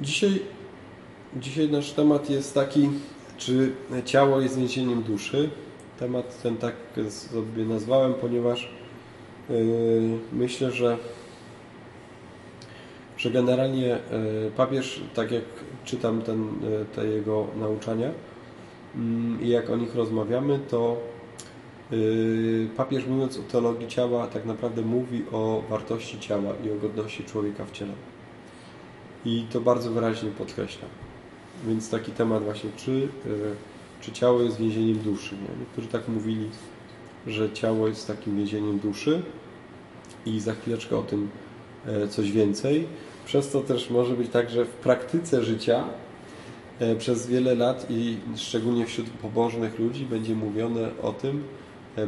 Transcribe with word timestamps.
dzisiaj, 0.00 0.42
dzisiaj 1.36 1.68
nasz 1.68 1.92
temat 1.92 2.30
jest 2.30 2.54
taki, 2.54 2.90
czy 3.36 3.72
ciało 4.04 4.40
jest 4.40 4.58
więzieniem 4.58 5.02
duszy. 5.02 5.50
Temat 5.98 6.42
ten 6.42 6.56
tak 6.56 6.74
sobie 7.08 7.64
nazwałem, 7.64 8.14
ponieważ 8.14 8.68
yy, 9.50 10.18
myślę, 10.32 10.70
że 10.70 10.98
że 13.16 13.30
generalnie 13.30 13.86
yy, 13.86 13.98
papież, 14.56 15.00
tak 15.14 15.30
jak 15.30 15.44
czytam 15.84 16.22
ten, 16.22 16.48
yy, 16.62 16.86
te 16.94 17.06
jego 17.06 17.46
nauczania 17.60 18.10
mm, 18.94 19.42
i 19.42 19.48
jak 19.48 19.70
o 19.70 19.76
nich 19.76 19.94
rozmawiamy, 19.94 20.58
to 20.68 20.96
papież 22.76 23.06
mówiąc 23.06 23.38
o 23.38 23.42
teologii 23.42 23.88
ciała 23.88 24.26
tak 24.26 24.44
naprawdę 24.44 24.82
mówi 24.82 25.24
o 25.32 25.62
wartości 25.70 26.20
ciała 26.20 26.52
i 26.64 26.70
o 26.70 26.74
godności 26.74 27.24
człowieka 27.24 27.64
w 27.64 27.70
ciele. 27.70 27.92
I 29.24 29.44
to 29.52 29.60
bardzo 29.60 29.90
wyraźnie 29.90 30.30
podkreśla. 30.30 30.88
Więc 31.66 31.90
taki 31.90 32.12
temat 32.12 32.44
właśnie, 32.44 32.70
czy, 32.76 32.90
yy, 32.90 33.08
czy 34.00 34.12
ciało 34.12 34.42
jest 34.42 34.56
więzieniem 34.56 34.98
duszy. 34.98 35.34
Nie? 35.34 35.60
Niektórzy 35.60 35.88
tak 35.88 36.08
mówili, 36.08 36.48
że 37.26 37.52
ciało 37.52 37.88
jest 37.88 38.06
takim 38.06 38.36
więzieniem 38.36 38.78
duszy 38.78 39.22
i 40.26 40.40
za 40.40 40.54
chwileczkę 40.54 40.96
o 40.96 41.02
tym 41.02 41.28
yy, 41.86 42.08
coś 42.08 42.32
więcej. 42.32 42.86
Przez 43.26 43.50
to 43.50 43.60
też 43.60 43.90
może 43.90 44.14
być 44.14 44.28
tak, 44.28 44.50
że 44.50 44.64
w 44.64 44.70
praktyce 44.70 45.44
życia 45.44 45.84
yy, 46.80 46.96
przez 46.96 47.26
wiele 47.26 47.54
lat 47.54 47.86
i 47.90 48.16
szczególnie 48.36 48.86
wśród 48.86 49.10
pobożnych 49.10 49.78
ludzi 49.78 50.04
będzie 50.04 50.34
mówione 50.34 50.88
o 51.02 51.12
tym, 51.12 51.44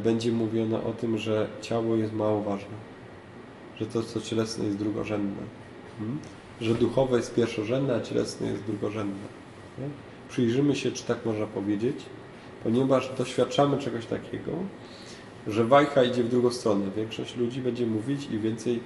będzie 0.04 0.32
mówione 0.32 0.84
o 0.84 0.92
tym, 0.92 1.18
że 1.18 1.46
ciało 1.60 1.96
jest 1.96 2.12
mało 2.12 2.42
ważne, 2.42 2.74
że 3.76 3.86
to, 3.86 4.02
co 4.02 4.20
cielesne 4.20 4.64
jest 4.64 4.78
drugorzędne, 4.78 5.42
hmm? 5.98 6.18
Że 6.60 6.74
duchowe 6.74 7.16
jest 7.16 7.34
pierwszorzędne, 7.34 7.94
a 7.94 8.00
cielesne 8.00 8.46
jest 8.46 8.62
drugorzędne. 8.62 9.26
Nie? 9.78 9.84
Przyjrzymy 10.28 10.76
się, 10.76 10.92
czy 10.92 11.04
tak 11.04 11.26
można 11.26 11.46
powiedzieć, 11.46 11.96
ponieważ 12.64 13.10
doświadczamy 13.18 13.78
czegoś 13.78 14.06
takiego, 14.06 14.52
że 15.46 15.64
wajcha 15.64 16.04
idzie 16.04 16.22
w 16.22 16.28
drugą 16.28 16.50
stronę. 16.50 16.84
Większość 16.96 17.36
ludzi 17.36 17.60
będzie 17.60 17.86
mówić 17.86 18.30
i 18.30 18.38
więcej 18.38 18.80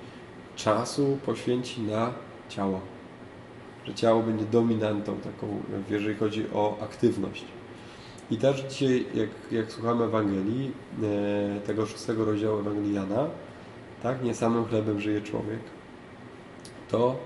czasu 0.56 1.18
poświęci 1.26 1.82
na 1.82 2.12
ciało. 2.48 2.80
Że 3.86 3.94
ciało 3.94 4.22
będzie 4.22 4.44
dominantą 4.44 5.16
taką, 5.16 5.62
jeżeli 5.90 6.16
chodzi 6.16 6.44
o 6.54 6.78
aktywność. 6.80 7.44
I 8.30 8.36
też 8.36 8.60
dzisiaj, 8.60 9.06
jak, 9.14 9.28
jak 9.50 9.72
słuchamy 9.72 10.04
Ewangelii, 10.04 10.72
e, 11.02 11.60
tego 11.60 11.86
szóstego 11.86 12.24
rozdziału 12.24 12.58
Ewangelii 12.58 12.94
Jana, 12.94 13.26
tak, 14.02 14.24
nie 14.24 14.34
samym 14.34 14.64
chlebem 14.64 15.00
żyje 15.00 15.20
człowiek, 15.20 15.60
to 16.90 17.16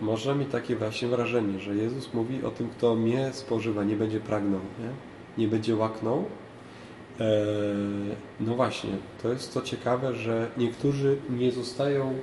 można 0.00 0.34
mieć 0.34 0.50
takie 0.50 0.76
właśnie 0.76 1.08
wrażenie, 1.08 1.58
że 1.58 1.76
Jezus 1.76 2.14
mówi 2.14 2.44
o 2.44 2.50
tym, 2.50 2.68
kto 2.68 2.94
mnie 2.94 3.30
spożywa, 3.32 3.84
nie 3.84 3.96
będzie 3.96 4.20
pragnął, 4.20 4.60
nie, 4.60 4.88
nie 5.38 5.48
będzie 5.48 5.76
łaknął. 5.76 6.24
E, 7.20 7.24
no 8.40 8.54
właśnie, 8.54 8.90
to 9.22 9.28
jest 9.28 9.54
to 9.54 9.62
ciekawe, 9.62 10.14
że 10.14 10.50
niektórzy 10.56 11.16
nie 11.30 11.52
zostają, 11.52 12.14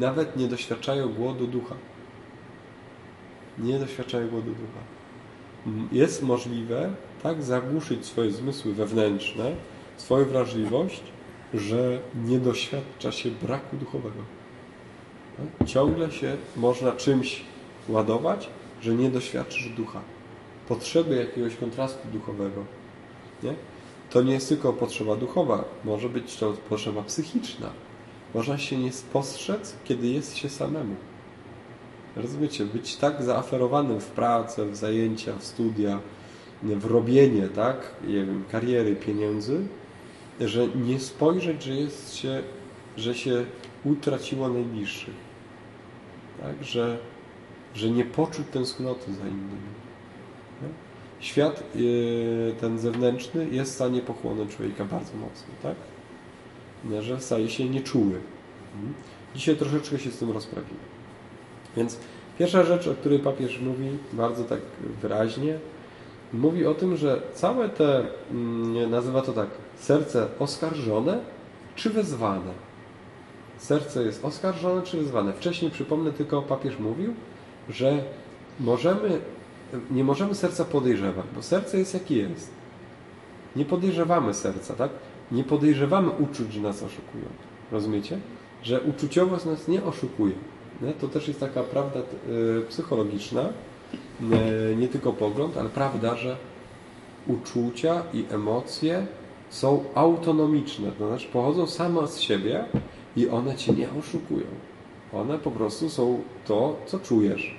nawet 0.00 0.36
nie 0.36 0.48
doświadczają 0.48 1.08
głodu 1.08 1.46
ducha. 1.46 1.74
Nie 3.58 3.78
doświadczają 3.78 4.28
głodu 4.28 4.50
ducha 4.50 4.80
jest 5.92 6.22
możliwe 6.22 6.90
tak 7.22 7.42
zagłuszyć 7.42 8.06
swoje 8.06 8.30
zmysły 8.30 8.74
wewnętrzne, 8.74 9.52
swoją 9.96 10.24
wrażliwość, 10.24 11.02
że 11.54 12.00
nie 12.24 12.38
doświadcza 12.38 13.12
się 13.12 13.30
braku 13.30 13.76
duchowego. 13.76 14.18
Ciągle 15.66 16.10
się 16.10 16.36
można 16.56 16.92
czymś 16.92 17.42
ładować, 17.88 18.48
że 18.82 18.94
nie 18.94 19.10
doświadczysz 19.10 19.68
ducha. 19.68 20.00
Potrzeby 20.68 21.16
jakiegoś 21.16 21.56
kontrastu 21.56 22.08
duchowego. 22.12 22.64
Nie? 23.42 23.54
To 24.10 24.22
nie 24.22 24.32
jest 24.32 24.48
tylko 24.48 24.72
potrzeba 24.72 25.16
duchowa, 25.16 25.64
może 25.84 26.08
być 26.08 26.36
to 26.36 26.52
potrzeba 26.68 27.02
psychiczna. 27.02 27.70
Można 28.34 28.58
się 28.58 28.76
nie 28.76 28.92
spostrzec, 28.92 29.74
kiedy 29.84 30.06
jest 30.06 30.36
się 30.36 30.48
samemu. 30.48 30.94
Rozumiecie? 32.16 32.64
Być 32.64 32.96
tak 32.96 33.22
zaaferowanym 33.22 34.00
w 34.00 34.06
pracę, 34.06 34.66
w 34.66 34.76
zajęcia, 34.76 35.32
w 35.38 35.44
studia, 35.44 35.98
w 36.62 36.84
robienie, 36.84 37.48
tak? 37.48 37.90
Nie 38.06 38.14
wiem, 38.14 38.44
kariery, 38.52 38.96
pieniędzy, 38.96 39.60
że 40.40 40.68
nie 40.68 41.00
spojrzeć, 41.00 41.62
że 41.62 41.74
jest 41.74 42.16
się, 42.16 42.42
że 42.96 43.14
się 43.14 43.44
utraciło 43.84 44.48
najbliższych. 44.48 45.23
Tak? 46.42 46.64
Że, 46.64 46.98
że 47.74 47.90
nie 47.90 48.04
poczuć 48.04 48.46
tęsknoty 48.52 49.14
za 49.14 49.22
innymi. 49.22 49.74
Tak? 50.60 50.70
Świat 51.20 51.62
yy, 51.74 52.54
ten 52.60 52.78
zewnętrzny 52.78 53.48
jest 53.50 53.72
w 53.72 53.74
stanie 53.74 54.00
pochłonąć 54.00 54.56
człowieka 54.56 54.84
bardzo 54.84 55.16
mocno, 55.16 55.48
tak? 55.62 55.74
Że 57.02 57.20
staje 57.20 57.50
się 57.50 57.68
nieczuły. 57.68 58.20
Mhm. 58.74 58.94
Dzisiaj 59.34 59.56
troszeczkę 59.56 59.98
się 59.98 60.10
z 60.10 60.18
tym 60.18 60.30
rozprawimy. 60.30 60.80
Więc 61.76 61.98
pierwsza 62.38 62.64
rzecz, 62.64 62.88
o 62.88 62.94
której 62.94 63.18
papież 63.18 63.60
mówi 63.60 63.88
bardzo 64.12 64.44
tak 64.44 64.60
wyraźnie, 65.02 65.58
mówi 66.32 66.66
o 66.66 66.74
tym, 66.74 66.96
że 66.96 67.22
całe 67.34 67.68
te, 67.68 68.06
mm, 68.30 68.90
nazywa 68.90 69.22
to 69.22 69.32
tak, 69.32 69.48
serce 69.76 70.28
oskarżone 70.38 71.18
czy 71.74 71.90
wezwane. 71.90 72.52
Serce 73.64 74.04
jest 74.04 74.24
oskarżone 74.24 74.82
czy 74.82 74.96
wezwane. 74.96 75.32
Wcześniej, 75.32 75.70
przypomnę 75.70 76.12
tylko, 76.12 76.42
papież 76.42 76.78
mówił, 76.78 77.14
że 77.68 78.04
możemy, 78.60 79.20
nie 79.90 80.04
możemy 80.04 80.34
serca 80.34 80.64
podejrzewać, 80.64 81.26
bo 81.34 81.42
serce 81.42 81.78
jest 81.78 81.94
jakie 81.94 82.16
jest. 82.16 82.50
Nie 83.56 83.64
podejrzewamy 83.64 84.34
serca, 84.34 84.74
tak? 84.74 84.90
Nie 85.32 85.44
podejrzewamy 85.44 86.10
uczuć, 86.10 86.52
że 86.52 86.60
nas 86.60 86.82
oszukują. 86.82 87.24
Rozumiecie? 87.72 88.18
Że 88.62 88.80
uczuciowość 88.80 89.44
nas 89.44 89.68
nie 89.68 89.84
oszukuje. 89.84 90.34
To 91.00 91.08
też 91.08 91.28
jest 91.28 91.40
taka 91.40 91.62
prawda 91.62 92.00
e, 92.00 92.02
psychologiczna, 92.68 93.42
e, 93.42 94.76
nie 94.76 94.88
tylko 94.88 95.12
pogląd, 95.12 95.56
ale 95.56 95.68
prawda, 95.68 96.16
że 96.16 96.36
uczucia 97.26 98.02
i 98.12 98.24
emocje 98.30 99.06
są 99.50 99.84
autonomiczne, 99.94 100.92
to 100.98 101.08
znaczy 101.08 101.28
pochodzą 101.32 101.66
same 101.66 102.08
z 102.08 102.20
siebie 102.20 102.64
i 103.16 103.28
one 103.28 103.56
cię 103.56 103.72
nie 103.72 103.88
oszukują. 104.00 104.46
One 105.12 105.38
po 105.38 105.50
prostu 105.50 105.90
są 105.90 106.22
to, 106.46 106.76
co 106.86 106.98
czujesz. 106.98 107.56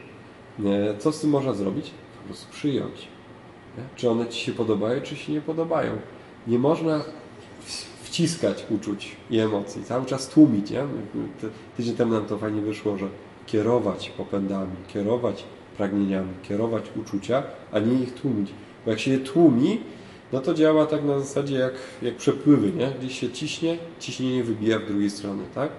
Co 1.00 1.12
z 1.12 1.22
tym 1.22 1.30
można 1.30 1.54
zrobić? 1.54 1.92
Po 2.22 2.28
prostu 2.28 2.52
przyjąć. 2.52 3.08
Czy 3.96 4.10
one 4.10 4.28
ci 4.28 4.46
się 4.46 4.52
podobają, 4.52 5.02
czy 5.02 5.16
się 5.16 5.34
nie 5.34 5.42
podobają. 5.42 5.92
Nie 6.48 6.60
można 6.60 7.04
wciskać 8.04 8.66
uczuć 8.70 9.16
i 9.30 9.40
emocji, 9.40 9.84
cały 9.84 10.06
czas 10.06 10.30
tłumić. 10.30 10.72
Nie? 10.72 10.84
Tydzień 11.78 11.96
temu 11.96 12.14
nam 12.14 12.26
to 12.26 12.38
fajnie 12.38 12.62
wyszło, 12.62 12.98
że 12.98 13.08
kierować 13.46 14.10
popędami, 14.10 14.76
kierować 14.88 15.44
pragnieniami, 15.78 16.34
kierować 16.44 16.84
uczucia, 17.02 17.44
a 17.72 17.80
nie 17.80 17.94
ich 17.94 18.14
tłumić. 18.14 18.52
Bo 18.86 18.92
jak 18.92 19.00
się 19.00 19.12
je 19.12 19.20
tłumi, 19.20 19.82
no 20.34 20.40
to 20.40 20.53
działa 20.53 20.86
tak 20.86 21.03
na 21.03 21.19
zasadzie 21.19 21.56
jak, 21.56 21.74
jak 22.02 22.16
przepływy, 22.16 22.72
nie? 22.72 22.91
Gdzieś 23.00 23.19
się 23.19 23.30
ciśnie, 23.30 23.78
ciśnienie 24.00 24.44
wybija 24.44 24.80
w 24.80 24.86
drugiej 24.86 25.09
stronie, 25.09 25.44
tak? 25.56 25.69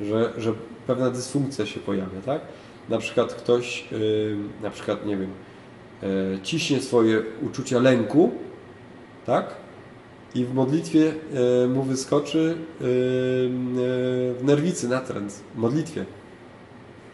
Że, 0.00 0.32
że 0.38 0.52
pewna 0.86 1.10
dysfunkcja 1.10 1.66
się 1.66 1.80
pojawia, 1.80 2.20
tak? 2.26 2.40
Na 2.88 2.98
przykład 2.98 3.34
ktoś, 3.34 3.84
yy, 3.92 4.36
na 4.62 4.70
przykład, 4.70 5.06
nie 5.06 5.16
wiem, 5.16 5.30
yy, 6.02 6.38
ciśnie 6.42 6.80
swoje 6.80 7.22
uczucia 7.42 7.78
lęku, 7.78 8.30
tak? 9.26 9.54
i 10.34 10.44
w 10.44 10.54
modlitwie 10.54 11.12
e, 11.64 11.66
mu 11.68 11.82
wyskoczy 11.82 12.54
e, 12.80 12.84
e, 12.84 12.86
w 14.34 14.40
nerwicy 14.42 14.88
natręt, 14.88 15.32
w 15.54 15.58
modlitwie. 15.58 16.04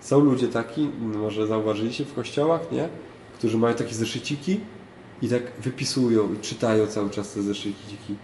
Są 0.01 0.21
ludzie 0.21 0.49
taki, 0.49 0.91
może 1.01 1.47
zauważyliście 1.47 2.05
w 2.05 2.15
kościołach, 2.15 2.73
nie? 2.73 2.89
Którzy 3.39 3.59
mają 3.59 3.75
takie 3.75 3.95
zeszyciki 3.95 4.61
i 5.23 5.29
tak 5.29 5.43
wypisują 5.63 6.35
i 6.35 6.39
czytają 6.39 6.87
cały 6.87 7.11
czas 7.11 7.33
te 7.33 7.43
zeszyciki. 7.43 8.15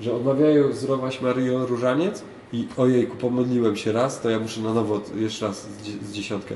Że 0.00 0.14
odmawiają 0.14 0.72
zdrowaś 0.72 1.20
Maryjo 1.20 1.66
różaniec 1.66 2.22
i 2.52 2.66
ojejku, 2.76 3.16
pomyliłem 3.16 3.76
się 3.76 3.92
raz, 3.92 4.20
to 4.20 4.30
ja 4.30 4.38
muszę 4.38 4.60
na 4.60 4.74
nowo 4.74 5.00
jeszcze 5.16 5.46
raz 5.46 5.68
z 6.02 6.12
dziesiątkę. 6.12 6.54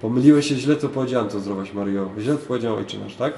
Pomyliłeś 0.00 0.48
się 0.48 0.54
źle, 0.54 0.76
to 0.76 0.88
powiedziałem 0.88 1.28
to 1.28 1.40
zdrowaś 1.40 1.72
Maryjo. 1.72 2.10
Źle 2.18 2.36
powiedziałem 2.36 2.78
ojcze 2.78 2.98
nasz, 2.98 3.16
tak? 3.16 3.34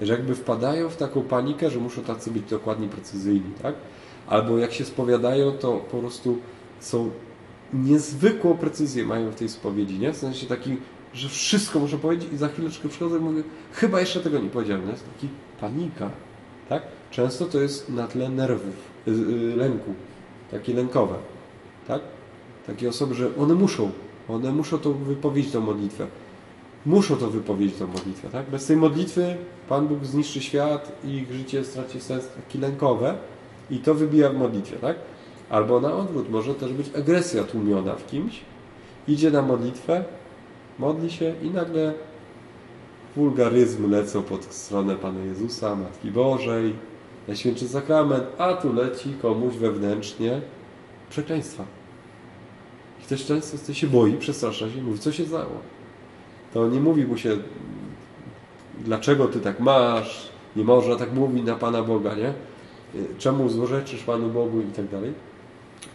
że 0.00 0.12
jakby 0.12 0.34
wpadają 0.34 0.88
w 0.88 0.96
taką 0.96 1.22
panikę, 1.22 1.70
że 1.70 1.78
muszą 1.78 2.02
tacy 2.02 2.30
być 2.30 2.42
dokładnie 2.50 2.88
precyzyjni, 2.88 3.52
tak? 3.62 3.74
Albo 4.26 4.58
jak 4.58 4.72
się 4.72 4.84
spowiadają, 4.84 5.52
to 5.52 5.72
po 5.90 5.98
prostu 5.98 6.38
są 6.80 7.10
niezwykłą 7.72 8.56
precyzję 8.56 9.04
mają 9.04 9.30
w 9.30 9.34
tej 9.34 9.48
spowiedzi, 9.48 9.98
nie? 9.98 10.12
W 10.12 10.16
sensie 10.16 10.46
taki, 10.46 10.76
że 11.14 11.28
wszystko 11.28 11.78
muszę 11.78 11.98
powiedzieć 11.98 12.28
i 12.32 12.36
za 12.36 12.48
chwileczkę 12.48 12.88
przychodzę 12.88 13.16
i 13.16 13.20
mówię, 13.20 13.42
chyba 13.72 14.00
jeszcze 14.00 14.20
tego 14.20 14.38
nie 14.38 14.50
powiedziałem, 14.50 14.84
nie? 14.86 14.92
Jest 14.92 15.04
taki 15.14 15.28
panika, 15.60 16.10
tak? 16.68 16.82
Często 17.10 17.44
to 17.44 17.60
jest 17.60 17.88
na 17.88 18.06
tle 18.06 18.28
nerwów, 18.28 18.74
yy, 19.06 19.56
lęku, 19.56 19.94
takie 20.50 20.74
lękowe, 20.74 21.14
tak? 21.88 22.00
Takie 22.66 22.88
osoby, 22.88 23.14
że 23.14 23.28
one 23.38 23.54
muszą, 23.54 23.90
one 24.28 24.52
muszą 24.52 24.78
to 24.78 24.92
wypowiedzieć 24.92 25.52
tą 25.52 25.60
modlitwę. 25.60 26.06
muszą 26.86 27.16
to 27.16 27.30
wypowiedzieć 27.30 27.78
tą 27.78 27.86
modlitwę. 27.86 28.28
Tak? 28.28 28.50
Bez 28.50 28.66
tej 28.66 28.76
modlitwy 28.76 29.36
Pan 29.68 29.88
Bóg 29.88 30.04
zniszczy 30.04 30.40
świat 30.40 30.92
i 31.04 31.08
ich 31.08 31.32
życie 31.32 31.64
straci 31.64 32.00
sens 32.00 32.28
taki 32.28 32.58
lękowe 32.58 33.14
i 33.70 33.78
to 33.78 33.94
wybija 33.94 34.30
w 34.30 34.34
modlitwie. 34.36 34.76
Tak? 34.76 34.96
Albo 35.50 35.80
na 35.80 35.94
odwrót, 35.94 36.30
może 36.30 36.54
też 36.54 36.72
być 36.72 36.94
agresja 36.96 37.44
tłumiona 37.44 37.94
w 37.94 38.06
kimś, 38.06 38.40
idzie 39.08 39.30
na 39.30 39.42
modlitwę, 39.42 40.04
modli 40.78 41.10
się 41.10 41.34
i 41.42 41.50
nagle 41.50 41.94
wulgaryzmy 43.18 43.88
lecą 43.88 44.22
pod 44.22 44.44
stronę 44.44 44.96
Pana 44.96 45.20
Jezusa, 45.20 45.76
Matki 45.76 46.10
Bożej, 46.10 46.74
Najświętszy 47.28 47.68
Sakrament, 47.68 48.24
a 48.38 48.54
tu 48.54 48.72
leci 48.72 49.14
komuś 49.22 49.54
wewnętrznie 49.54 50.40
przekleństwa. 51.10 51.64
I 53.00 53.02
ktoś 53.02 53.24
często 53.24 53.74
się 53.74 53.86
boi, 53.86 54.12
przestrasza 54.12 54.70
się 54.70 54.82
mówi, 54.82 54.98
co 54.98 55.12
się 55.12 55.26
stało. 55.26 55.60
To 56.54 56.68
nie 56.68 56.80
mówi 56.80 57.04
mu 57.04 57.16
się, 57.16 57.36
dlaczego 58.84 59.26
ty 59.26 59.40
tak 59.40 59.60
masz, 59.60 60.28
nie 60.56 60.64
można 60.64 60.96
tak 60.96 61.12
mówić 61.12 61.44
na 61.44 61.54
Pana 61.54 61.82
Boga, 61.82 62.14
nie? 62.14 62.32
Czemu 63.18 63.48
złorzeczysz 63.48 64.02
Panu 64.02 64.28
Bogu 64.28 64.60
i 64.60 64.72
tak 64.76 64.88
dalej. 64.88 65.12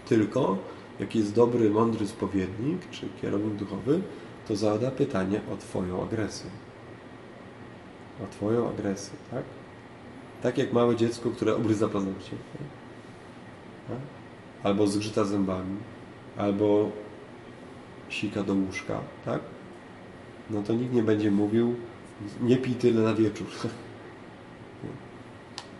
Tylko, 0.09 0.57
jak 0.99 1.15
jest 1.15 1.35
dobry, 1.35 1.69
mądry 1.69 2.07
spowiednik, 2.07 2.89
czy 2.91 3.07
kierownik 3.21 3.53
duchowy, 3.53 4.01
to 4.47 4.55
zada 4.55 4.91
pytanie 4.91 5.41
o 5.53 5.57
Twoją 5.57 6.03
agresję. 6.03 6.49
O 8.23 8.27
Twoją 8.31 8.69
agresję, 8.69 9.13
tak? 9.31 9.43
Tak 10.43 10.57
jak 10.57 10.73
małe 10.73 10.95
dziecko, 10.95 11.29
które 11.29 11.55
obryza 11.55 11.87
paznokcie. 11.87 12.31
Tak? 13.87 13.97
Albo 14.63 14.87
zgrzyta 14.87 15.25
zębami, 15.25 15.77
albo 16.37 16.89
sika 18.09 18.43
do 18.43 18.53
łóżka, 18.53 18.99
tak? 19.25 19.41
No 20.49 20.63
to 20.63 20.73
nikt 20.73 20.93
nie 20.93 21.03
będzie 21.03 21.31
mówił, 21.31 21.75
nie 22.41 22.57
pij 22.57 22.75
tyle 22.75 23.01
na 23.01 23.13
wieczór. 23.13 23.47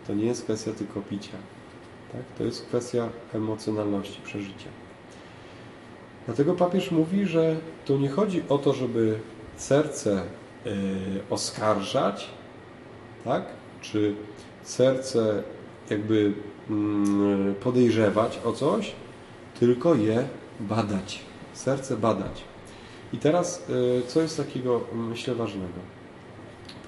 To 0.08 0.14
nie 0.14 0.26
jest 0.26 0.44
kwestia 0.44 0.72
tylko 0.72 1.02
picia. 1.02 1.38
Tak? 2.12 2.22
To 2.38 2.44
jest 2.44 2.66
kwestia 2.66 3.10
emocjonalności, 3.34 4.22
przeżycia. 4.22 4.70
Dlatego 6.26 6.54
papież 6.54 6.92
mówi, 6.92 7.26
że 7.26 7.56
tu 7.86 7.98
nie 7.98 8.10
chodzi 8.10 8.44
o 8.50 8.58
to, 8.58 8.74
żeby 8.74 9.20
serce 9.56 10.24
oskarżać, 11.30 12.30
tak? 13.24 13.44
czy 13.82 14.16
serce 14.64 15.44
jakby 15.90 16.34
yy, 16.70 17.54
podejrzewać 17.54 18.40
o 18.46 18.52
coś, 18.52 18.92
tylko 19.60 19.96
je 19.96 20.28
badać. 20.60 21.20
Serce 21.54 21.98
badać. 21.98 22.44
I 23.14 23.18
teraz, 23.18 23.64
yy, 23.70 24.02
co 24.08 24.22
jest 24.22 24.38
takiego, 24.38 24.82
myślę, 24.94 25.36
ważnego? 25.36 25.80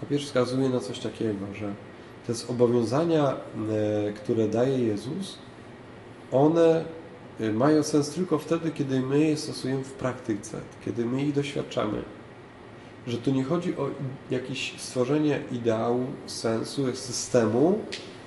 Papież 0.01 0.25
wskazuje 0.25 0.69
na 0.69 0.79
coś 0.79 0.99
takiego, 0.99 1.45
że 1.55 1.73
te 2.27 2.33
zobowiązania, 2.33 3.35
które 4.15 4.47
daje 4.47 4.79
Jezus, 4.79 5.37
one 6.31 6.85
Y, 7.41 7.53
mają 7.53 7.83
sens 7.83 8.09
tylko 8.09 8.37
wtedy, 8.37 8.71
kiedy 8.71 8.99
my 8.99 9.19
je 9.19 9.37
stosujemy 9.37 9.83
w 9.83 9.91
praktyce, 9.91 10.57
kiedy 10.85 11.05
my 11.05 11.23
ich 11.25 11.33
doświadczamy. 11.33 12.01
Że 13.07 13.17
tu 13.17 13.31
nie 13.31 13.43
chodzi 13.43 13.77
o 13.77 13.89
jakieś 14.31 14.73
stworzenie 14.77 15.39
ideału, 15.51 16.05
sensu, 16.25 16.95
systemu, 16.95 17.79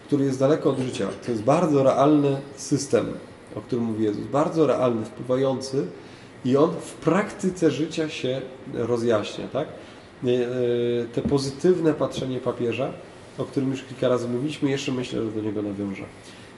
który 0.06 0.24
jest 0.24 0.38
daleko 0.38 0.70
od 0.70 0.78
życia. 0.78 1.08
To 1.24 1.30
jest 1.30 1.42
bardzo 1.42 1.82
realny 1.82 2.36
system, 2.56 3.06
o 3.54 3.60
którym 3.60 3.84
mówi 3.84 4.04
Jezus. 4.04 4.26
Bardzo 4.26 4.66
realny, 4.66 5.04
wpływający 5.04 5.86
i 6.44 6.56
on 6.56 6.70
w 6.70 6.92
praktyce 6.92 7.70
życia 7.70 8.08
się 8.08 8.40
rozjaśnia. 8.74 9.48
Tak? 9.48 9.68
Y, 10.24 11.06
te 11.14 11.22
pozytywne 11.22 11.94
patrzenie 11.94 12.40
papieża, 12.40 12.92
o 13.38 13.44
którym 13.44 13.70
już 13.70 13.82
kilka 13.82 14.08
razy 14.08 14.28
mówiliśmy, 14.28 14.70
jeszcze 14.70 14.92
myślę, 14.92 15.24
że 15.24 15.30
do 15.30 15.40
niego 15.40 15.62
nawiążę. 15.62 16.04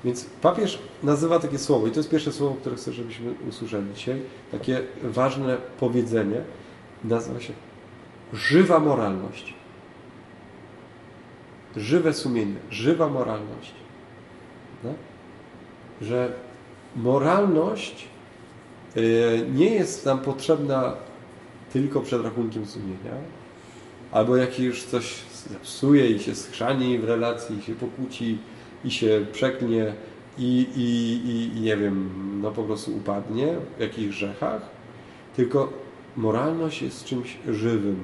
Więc 0.05 0.27
papież 0.43 0.79
nazywa 1.03 1.39
takie 1.39 1.59
słowo, 1.59 1.87
i 1.87 1.91
to 1.91 1.97
jest 1.97 2.11
pierwsze 2.11 2.33
słowo, 2.33 2.55
które 2.61 2.77
chcę, 2.77 2.93
żebyśmy 2.93 3.35
usłyszeli 3.49 3.87
dzisiaj, 3.95 4.23
takie 4.53 4.81
ważne 5.03 5.57
powiedzenie, 5.81 6.43
nazywa 7.05 7.41
się 7.41 7.53
żywa 8.33 8.81
moralność. 8.81 9.55
Żywe 11.77 12.13
sumienie, 12.13 12.57
żywa 12.71 13.09
moralność. 13.09 13.75
No? 14.85 14.95
Że 16.01 16.33
moralność 16.97 18.09
y, 18.97 19.47
nie 19.55 19.75
jest 19.75 20.07
nam 20.07 20.19
potrzebna 20.19 20.93
tylko 21.73 22.01
przed 22.01 22.25
rachunkiem 22.25 22.67
sumienia, 22.67 23.15
albo 24.13 24.37
jak 24.37 24.59
już 24.59 24.83
coś 24.83 25.15
zepsuje 25.51 26.11
i 26.11 26.19
się 26.19 26.35
schrzani 26.35 26.99
w 26.99 27.05
relacji, 27.05 27.59
i 27.59 27.63
się 27.63 27.75
pokłóci, 27.75 28.39
i 28.85 28.91
się 28.91 29.27
przeknie 29.33 29.95
i, 30.39 30.67
i, 30.77 31.59
i, 31.59 31.61
nie 31.61 31.77
wiem, 31.77 32.11
no 32.43 32.51
po 32.51 32.63
prostu 32.63 32.97
upadnie 32.97 33.47
w 33.77 33.81
jakichś 33.81 34.17
grzechach, 34.17 34.63
tylko 35.37 35.73
moralność 36.17 36.83
jest 36.83 37.05
czymś 37.05 37.39
żywym, 37.49 38.03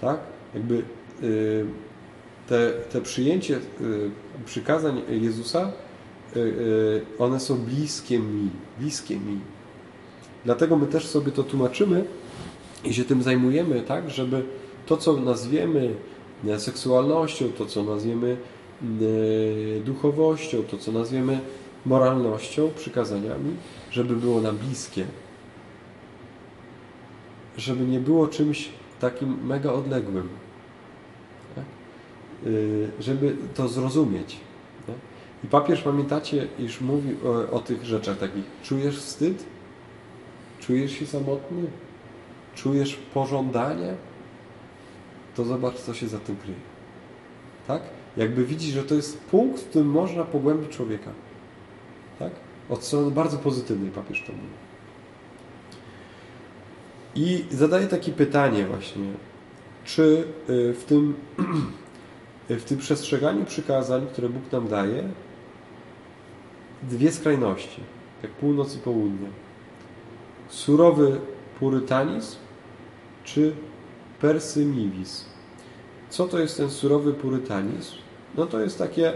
tak? 0.00 0.18
Jakby 0.54 0.82
y, 1.22 1.66
te, 2.48 2.70
te 2.92 3.00
przyjęcie 3.00 3.56
y, 3.56 4.10
przykazań 4.46 5.02
Jezusa, 5.08 5.72
y, 6.36 7.02
one 7.18 7.40
są 7.40 7.56
bliskie 7.56 8.18
mi, 8.18 8.50
bliskie 8.78 9.16
mi. 9.16 9.40
Dlatego 10.44 10.76
my 10.76 10.86
też 10.86 11.06
sobie 11.06 11.32
to 11.32 11.42
tłumaczymy 11.42 12.04
i 12.84 12.94
się 12.94 13.04
tym 13.04 13.22
zajmujemy, 13.22 13.82
tak, 13.82 14.10
żeby 14.10 14.44
to, 14.86 14.96
co 14.96 15.16
nazwiemy 15.16 15.94
seksualnością, 16.58 17.52
to, 17.58 17.66
co 17.66 17.82
nazwiemy 17.82 18.36
duchowością, 19.84 20.62
to 20.62 20.78
co 20.78 20.92
nazwiemy 20.92 21.40
moralnością, 21.86 22.70
przykazaniami, 22.76 23.56
żeby 23.90 24.16
było 24.16 24.40
nam 24.40 24.56
bliskie. 24.56 25.04
Żeby 27.56 27.84
nie 27.84 28.00
było 28.00 28.28
czymś 28.28 28.68
takim 29.10 29.46
mega 29.46 29.72
odległym. 29.72 30.28
Tak? 31.54 31.64
Żeby 33.00 33.36
to 33.54 33.68
zrozumieć. 33.68 34.36
Tak? 34.86 34.96
I 35.44 35.46
papież, 35.46 35.82
pamiętacie, 35.82 36.46
iż 36.58 36.80
mówi 36.80 37.16
o, 37.24 37.56
o 37.56 37.60
tych 37.60 37.84
rzeczach 37.84 38.18
takich. 38.18 38.44
Czujesz 38.62 38.98
wstyd? 38.98 39.44
Czujesz 40.60 40.92
się 40.92 41.06
samotny? 41.06 41.66
Czujesz 42.54 42.94
pożądanie? 42.94 43.94
To 45.36 45.44
zobacz, 45.44 45.74
co 45.74 45.94
się 45.94 46.08
za 46.08 46.18
tym 46.18 46.36
kryje. 46.36 46.58
Tak? 47.66 47.82
jakby 48.16 48.44
widzi, 48.44 48.72
że 48.72 48.82
to 48.82 48.94
jest 48.94 49.20
punkt, 49.20 49.60
w 49.60 49.68
którym 49.68 49.88
można 49.88 50.24
pogłębić 50.24 50.70
człowieka. 50.70 51.10
Tak? 52.18 52.32
Od 52.70 52.84
strony 52.84 53.10
bardzo 53.10 53.38
pozytywnej 53.38 53.90
papież 53.90 54.24
to 54.26 54.32
mówi. 54.32 54.63
I 57.14 57.44
zadaje 57.50 57.86
takie 57.86 58.12
pytanie 58.12 58.66
właśnie, 58.66 59.04
czy 59.84 60.24
y, 60.50 60.74
w 60.74 60.84
tym, 60.84 61.14
w 62.48 62.64
tym 62.64 62.78
przestrzeganiu 62.78 63.44
przykazań, 63.44 64.06
które 64.06 64.28
Bóg 64.28 64.52
nam 64.52 64.68
daje, 64.68 65.08
dwie 66.82 67.12
skrajności, 67.12 67.80
jak 68.22 68.32
północ 68.32 68.76
i 68.76 68.78
południe. 68.78 69.28
Surowy 70.48 71.20
purytanizm 71.60 72.36
czy 73.24 73.52
persymiwizm. 74.20 75.24
Co 76.10 76.28
to 76.28 76.38
jest 76.38 76.56
ten 76.56 76.70
surowy 76.70 77.12
purytanizm? 77.12 78.04
no 78.36 78.46
to 78.46 78.60
jest 78.60 78.78
takie 78.78 79.12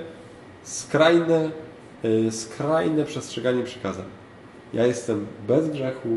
skrajne, 0.63 1.51
y, 2.05 2.33
skrajne 2.33 3.05
przestrzeganie 3.05 3.63
przykazań. 3.63 4.07
Ja 4.73 4.87
jestem 4.87 5.27
bez 5.49 5.71
grzechu, 5.71 6.09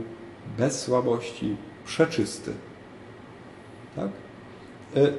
bez 0.57 0.81
słabości, 0.81 1.55
przeczysty. 1.85 2.51
Tak? 3.95 4.09
Y, 4.97 5.13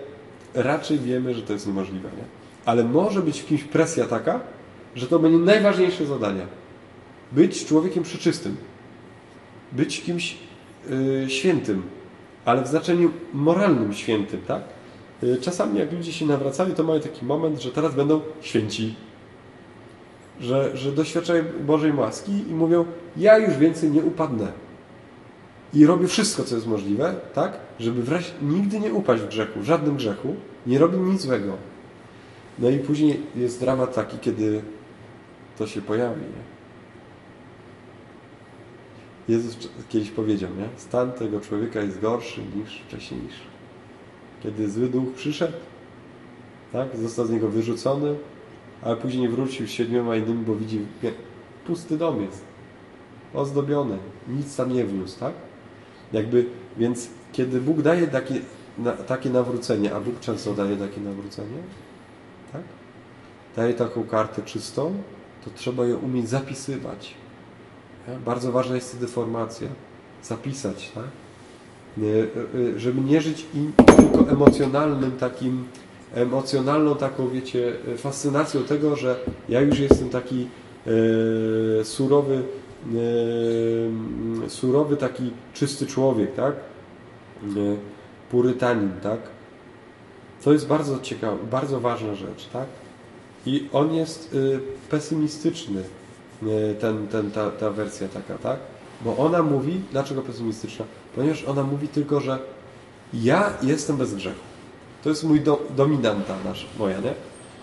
raczej 0.55 0.99
wiemy, 0.99 1.35
że 1.35 1.43
to 1.43 1.53
jest 1.53 1.67
niemożliwe. 1.67 2.09
Nie? 2.09 2.25
Ale 2.65 2.85
może 2.85 3.23
być 3.23 3.41
w 3.41 3.47
kimś 3.47 3.65
presja 3.65 4.07
taka, 4.07 4.41
że 4.95 5.07
to 5.07 5.19
będzie 5.19 5.39
najważniejsze 5.39 6.07
zadanie. 6.07 6.47
Być 7.33 7.65
człowiekiem 7.65 8.03
przeczystym. 8.03 8.57
Być 9.73 10.03
kimś 10.03 10.37
yy, 10.91 11.31
świętym, 11.31 11.83
ale 12.45 12.63
w 12.63 12.69
znaczeniu 12.69 13.11
moralnym 13.33 13.95
świętym, 13.95 14.41
tak? 14.41 14.63
Y, 15.23 15.39
czasami 15.41 15.79
jak 15.79 15.93
ludzie 15.93 16.13
się 16.13 16.27
nawracali, 16.27 16.75
to 16.75 16.85
mają 16.85 17.01
taki 17.01 17.25
moment, 17.25 17.63
że 17.63 17.71
teraz 17.71 17.95
będą 17.95 18.21
święci. 18.41 18.95
Że, 20.41 20.77
że 20.77 20.93
doświadczają 20.93 21.45
Bożej 21.67 21.93
łaski 21.93 22.33
i 22.51 22.55
mówią, 22.55 22.85
ja 23.17 23.39
już 23.39 23.57
więcej 23.57 23.91
nie 23.91 24.03
upadnę. 24.03 24.53
I 25.75 25.87
robię 25.87 26.07
wszystko, 26.07 26.45
co 26.45 26.55
jest 26.55 26.67
możliwe, 26.67 27.15
tak? 27.35 27.59
Żeby 27.81 28.03
nigdy 28.43 28.81
nie 28.81 28.93
upaść 28.93 29.23
w 29.23 29.29
grzechu, 29.29 29.61
w 29.61 29.65
żadnym 29.65 29.97
grzechu. 29.97 30.37
Nie 30.67 30.79
robię 30.79 30.99
nic 30.99 31.21
złego. 31.21 31.57
No 32.59 32.71
i 32.71 32.79
później 32.79 33.21
jest 33.37 33.61
dramat 33.61 33.95
taki, 33.95 34.19
kiedy 34.19 34.63
to 35.59 35.67
się 35.67 35.83
pojawi. 35.83 36.21
Nie? 36.21 36.53
Jezus 39.35 39.69
kiedyś 39.89 40.11
powiedział, 40.11 40.51
nie? 40.59 40.69
Stan 40.77 41.13
tego 41.13 41.41
człowieka 41.41 41.81
jest 41.81 42.01
gorszy 42.01 42.41
niż 42.57 42.83
wcześniejszy. 42.89 43.43
kiedy 44.43 44.71
zły 44.71 44.89
duch 44.89 45.15
przyszedł, 45.15 45.57
tak? 46.73 46.97
został 46.97 47.27
z 47.27 47.31
niego 47.31 47.49
wyrzucony, 47.49 48.15
ale 48.83 48.97
później 48.97 49.29
wrócił 49.29 49.67
z 49.67 49.71
siedmioma 49.71 50.17
innymi, 50.17 50.45
bo 50.45 50.57
widzi, 50.57 50.81
pusty 51.67 51.97
dom 51.97 52.23
jest, 52.23 52.45
ozdobiony, 53.35 53.99
nic 54.29 54.57
tam 54.57 54.73
nie 54.73 54.85
wniósł, 54.85 55.21
tak? 55.21 55.33
Jakby, 56.13 56.47
więc 56.77 57.09
kiedy 57.33 57.61
Bóg 57.61 57.83
daje 57.83 58.07
takie, 58.07 58.35
na, 58.79 58.93
takie 58.93 59.31
nawrócenie, 59.31 59.95
a 59.95 60.01
Bóg 60.01 60.21
często 60.21 60.55
daje 60.55 60.77
takie 60.77 61.01
nawrócenie, 61.01 61.59
tak? 62.53 62.63
Daje 63.57 63.75
taką 63.75 64.05
kartę 64.05 64.43
czystą, 64.43 64.95
to 65.45 65.51
trzeba 65.55 65.87
ją 65.87 65.99
umieć 65.99 66.29
zapisywać. 66.29 67.15
Ja? 68.09 68.15
Bardzo 68.19 68.53
ważna 68.53 68.75
jest 68.75 68.99
deformacja. 68.99 69.69
Zapisać, 70.23 70.93
tak? 70.95 71.05
Żeby 72.77 73.01
nie 73.01 73.21
żyć 73.21 73.47
tylko 73.97 74.31
emocjonalnym 74.31 75.13
takim 75.13 75.65
emocjonalną 76.15 76.97
taką, 76.97 77.29
wiecie, 77.29 77.73
fascynacją 77.97 78.63
tego, 78.63 78.97
że 78.97 79.17
ja 79.49 79.61
już 79.61 79.79
jestem 79.79 80.09
taki 80.09 80.49
e, 81.81 81.85
surowy, 81.85 82.35
e, 82.35 82.62
surowy, 84.49 84.97
taki 84.97 85.31
czysty 85.55 85.87
człowiek, 85.87 86.35
tak? 86.35 86.55
Purytanin, 88.31 88.93
tak? 89.03 89.21
To 90.45 90.53
jest 90.53 90.67
bardzo 90.67 91.01
ciekawe, 91.01 91.37
bardzo 91.51 91.81
ważna 91.81 92.15
rzecz, 92.15 92.49
tak? 92.53 92.67
I 93.47 93.69
on 93.73 93.95
jest 93.95 94.35
e, 94.35 94.59
pesymistyczny, 94.91 95.83
ten, 96.81 97.09
ten, 97.09 97.31
ta, 97.31 97.51
ta 97.51 97.71
wersja 97.71 98.09
taka, 98.09 98.39
tak? 98.39 98.59
Bo 99.05 99.17
ona 99.17 99.43
mówi, 99.43 99.81
dlaczego 99.93 100.23
pesymistyczna? 100.23 100.85
Ponieważ 101.15 101.45
ona 101.45 101.63
mówi 101.63 101.89
tylko, 101.89 102.21
że 102.21 102.39
ja 103.15 103.53
jestem 103.63 103.97
bez 103.97 104.15
grzechu. 104.15 104.41
To 105.03 105.09
jest 105.09 105.25
mój 105.25 105.41
do, 105.41 105.63
dominanta 105.77 106.37
nasz, 106.45 106.67
moja, 106.79 107.01
nie? 107.01 107.15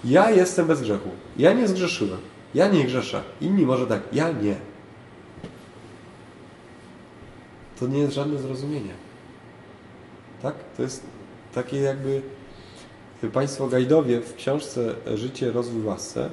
Ja 0.05 0.31
jestem 0.31 0.67
bez 0.67 0.81
grzechu. 0.81 1.09
Ja 1.37 1.53
nie 1.53 1.67
zgrzeszyłem. 1.67 2.19
Ja 2.55 2.67
nie 2.67 2.83
grzeszę. 2.83 3.21
Inni 3.41 3.65
może 3.65 3.87
tak, 3.87 4.01
ja 4.13 4.31
nie. 4.31 4.55
To 7.79 7.87
nie 7.87 7.99
jest 7.99 8.13
żadne 8.13 8.39
zrozumienie. 8.39 8.93
Tak? 10.41 10.55
To 10.77 10.83
jest 10.83 11.03
takie 11.53 11.77
jakby 11.77 12.21
Państwo 13.33 13.67
Gajdowie 13.67 14.21
w 14.21 14.35
książce 14.35 14.95
Życie, 15.15 15.51
rozwój, 15.51 15.83
łasce 15.83 16.29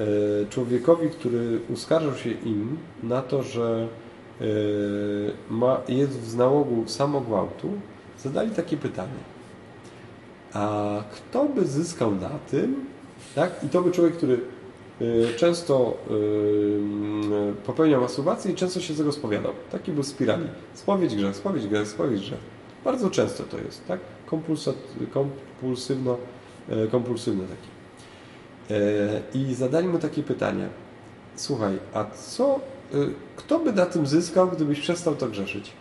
e, 0.00 0.04
człowiekowi, 0.50 1.10
który 1.10 1.60
uskarżył 1.70 2.14
się 2.14 2.30
im 2.30 2.78
na 3.02 3.22
to, 3.22 3.42
że 3.42 3.88
e, 4.40 4.44
ma, 5.50 5.80
jest 5.88 6.20
w 6.20 6.36
nałogu 6.36 6.88
samogwałtu, 6.88 7.70
zadali 8.18 8.50
takie 8.50 8.76
pytanie. 8.76 9.32
A 10.52 11.02
kto 11.12 11.44
by 11.44 11.66
zyskał 11.66 12.14
na 12.14 12.30
tym, 12.50 12.86
tak? 13.34 13.64
I 13.64 13.68
to 13.68 13.82
by 13.82 13.90
człowiek, 13.90 14.16
który 14.16 14.40
często 15.36 15.96
y, 16.10 17.54
popełniał 17.66 18.00
masturbację 18.00 18.52
i 18.52 18.54
często 18.54 18.80
się 18.80 18.94
z 18.94 18.98
tego 18.98 19.12
spowiadał. 19.12 19.52
Taki 19.72 19.92
był 19.92 20.02
spirali. 20.02 20.44
Spowiedź 20.74 21.16
grzech, 21.16 21.36
spowiedź 21.36 21.66
grzech, 21.66 21.88
spowiedź 21.88 22.20
grzech. 22.20 22.40
Bardzo 22.84 23.10
często 23.10 23.42
to 23.42 23.58
jest, 23.58 23.86
tak? 23.86 24.00
kompulsywno, 25.60 26.18
e, 26.68 26.86
kompulsywny 26.86 27.44
taki. 27.46 27.68
E, 28.74 29.22
I 29.34 29.54
zadali 29.54 29.88
mu 29.88 29.98
takie 29.98 30.22
pytanie. 30.22 30.68
Słuchaj, 31.36 31.78
a 31.94 32.04
co, 32.04 32.60
y, 32.94 33.14
kto 33.36 33.58
by 33.58 33.72
na 33.72 33.86
tym 33.86 34.06
zyskał, 34.06 34.48
gdybyś 34.48 34.80
przestał 34.80 35.14
to 35.14 35.28
grzeszyć? 35.28 35.72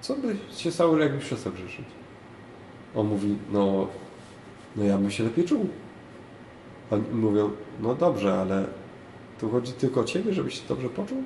Co 0.00 0.16
by 0.16 0.36
się 0.56 0.72
stało, 0.72 0.98
jakbyś 0.98 1.24
przestał 1.24 1.52
grzeszyć? 1.52 1.86
On 2.94 3.06
mówi, 3.06 3.36
no, 3.52 3.88
no 4.76 4.84
ja 4.84 4.98
bym 4.98 5.10
się 5.10 5.24
lepiej 5.24 5.44
czuł. 5.44 5.68
Oni 6.90 7.02
mówią, 7.12 7.50
no 7.80 7.94
dobrze, 7.94 8.40
ale 8.40 8.66
tu 9.40 9.50
chodzi 9.50 9.72
tylko 9.72 10.00
o 10.00 10.04
Ciebie, 10.04 10.32
żebyś 10.32 10.60
się 10.60 10.68
dobrze 10.68 10.88
poczuł? 10.88 11.22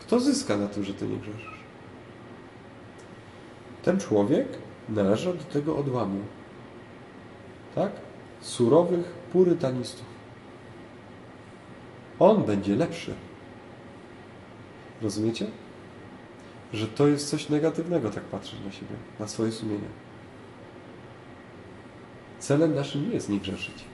Kto 0.00 0.20
zyska 0.20 0.56
na 0.56 0.66
tym, 0.66 0.84
że 0.84 0.94
Ty 0.94 1.08
nie 1.08 1.16
grzeszysz? 1.16 1.60
Ten 3.82 3.98
człowiek 3.98 4.48
należy 4.88 5.34
do 5.34 5.44
tego 5.44 5.76
odłamu. 5.76 6.20
Tak? 7.74 7.92
Surowych 8.40 9.04
purytanistów. 9.32 10.06
On 12.18 12.44
będzie 12.44 12.76
lepszy. 12.76 13.14
Rozumiecie? 15.02 15.46
że 16.72 16.86
to 16.86 17.06
jest 17.06 17.30
coś 17.30 17.48
negatywnego, 17.48 18.10
tak 18.10 18.24
patrzeć 18.24 18.60
na 18.64 18.72
siebie, 18.72 18.94
na 19.20 19.28
swoje 19.28 19.52
sumienie. 19.52 19.88
Celem 22.40 22.74
naszym 22.74 23.08
nie 23.08 23.14
jest 23.14 23.28
nie 23.28 23.40
grzeszyć. 23.40 23.84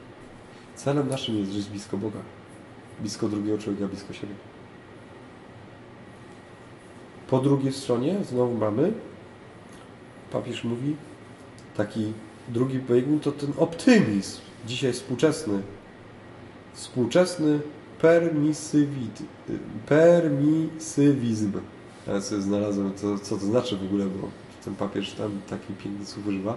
Celem 0.75 1.09
naszym 1.09 1.39
jest 1.39 1.53
żyć 1.53 1.69
blisko 1.69 1.97
Boga, 1.97 2.19
blisko 3.01 3.29
drugiego 3.29 3.59
człowieka, 3.59 3.89
blisko 3.89 4.13
siebie. 4.13 4.35
Po 7.31 7.39
drugiej 7.39 7.73
stronie 7.73 8.17
znowu 8.25 8.55
mamy, 8.55 8.93
papież 10.33 10.65
mówi, 10.65 10.97
taki 11.77 12.13
drugi 12.49 12.79
biegun 12.79 13.21
to 13.21 13.33
ten 13.33 13.53
optymizm, 13.59 14.41
dzisiaj 14.67 14.93
współczesny, 14.93 15.63
współczesny 16.75 17.61
permisywizm. 19.89 21.53
Ja 22.07 22.21
sobie 22.21 22.43
znalazłem, 22.43 22.95
co, 22.97 23.19
co 23.19 23.37
to 23.37 23.47
znaczy 23.47 23.77
w 23.77 23.85
ogóle, 23.85 24.05
bo 24.05 24.29
ten 24.65 24.75
papież 24.75 25.13
tam 25.13 25.41
taki 25.51 25.75
piękny 25.75 26.07
słów 26.07 26.27
używa. 26.27 26.57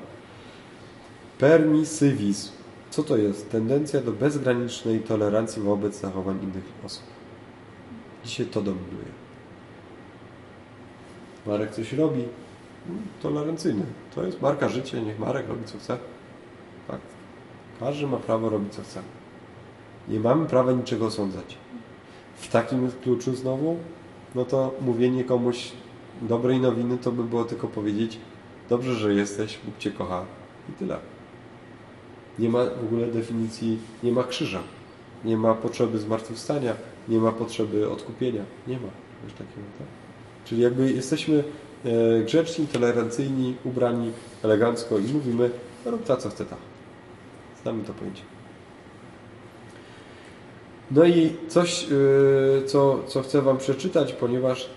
Permisywizm. 1.40 2.52
Co 2.90 3.04
to 3.04 3.18
jest? 3.18 3.52
Tendencja 3.52 4.02
do 4.02 4.12
bezgranicznej 4.12 5.00
tolerancji 5.00 5.62
wobec 5.62 6.00
zachowań 6.00 6.40
innych 6.44 6.64
osób. 6.86 7.04
Dzisiaj 8.26 8.46
to 8.46 8.62
dominuje. 8.62 9.06
Marek 11.48 11.72
coś 11.72 11.94
robi, 11.94 12.24
mm, 12.90 13.02
tolerancyjny. 13.22 13.86
To 14.16 14.26
jest 14.26 14.42
marka 14.42 14.70
życia, 14.70 15.00
niech 15.00 15.20
Marek 15.20 15.48
robi 15.48 15.66
co 15.66 15.78
chce. 15.78 15.98
Tak. 16.88 17.00
Każdy 17.80 18.08
ma 18.08 18.18
prawo 18.18 18.50
robić 18.50 18.74
co 18.74 18.82
chce. 18.82 19.02
Nie 20.08 20.20
mamy 20.20 20.46
prawa 20.46 20.72
niczego 20.72 21.06
osądzać. 21.06 21.58
W 22.36 22.48
takim 22.48 22.92
kluczu 23.04 23.36
znowu 23.36 23.78
no 24.36 24.46
to 24.46 24.74
mówienie 24.82 25.24
komuś 25.24 25.72
dobrej 26.22 26.60
nowiny 26.60 26.98
to 26.98 27.12
by 27.12 27.24
było 27.24 27.44
tylko 27.44 27.68
powiedzieć 27.68 28.20
dobrze, 28.70 28.96
że 28.96 29.14
jesteś, 29.14 29.60
Bóg 29.66 29.78
Cię 29.78 29.92
kocha 29.92 30.26
i 30.70 30.72
tyle. 30.72 31.00
Nie 32.40 32.50
ma 32.50 32.66
w 32.66 32.84
ogóle 32.84 33.08
definicji, 33.08 33.78
nie 34.04 34.12
ma 34.12 34.24
krzyża, 34.24 34.60
nie 35.26 35.38
ma 35.38 35.54
potrzeby 35.54 36.00
zmartwychwstania, 36.00 36.74
nie 37.08 37.18
ma 37.18 37.32
potrzeby 37.32 37.90
odkupienia. 37.90 38.44
Nie 38.68 38.76
ma 38.76 38.88
czegoś 39.22 39.34
takiego. 39.34 39.68
Tak? 39.78 39.88
Czyli 40.46 40.62
jakby 40.62 40.92
jesteśmy 40.92 41.44
e, 41.86 42.24
grzeczni, 42.24 42.68
tolerancyjni, 42.68 43.56
ubrani 43.64 44.12
elegancko 44.44 44.98
i 44.98 45.14
mówimy, 45.14 45.50
rób 45.86 46.04
ta, 46.04 46.18
co 46.18 46.30
chce 46.30 46.46
ta. 46.46 46.56
Znamy 47.62 47.84
to 47.84 47.94
pojęcie. 47.94 48.22
No 50.92 51.06
i 51.06 51.36
coś, 51.48 51.88
y, 51.92 52.64
co, 52.66 53.00
co 53.08 53.22
chcę 53.22 53.42
Wam 53.42 53.58
przeczytać, 53.58 54.14
ponieważ 54.14 54.70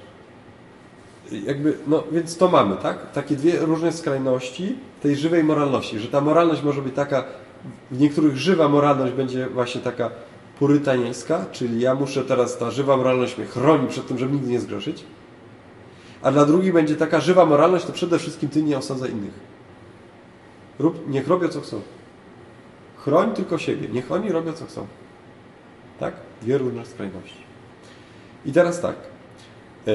jakby, 1.46 1.78
no 1.86 2.04
więc 2.12 2.36
to 2.36 2.48
mamy, 2.48 2.76
tak? 2.76 3.12
Takie 3.12 3.36
dwie 3.36 3.56
różne 3.56 3.92
skrajności 3.92 4.74
tej 5.02 5.16
żywej 5.16 5.44
moralności, 5.44 5.98
że 5.98 6.08
ta 6.08 6.20
moralność 6.20 6.62
może 6.62 6.82
być 6.82 6.94
taka, 6.94 7.24
w 7.90 8.00
niektórych 8.00 8.36
żywa 8.36 8.68
moralność 8.68 9.12
będzie 9.12 9.46
właśnie 9.46 9.80
taka 9.80 10.10
purytańska, 10.58 11.46
czyli 11.52 11.80
ja 11.80 11.94
muszę 11.94 12.24
teraz, 12.24 12.58
ta 12.58 12.70
żywa 12.70 12.96
moralność 12.96 13.38
mnie 13.38 13.46
chroni 13.46 13.88
przed 13.88 14.06
tym, 14.06 14.18
żeby 14.18 14.32
nigdy 14.32 14.50
nie 14.50 14.60
zgrzeszyć, 14.60 15.04
a 16.22 16.32
dla 16.32 16.44
drugich 16.44 16.72
będzie 16.72 16.96
taka 16.96 17.20
żywa 17.20 17.46
moralność, 17.46 17.84
to 17.84 17.92
przede 17.92 18.18
wszystkim 18.18 18.48
Ty 18.48 18.62
nie 18.62 18.78
osądzaj 18.78 19.10
innych. 19.10 19.34
Rób, 20.78 21.08
niech 21.08 21.28
robią 21.28 21.48
co 21.48 21.60
chcą. 21.60 21.80
Chroń 22.96 23.32
tylko 23.32 23.58
siebie, 23.58 23.88
niech 23.88 24.12
oni 24.12 24.32
robią 24.32 24.52
co 24.52 24.64
chcą. 24.64 24.86
Tak? 26.00 26.14
Dwie 26.42 26.58
różne 26.58 26.86
skrajności. 26.86 27.42
I 28.46 28.52
teraz 28.52 28.80
tak. 28.80 28.96
E, 29.86 29.92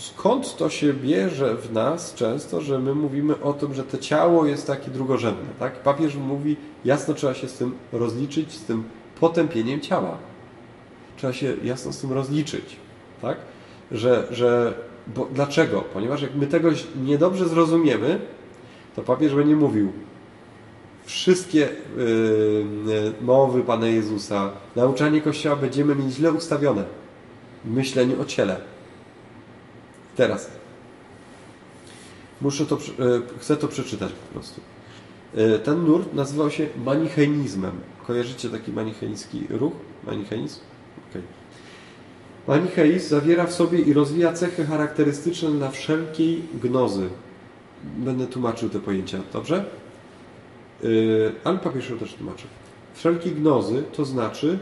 skąd 0.00 0.56
to 0.56 0.70
się 0.70 0.92
bierze 0.92 1.56
w 1.56 1.72
nas 1.72 2.14
często, 2.14 2.60
że 2.60 2.78
my 2.78 2.94
mówimy 2.94 3.40
o 3.40 3.52
tym, 3.52 3.74
że 3.74 3.84
to 3.84 3.98
ciało 3.98 4.46
jest 4.46 4.66
takie 4.66 4.90
drugorzędne? 4.90 5.48
Tak? 5.58 5.82
Papież 5.82 6.16
mówi, 6.16 6.56
jasno 6.84 7.14
trzeba 7.14 7.34
się 7.34 7.48
z 7.48 7.52
tym 7.52 7.74
rozliczyć, 7.92 8.52
z 8.52 8.64
tym 8.64 8.84
potępieniem 9.20 9.80
ciała. 9.80 10.16
Trzeba 11.16 11.32
się 11.32 11.54
jasno 11.64 11.92
z 11.92 11.98
tym 11.98 12.12
rozliczyć. 12.12 12.76
Tak? 13.22 13.36
Że, 13.92 14.26
że 14.30 14.74
bo, 15.06 15.28
dlaczego? 15.34 15.80
Ponieważ 15.80 16.22
jak 16.22 16.34
my 16.34 16.46
tego 16.46 16.70
niedobrze 17.04 17.48
zrozumiemy, 17.48 18.20
to 18.96 19.02
papież 19.02 19.34
będzie 19.34 19.56
mówił, 19.56 19.92
wszystkie 21.04 21.68
yy, 21.96 23.12
mowy 23.20 23.62
Pana 23.62 23.86
Jezusa, 23.86 24.50
nauczanie 24.76 25.20
Kościoła 25.20 25.56
będziemy 25.56 25.94
mieć 25.94 26.14
źle 26.14 26.32
ustawione 26.32 26.84
w 27.64 27.70
myśleniu 27.70 28.22
o 28.22 28.24
ciele. 28.24 28.60
Teraz, 30.16 30.50
Muszę 32.40 32.66
to, 32.66 32.78
chcę 33.38 33.56
to 33.56 33.68
przeczytać 33.68 34.12
po 34.12 34.32
prostu. 34.32 34.60
Ten 35.64 35.84
nurt 35.84 36.14
nazywał 36.14 36.50
się 36.50 36.66
manicheizmem. 36.84 37.72
Kojarzycie 38.06 38.48
taki 38.48 38.72
manicheński 38.72 39.46
ruch? 39.50 39.72
Manicheizm? 40.06 40.60
Okay. 41.10 41.22
Manicheizm 42.48 43.08
zawiera 43.08 43.46
w 43.46 43.52
sobie 43.52 43.78
i 43.78 43.92
rozwija 43.92 44.32
cechy 44.32 44.64
charakterystyczne 44.64 45.50
dla 45.50 45.70
wszelkiej 45.70 46.42
gnozy. 46.62 47.08
Będę 47.84 48.26
tłumaczył 48.26 48.68
te 48.68 48.80
pojęcia, 48.80 49.18
dobrze? 49.32 49.64
Yy, 50.82 51.32
ale 51.44 51.58
papież 51.58 51.92
też 52.00 52.14
tłumaczy. 52.14 52.46
Wszelkiej 52.94 53.32
gnozy 53.32 53.82
to 53.92 54.04
znaczy 54.04 54.58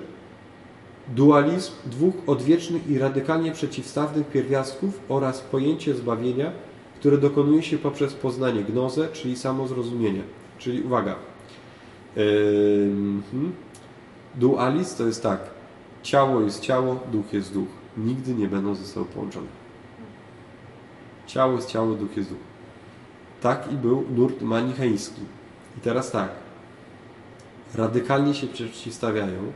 dualizm 1.14 1.72
dwóch 1.86 2.14
odwiecznych 2.26 2.90
i 2.90 2.98
radykalnie 2.98 3.52
przeciwstawnych 3.52 4.26
pierwiastków 4.26 5.00
oraz 5.08 5.40
pojęcie 5.40 5.94
zbawienia, 5.94 6.52
które 7.00 7.18
dokonuje 7.18 7.62
się 7.62 7.78
poprzez 7.78 8.14
poznanie 8.14 8.64
gnozę, 8.64 9.08
czyli 9.12 9.36
samozrozumienie. 9.36 10.22
Czyli 10.58 10.82
uwaga. 10.82 11.14
Yy, 12.16 12.90
dualizm 14.34 14.96
to 14.96 15.06
jest 15.06 15.22
tak. 15.22 15.40
Ciało 16.02 16.40
jest 16.40 16.60
ciało, 16.60 17.00
duch 17.12 17.32
jest 17.32 17.52
duch. 17.52 17.68
Nigdy 17.96 18.34
nie 18.34 18.48
będą 18.48 18.74
ze 18.74 18.84
sobą 18.84 19.06
połączone. 19.06 19.46
Ciało 21.26 21.52
jest 21.52 21.68
ciało, 21.68 21.94
duch 21.94 22.16
jest 22.16 22.28
duch. 22.28 22.38
Tak 23.40 23.72
i 23.72 23.76
był 23.76 24.04
nurt 24.16 24.42
manicheński. 24.42 25.20
I 25.78 25.80
teraz 25.80 26.10
tak. 26.10 26.30
Radykalnie 27.74 28.34
się 28.34 28.46
przeciwstawiają. 28.46 29.52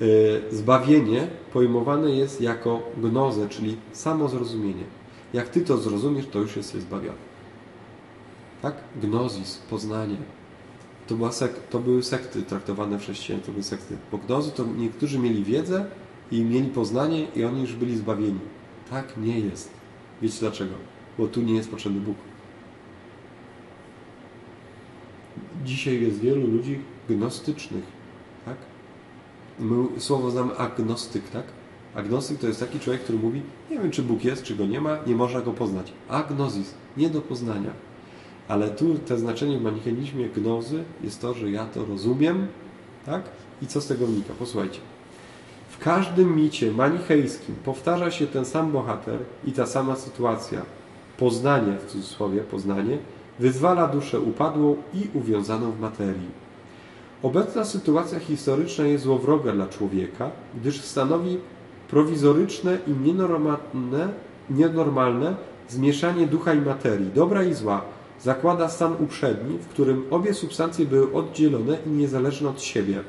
Yy, 0.00 0.42
zbawienie 0.50 1.28
pojmowane 1.52 2.10
jest 2.10 2.40
jako 2.40 2.82
gnozę, 2.96 3.48
czyli 3.48 3.76
samo 3.92 4.28
zrozumienie. 4.28 4.84
Jak 5.32 5.48
ty 5.48 5.60
to 5.60 5.78
zrozumiesz, 5.78 6.26
to 6.26 6.38
już 6.38 6.56
jesteś 6.56 6.82
zbawiony. 6.82 7.18
Tak? 8.62 8.74
Gnozis, 8.96 9.58
poznanie. 9.70 10.16
To, 11.06 11.14
była 11.14 11.32
sek 11.32 11.52
to 11.70 11.78
były 11.78 12.02
sekty 12.02 12.42
traktowane 12.42 12.98
w 12.98 13.02
chrześcijaństwie, 13.02 13.46
to 13.46 13.52
były 13.52 13.62
sekty. 13.62 13.96
Bo 14.12 14.18
gnozy 14.18 14.50
to 14.50 14.64
niektórzy 14.76 15.18
mieli 15.18 15.44
wiedzę 15.44 15.86
i 16.30 16.40
mieli 16.40 16.68
poznanie 16.68 17.26
i 17.36 17.44
oni 17.44 17.60
już 17.60 17.74
byli 17.74 17.96
zbawieni. 17.96 18.40
Tak 18.90 19.16
nie 19.16 19.40
jest. 19.40 19.70
Wiecie 20.22 20.40
dlaczego? 20.40 20.74
Bo 21.18 21.26
tu 21.26 21.42
nie 21.42 21.54
jest 21.54 21.70
potrzebny 21.70 22.00
Bóg. 22.00 22.16
Dzisiaj 25.64 26.02
jest 26.02 26.20
wielu 26.20 26.46
ludzi 26.46 26.80
gnostycznych. 27.08 27.97
My 29.60 30.00
słowo 30.00 30.30
znamy 30.30 30.56
agnostyk, 30.56 31.28
tak? 31.28 31.44
Agnostyk 31.94 32.38
to 32.38 32.46
jest 32.46 32.60
taki 32.60 32.80
człowiek, 32.80 33.02
który 33.02 33.18
mówi, 33.18 33.42
nie 33.70 33.78
wiem 33.78 33.90
czy 33.90 34.02
Bóg 34.02 34.24
jest, 34.24 34.42
czy 34.42 34.56
go 34.56 34.66
nie 34.66 34.80
ma, 34.80 34.98
nie 35.06 35.16
można 35.16 35.40
go 35.40 35.52
poznać. 35.52 35.92
Agnozis, 36.08 36.74
nie 36.96 37.10
do 37.10 37.20
poznania. 37.20 37.70
Ale 38.48 38.70
tu 38.70 38.98
te 38.98 39.18
znaczenie 39.18 39.58
w 39.58 39.62
manicheizmie 39.62 40.28
gnozy 40.28 40.84
jest 41.04 41.20
to, 41.20 41.34
że 41.34 41.50
ja 41.50 41.66
to 41.66 41.84
rozumiem, 41.84 42.46
tak? 43.06 43.22
I 43.62 43.66
co 43.66 43.80
z 43.80 43.86
tego 43.86 44.06
wynika? 44.06 44.34
Posłuchajcie. 44.38 44.80
W 45.70 45.78
każdym 45.78 46.36
micie 46.36 46.72
manichejskim 46.72 47.54
powtarza 47.64 48.10
się 48.10 48.26
ten 48.26 48.44
sam 48.44 48.72
bohater 48.72 49.18
i 49.44 49.52
ta 49.52 49.66
sama 49.66 49.96
sytuacja. 49.96 50.62
Poznanie, 51.18 51.78
w 51.78 51.86
cudzysłowie 51.86 52.40
poznanie, 52.40 52.98
wyzwala 53.38 53.88
duszę 53.88 54.20
upadłą 54.20 54.76
i 54.94 55.18
uwiązaną 55.18 55.70
w 55.70 55.80
materii. 55.80 56.47
Obecna 57.22 57.64
sytuacja 57.64 58.20
historyczna 58.20 58.86
jest 58.86 59.04
złowroga 59.04 59.52
dla 59.52 59.66
człowieka, 59.66 60.30
gdyż 60.60 60.80
stanowi 60.80 61.38
prowizoryczne 61.90 62.78
i 62.86 63.06
nienormalne, 63.06 64.08
nienormalne 64.50 65.36
zmieszanie 65.68 66.26
ducha 66.26 66.54
i 66.54 66.60
materii, 66.60 67.10
dobra 67.14 67.44
i 67.44 67.54
zła, 67.54 67.82
zakłada 68.20 68.68
stan 68.68 68.96
uprzedni, 69.00 69.58
w 69.58 69.66
którym 69.66 70.04
obie 70.10 70.34
substancje 70.34 70.86
były 70.86 71.12
oddzielone 71.12 71.78
i 71.86 71.90
niezależne 71.90 72.48
od 72.48 72.62
siebie. 72.62 73.00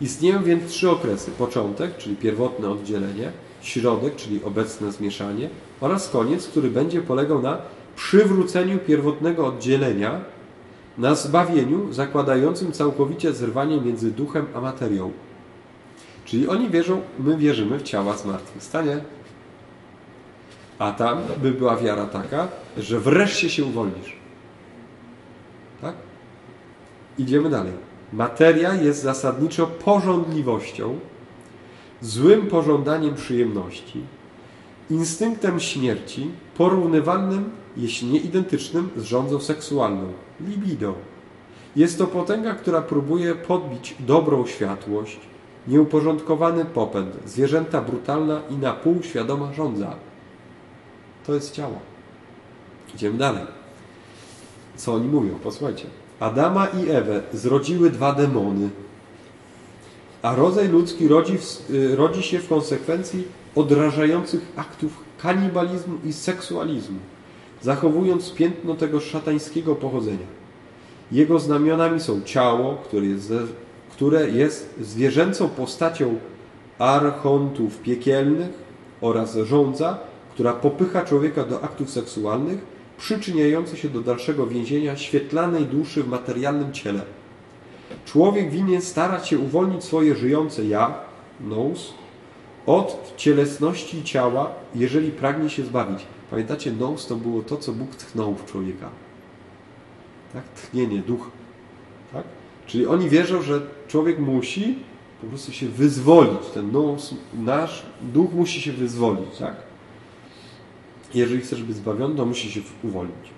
Istnieją 0.00 0.42
więc 0.42 0.70
trzy 0.70 0.90
okresy. 0.90 1.30
Początek, 1.30 1.96
czyli 1.96 2.16
pierwotne 2.16 2.70
oddzielenie, 2.70 3.32
środek, 3.62 4.16
czyli 4.16 4.44
obecne 4.44 4.92
zmieszanie 4.92 5.48
oraz 5.80 6.10
koniec, 6.10 6.46
który 6.46 6.70
będzie 6.70 7.02
polegał 7.02 7.42
na 7.42 7.58
przywróceniu 7.96 8.78
pierwotnego 8.78 9.46
oddzielenia, 9.46 10.20
na 10.98 11.14
zbawieniu 11.14 11.92
zakładającym 11.92 12.72
całkowicie 12.72 13.32
zerwanie 13.32 13.80
między 13.80 14.10
duchem 14.10 14.46
a 14.54 14.60
materią. 14.60 15.12
Czyli 16.24 16.48
oni 16.48 16.70
wierzą, 16.70 17.00
my 17.18 17.36
wierzymy 17.36 17.78
w 17.78 17.82
ciała 17.82 18.16
zmartwychwstanie. 18.16 19.00
A 20.78 20.92
tam 20.92 21.18
by 21.42 21.50
była 21.52 21.76
wiara 21.76 22.06
taka, 22.06 22.48
że 22.78 23.00
wreszcie 23.00 23.50
się 23.50 23.64
uwolnisz. 23.64 24.16
Tak? 25.80 25.94
Idziemy 27.18 27.50
dalej. 27.50 27.72
Materia 28.12 28.74
jest 28.74 29.02
zasadniczo 29.02 29.66
porządliwością, 29.66 30.98
złym 32.00 32.46
pożądaniem 32.46 33.14
przyjemności, 33.14 34.02
instynktem 34.90 35.60
śmierci, 35.60 36.30
porównywalnym, 36.56 37.50
jeśli 37.76 38.08
nie 38.08 38.20
identycznym, 38.20 38.90
z 38.96 39.02
rządzą 39.02 39.40
seksualną, 39.40 40.12
libido. 40.40 40.94
Jest 41.76 41.98
to 41.98 42.06
potęga, 42.06 42.54
która 42.54 42.82
próbuje 42.82 43.34
podbić 43.34 43.96
dobrą 44.00 44.46
światłość, 44.46 45.20
nieuporządkowany 45.68 46.64
popęd, 46.64 47.16
zwierzęta 47.26 47.80
brutalna 47.80 48.40
i 48.50 48.56
na 48.56 48.72
pół 48.72 49.02
świadoma 49.02 49.52
rządza. 49.52 49.94
To 51.26 51.34
jest 51.34 51.52
ciało. 51.52 51.78
Idziemy 52.94 53.18
dalej. 53.18 53.44
Co 54.76 54.94
oni 54.94 55.08
mówią? 55.08 55.34
Posłuchajcie. 55.34 55.86
Adama 56.20 56.66
i 56.66 56.90
Ewę 56.90 57.22
zrodziły 57.32 57.90
dwa 57.90 58.12
demony, 58.12 58.70
a 60.22 60.34
rodzaj 60.34 60.68
ludzki 60.68 61.08
rodzi, 61.08 61.38
w, 61.38 61.70
y, 61.70 61.96
rodzi 61.96 62.22
się 62.22 62.38
w 62.38 62.48
konsekwencji 62.48 63.24
odrażających 63.54 64.52
aktów 64.56 64.92
kanibalizmu 65.18 65.98
i 66.04 66.12
seksualizmu, 66.12 66.98
zachowując 67.62 68.32
piętno 68.32 68.74
tego 68.74 69.00
szatańskiego 69.00 69.74
pochodzenia. 69.74 70.26
Jego 71.12 71.38
znamionami 71.38 72.00
są 72.00 72.22
ciało, 72.22 72.74
które 72.74 73.06
jest, 73.06 73.32
które 73.90 74.30
jest 74.30 74.74
zwierzęcą 74.80 75.48
postacią 75.48 76.18
archontów 76.78 77.78
piekielnych 77.78 78.50
oraz 79.00 79.36
rządza, 79.36 79.98
która 80.34 80.52
popycha 80.52 81.02
człowieka 81.02 81.44
do 81.44 81.62
aktów 81.62 81.90
seksualnych, 81.90 82.58
przyczyniający 82.98 83.76
się 83.76 83.88
do 83.88 84.00
dalszego 84.00 84.46
więzienia 84.46 84.96
świetlanej 84.96 85.64
duszy 85.64 86.02
w 86.02 86.08
materialnym 86.08 86.72
ciele. 86.72 87.00
Człowiek 88.04 88.50
winien 88.50 88.82
starać 88.82 89.28
się 89.28 89.38
uwolnić 89.38 89.84
swoje 89.84 90.14
żyjące 90.14 90.64
ja, 90.64 90.94
nous, 91.40 91.94
od 92.66 93.14
cielesności 93.16 94.04
ciała, 94.04 94.50
jeżeli 94.74 95.10
pragnie 95.10 95.50
się 95.50 95.64
zbawić. 95.64 96.06
Pamiętacie, 96.30 96.72
nous 96.72 97.06
to 97.06 97.16
było 97.16 97.42
to, 97.42 97.56
co 97.56 97.72
Bóg 97.72 97.94
tchnął 97.94 98.34
w 98.34 98.44
człowieka. 98.44 98.90
Tak? 100.32 100.44
Tchnienie, 100.48 100.98
duch. 100.98 101.30
Tak? 102.12 102.24
Czyli 102.66 102.86
oni 102.86 103.08
wierzą, 103.08 103.42
że 103.42 103.60
człowiek 103.88 104.18
musi 104.18 104.78
po 105.20 105.26
prostu 105.26 105.52
się 105.52 105.68
wyzwolić. 105.68 106.46
Ten 106.54 106.72
nous, 106.72 107.14
nasz 107.34 107.86
duch 108.02 108.32
musi 108.32 108.60
się 108.60 108.72
wyzwolić. 108.72 109.38
Tak? 109.38 109.56
jeżeli 111.14 111.40
chcesz 111.40 111.62
być 111.62 111.76
zbawiony, 111.76 112.16
to 112.16 112.26
musi 112.26 112.50
się 112.50 112.60
uwolnić. 112.82 113.30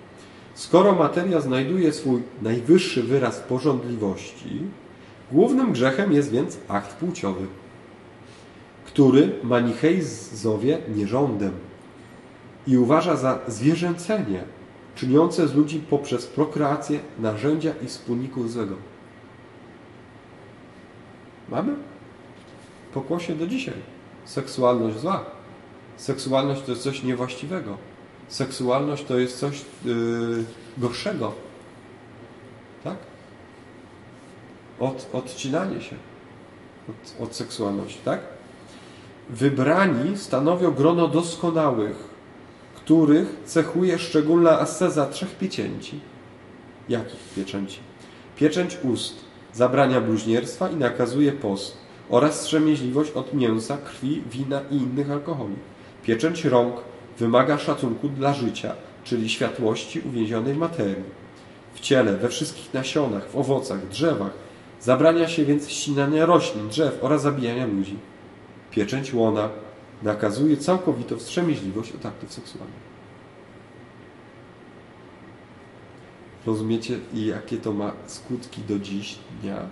Skoro 0.53 0.95
materia 0.95 1.41
znajduje 1.41 1.93
swój 1.93 2.21
najwyższy 2.41 3.03
wyraz 3.03 3.39
porządliwości, 3.39 4.61
głównym 5.31 5.71
grzechem 5.71 6.11
jest 6.11 6.31
więc 6.31 6.57
akt 6.67 6.95
płciowy, 6.95 7.45
który 8.85 9.31
manicheizowie 9.43 10.77
nierządem 10.95 11.51
i 12.67 12.77
uważa 12.77 13.15
za 13.15 13.39
zwierzęcenie, 13.47 14.43
czyniące 14.95 15.47
z 15.47 15.55
ludzi 15.55 15.79
poprzez 15.89 16.27
prokreację 16.27 16.99
narzędzia 17.19 17.73
i 17.83 17.87
wspólników 17.87 18.51
złego. 18.51 18.75
Mamy? 21.49 21.75
Pokłosie 22.93 23.35
do 23.35 23.47
dzisiaj. 23.47 23.75
Seksualność 24.25 24.99
zła 24.99 25.25
Seksualność 25.99 26.61
to 26.61 26.71
jest 26.71 26.83
coś 26.83 27.03
niewłaściwego. 27.03 27.77
Seksualność 28.27 29.03
to 29.03 29.17
jest 29.17 29.39
coś 29.39 29.61
yy, 29.85 30.43
gorszego. 30.77 31.33
Tak? 32.83 32.97
Od, 34.79 35.09
odcinanie 35.13 35.81
się 35.81 35.95
od, 36.89 37.23
od 37.23 37.35
seksualności, 37.35 37.99
tak? 38.05 38.19
Wybrani 39.29 40.17
stanowią 40.17 40.71
grono 40.71 41.07
doskonałych, 41.07 42.08
których 42.89 43.35
cechuje 43.45 43.99
szczególna 43.99 44.59
asceza 44.59 45.05
trzech 45.05 45.35
pieczęci. 45.35 45.99
Jakich 46.89 47.19
pieczęci? 47.35 47.79
Pieczęć 48.35 48.77
ust 48.83 49.15
zabrania 49.53 50.01
bluźnierstwa 50.01 50.69
i 50.69 50.75
nakazuje 50.75 51.31
post 51.31 51.77
oraz 52.09 52.39
wstrzemięźliwość 52.39 53.11
od 53.11 53.33
mięsa, 53.33 53.77
krwi, 53.77 54.21
wina 54.31 54.61
i 54.71 54.75
innych 54.75 55.11
alkoholi. 55.11 55.55
Pieczęć 56.03 56.45
rąk 56.45 56.75
wymaga 57.19 57.57
szacunku 57.57 58.09
dla 58.09 58.33
życia, 58.33 58.73
czyli 59.03 59.29
światłości 59.29 60.01
uwięzionej 60.09 60.55
materii, 60.55 61.03
w 61.73 61.79
ciele, 61.79 62.17
we 62.17 62.29
wszystkich 62.29 62.73
nasionach, 62.73 63.29
w 63.29 63.35
owocach, 63.35 63.87
drzewach. 63.87 64.33
Zabrania 64.81 65.27
się 65.27 65.45
więc 65.45 65.69
ścinania 65.69 66.25
roślin, 66.25 66.69
drzew 66.69 66.97
oraz 67.01 67.21
zabijania 67.21 67.65
ludzi. 67.65 67.97
Pieczęć 68.71 69.13
łona 69.13 69.49
nakazuje 70.03 70.57
całkowitą 70.57 71.17
wstrzemięźliwość 71.17 71.91
od 71.91 72.05
aktów 72.05 72.33
seksualnych. 72.33 72.89
Rozumiecie, 76.45 76.99
jakie 77.13 77.57
to 77.57 77.73
ma 77.73 77.91
skutki 78.07 78.61
do 78.61 78.79
dziś 78.79 79.19
dnia? 79.41 79.65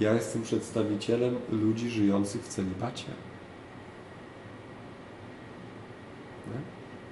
Ja 0.00 0.14
jestem 0.14 0.42
przedstawicielem 0.42 1.36
ludzi 1.50 1.90
żyjących 1.90 2.42
w 2.42 2.48
celibacie. 2.48 3.06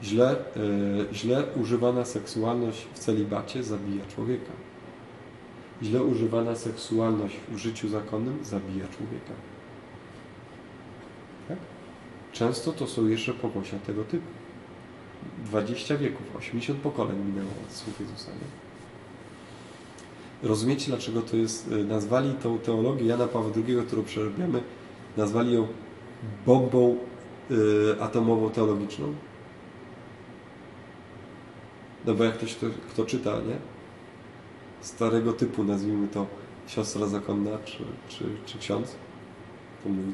Źle, 0.03 0.37
yy, 0.57 1.15
źle 1.15 1.45
używana 1.57 2.05
seksualność 2.05 2.87
w 2.95 2.99
celibacie 2.99 3.63
zabija 3.63 4.07
człowieka. 4.07 4.53
Źle 5.83 6.03
używana 6.03 6.55
seksualność 6.55 7.37
w 7.49 7.57
życiu 7.59 7.89
zakonnym 7.89 8.45
zabija 8.45 8.89
człowieka. 8.89 9.33
Często 12.35 12.73
to 12.73 12.87
są 12.87 13.07
jeszcze 13.07 13.33
pokłosia 13.33 13.79
tego 13.79 14.05
typu. 14.05 14.27
20 15.45 15.97
wieków, 15.97 16.37
80 16.37 16.81
pokoleń 16.81 17.19
minęło 17.19 17.51
od 17.67 17.73
słów 17.73 18.01
Jezusa. 18.01 18.31
Nie? 18.31 18.65
Rozumiecie, 20.49 20.87
dlaczego 20.87 21.23
to 21.23 21.37
jest, 21.37 21.73
y, 21.73 21.85
nazwali 21.85 22.35
tą 22.35 22.59
teologię 22.59 23.07
Jana 23.07 23.27
Pawła 23.27 23.51
II, 23.57 23.77
którą 23.87 24.03
przerabiamy, 24.03 24.63
nazwali 25.17 25.55
ją 25.55 25.67
bombą 26.47 26.97
y, 27.51 27.55
atomową 28.01 28.51
teologiczną? 28.51 29.15
No 32.05 32.15
bo 32.15 32.25
jak 32.25 32.35
ktoś, 32.35 32.55
kto, 32.55 32.67
kto 32.91 33.05
czyta, 33.05 33.31
nie? 33.31 33.57
Starego 34.81 35.33
typu, 35.33 35.65
nazwijmy 35.65 36.09
to 36.09 36.27
siostra 36.67 37.07
zakonna 37.07 37.59
czy, 37.65 37.79
czy, 38.09 38.25
czy 38.47 38.59
ksiądz, 38.59 38.97
to 39.85 39.89
mówi. 39.89 40.13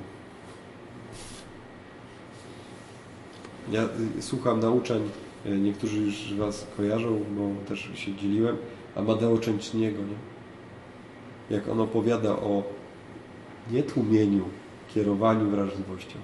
Ja 3.71 3.89
y, 4.19 4.23
słucham 4.23 4.61
nauczeń, 4.61 5.03
y, 5.47 5.59
niektórzy 5.59 6.01
już 6.01 6.35
Was 6.35 6.67
kojarzą, 6.77 7.21
bo 7.31 7.69
też 7.69 7.91
się 7.95 8.15
dzieliłem, 8.15 8.57
Amadeo 8.97 9.39
Częczniego, 9.39 9.99
nie? 10.03 10.31
Jak 11.57 11.69
on 11.69 11.81
opowiada 11.81 12.31
o 12.31 12.63
nietłumieniu, 13.71 14.45
kierowaniu 14.95 15.51
wrażliwością. 15.51 16.19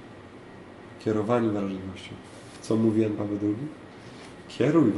Kierowaniu 1.05 1.53
wrażliwością. 1.53 2.15
Co 2.63 2.77
mówi 2.77 3.03
Jan 3.03 3.13
Paweł 3.13 3.39
II? 3.43 3.57
Kieruj 4.49 4.93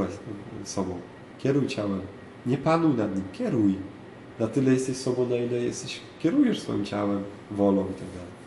sobą, 0.65 1.01
kieruj 1.39 1.67
ciałem. 1.67 2.01
Nie 2.47 2.59
panuj 2.59 2.95
nad 2.95 3.15
nim, 3.15 3.25
kieruj. 3.33 3.75
Na 4.39 4.47
tyle 4.47 4.73
jesteś 4.73 4.97
sobą, 4.97 5.27
na 5.27 5.37
ile 5.37 5.57
jesteś, 5.57 6.01
kierujesz 6.19 6.61
swoim 6.61 6.85
ciałem, 6.85 7.23
wolą 7.51 7.83
i 7.83 7.95
tak 7.95 7.97
dalej. 7.97 8.39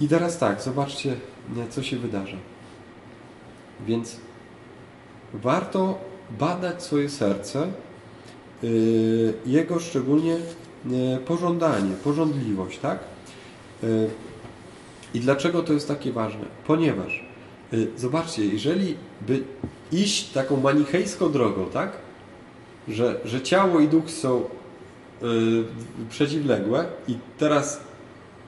I 0.00 0.08
teraz 0.08 0.38
tak, 0.38 0.62
zobaczcie, 0.62 1.16
co 1.70 1.82
się 1.82 1.96
wydarza. 1.96 2.36
Więc 3.86 4.16
warto 5.34 5.98
badać 6.38 6.82
swoje 6.82 7.08
serce, 7.08 7.66
yy, 8.62 9.34
jego 9.46 9.80
szczególnie 9.80 10.36
yy, 10.86 11.18
pożądanie, 11.26 11.90
pożądliwość, 12.04 12.78
tak? 12.78 12.98
Yy, 13.82 14.10
I 15.14 15.20
dlaczego 15.20 15.62
to 15.62 15.72
jest 15.72 15.88
takie 15.88 16.12
ważne? 16.12 16.44
Ponieważ, 16.66 17.24
zobaczcie, 17.96 18.46
jeżeli 18.46 18.96
by 19.20 19.42
iść 19.92 20.32
taką 20.32 20.60
manichejską 20.60 21.32
drogą, 21.32 21.66
tak? 21.66 21.92
Że, 22.88 23.20
że 23.24 23.40
ciało 23.40 23.80
i 23.80 23.88
duch 23.88 24.10
są 24.10 24.44
przeciwległe 26.10 26.86
i 27.08 27.16
teraz 27.38 27.80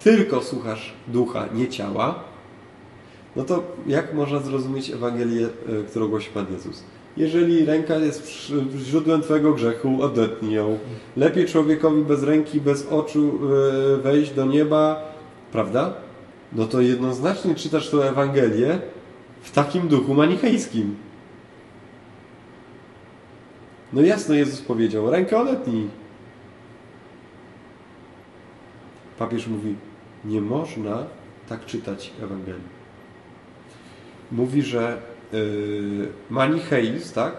tylko 0.01 0.43
słuchasz 0.43 0.93
ducha, 1.09 1.49
nie 1.55 1.69
ciała, 1.69 2.25
no 3.37 3.45
to 3.45 3.63
jak 3.87 4.15
można 4.15 4.39
zrozumieć 4.39 4.91
Ewangelię, 4.91 5.49
którą 5.89 6.09
głosi 6.09 6.31
Pan 6.31 6.47
Jezus? 6.53 6.85
Jeżeli 7.17 7.65
ręka 7.65 7.95
jest 7.95 8.51
źródłem 8.77 9.23
Twojego 9.23 9.53
grzechu, 9.53 10.03
odetnij 10.03 10.53
ją. 10.53 10.79
Lepiej 11.17 11.47
człowiekowi 11.47 12.03
bez 12.03 12.23
ręki, 12.23 12.61
bez 12.61 12.87
oczu 12.87 13.39
e, 13.95 13.97
wejść 13.97 14.35
do 14.35 14.47
nieba, 14.47 15.13
prawda? 15.53 15.95
No 16.53 16.67
to 16.67 16.81
jednoznacznie 16.81 17.55
czytasz 17.55 17.91
tę 17.91 18.09
Ewangelię 18.09 18.79
w 19.43 19.53
takim 19.53 19.89
duchu 19.89 20.15
manichejskim. 20.15 20.97
No 23.93 24.03
jasno 24.03 24.35
Jezus 24.35 24.61
powiedział, 24.61 25.11
rękę 25.11 25.39
odetnij. 25.39 25.89
Papież 29.19 29.47
mówi, 29.47 29.75
nie 30.25 30.41
można 30.41 31.07
tak 31.49 31.67
czytać 31.67 32.13
Ewangelii. 32.23 32.80
Mówi, 34.33 34.63
że 34.63 35.03
yy, 35.33 36.09
manicheizm, 36.31 37.15
tak? 37.15 37.33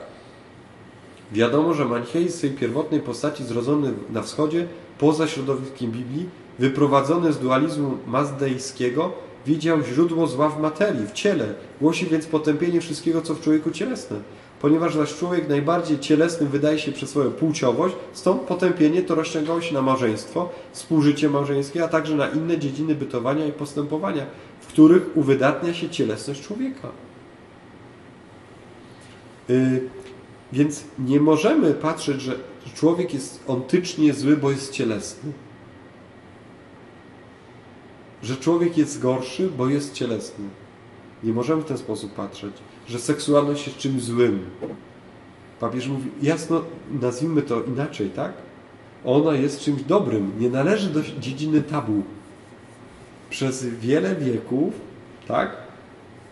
Wiadomo, 1.31 1.73
że 1.73 1.85
manicheizm 1.85 2.33
w 2.33 2.37
swojej 2.37 2.55
pierwotnej 2.55 2.99
postaci 2.99 3.43
zrodzony 3.43 3.93
na 4.09 4.21
wschodzie, 4.21 4.67
poza 4.97 5.27
środowiskiem 5.27 5.91
Biblii, 5.91 6.29
wyprowadzony 6.59 7.33
z 7.33 7.39
dualizmu 7.39 7.97
mazdejskiego, 8.07 9.11
widział 9.45 9.83
źródło 9.83 10.27
zła 10.27 10.49
w 10.49 10.61
materii, 10.61 11.07
w 11.07 11.11
ciele. 11.11 11.53
Głosi 11.81 12.05
więc 12.05 12.25
potępienie 12.25 12.81
wszystkiego, 12.81 13.21
co 13.21 13.35
w 13.35 13.41
człowieku 13.41 13.71
cielesne. 13.71 14.17
Ponieważ 14.61 14.95
zaś 14.95 15.15
człowiek 15.15 15.49
najbardziej 15.49 15.99
cielesnym 15.99 16.49
wydaje 16.49 16.79
się 16.79 16.91
przez 16.91 17.09
swoją 17.09 17.31
płciowość, 17.31 17.95
stąd 18.13 18.41
potępienie 18.41 19.01
to 19.01 19.15
rozciągało 19.15 19.61
się 19.61 19.73
na 19.73 19.81
małżeństwo, 19.81 20.49
współżycie 20.71 21.29
małżeńskie, 21.29 21.83
a 21.83 21.87
także 21.87 22.15
na 22.15 22.29
inne 22.29 22.57
dziedziny 22.57 22.95
bytowania 22.95 23.45
i 23.45 23.51
postępowania, 23.51 24.25
których 24.71 25.17
uwydatnia 25.17 25.73
się 25.73 25.89
cielesność 25.89 26.41
człowieka. 26.41 26.87
Yy, 29.49 29.81
więc 30.53 30.83
nie 30.99 31.19
możemy 31.19 31.73
patrzeć, 31.73 32.21
że 32.21 32.35
człowiek 32.75 33.13
jest 33.13 33.43
ontycznie 33.47 34.13
zły, 34.13 34.37
bo 34.37 34.51
jest 34.51 34.71
cielesny. 34.71 35.31
Że 38.23 38.37
człowiek 38.37 38.77
jest 38.77 39.01
gorszy, 39.01 39.49
bo 39.57 39.69
jest 39.69 39.93
cielesny. 39.93 40.45
Nie 41.23 41.33
możemy 41.33 41.61
w 41.61 41.65
ten 41.65 41.77
sposób 41.77 42.13
patrzeć, 42.13 42.53
że 42.87 42.99
seksualność 42.99 43.67
jest 43.67 43.79
czymś 43.79 44.01
złym. 44.03 44.39
Papież 45.59 45.87
mówi, 45.87 46.09
jasno, 46.21 46.61
nazwijmy 47.01 47.41
to 47.41 47.63
inaczej, 47.63 48.09
tak? 48.09 48.33
Ona 49.05 49.33
jest 49.33 49.59
czymś 49.59 49.83
dobrym, 49.83 50.31
nie 50.39 50.49
należy 50.49 50.89
do 50.89 50.99
dziedziny 51.19 51.61
tabu. 51.61 52.03
Przez 53.31 53.65
wiele 53.65 54.15
wieków, 54.15 54.73
tak? 55.27 55.57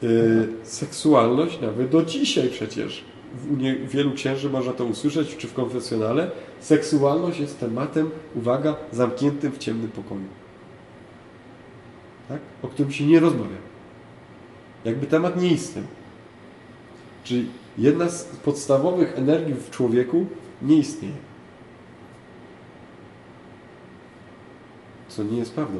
Yy, 0.02 0.48
seksualność, 0.64 1.62
nawet 1.62 1.90
do 1.90 2.04
dzisiaj 2.04 2.50
przecież, 2.50 3.04
u 3.52 3.88
wielu 3.88 4.12
księży 4.12 4.50
można 4.50 4.74
to 4.74 4.86
usłyszeć, 4.86 5.38
czy 5.38 5.48
w 5.48 5.54
konfesjonale, 5.54 6.32
seksualność 6.60 7.40
jest 7.40 7.60
tematem, 7.60 8.10
uwaga, 8.36 8.76
zamkniętym 8.92 9.52
w 9.52 9.58
ciemnym 9.58 9.92
pokoju. 9.92 10.28
Tak? 12.28 12.40
O 12.62 12.68
którym 12.68 12.92
się 12.92 13.06
nie 13.06 13.20
rozmawia. 13.20 13.58
Jakby 14.86 15.08
temat 15.08 15.42
nie 15.42 15.52
istniał. 15.52 15.86
Czyli 17.24 17.50
jedna 17.78 18.10
z 18.10 18.26
podstawowych 18.26 19.18
energii 19.18 19.54
w 19.54 19.70
człowieku 19.70 20.26
nie 20.62 20.78
istnieje. 20.78 21.16
Co 25.08 25.24
nie 25.24 25.38
jest 25.38 25.54
prawdą. 25.54 25.80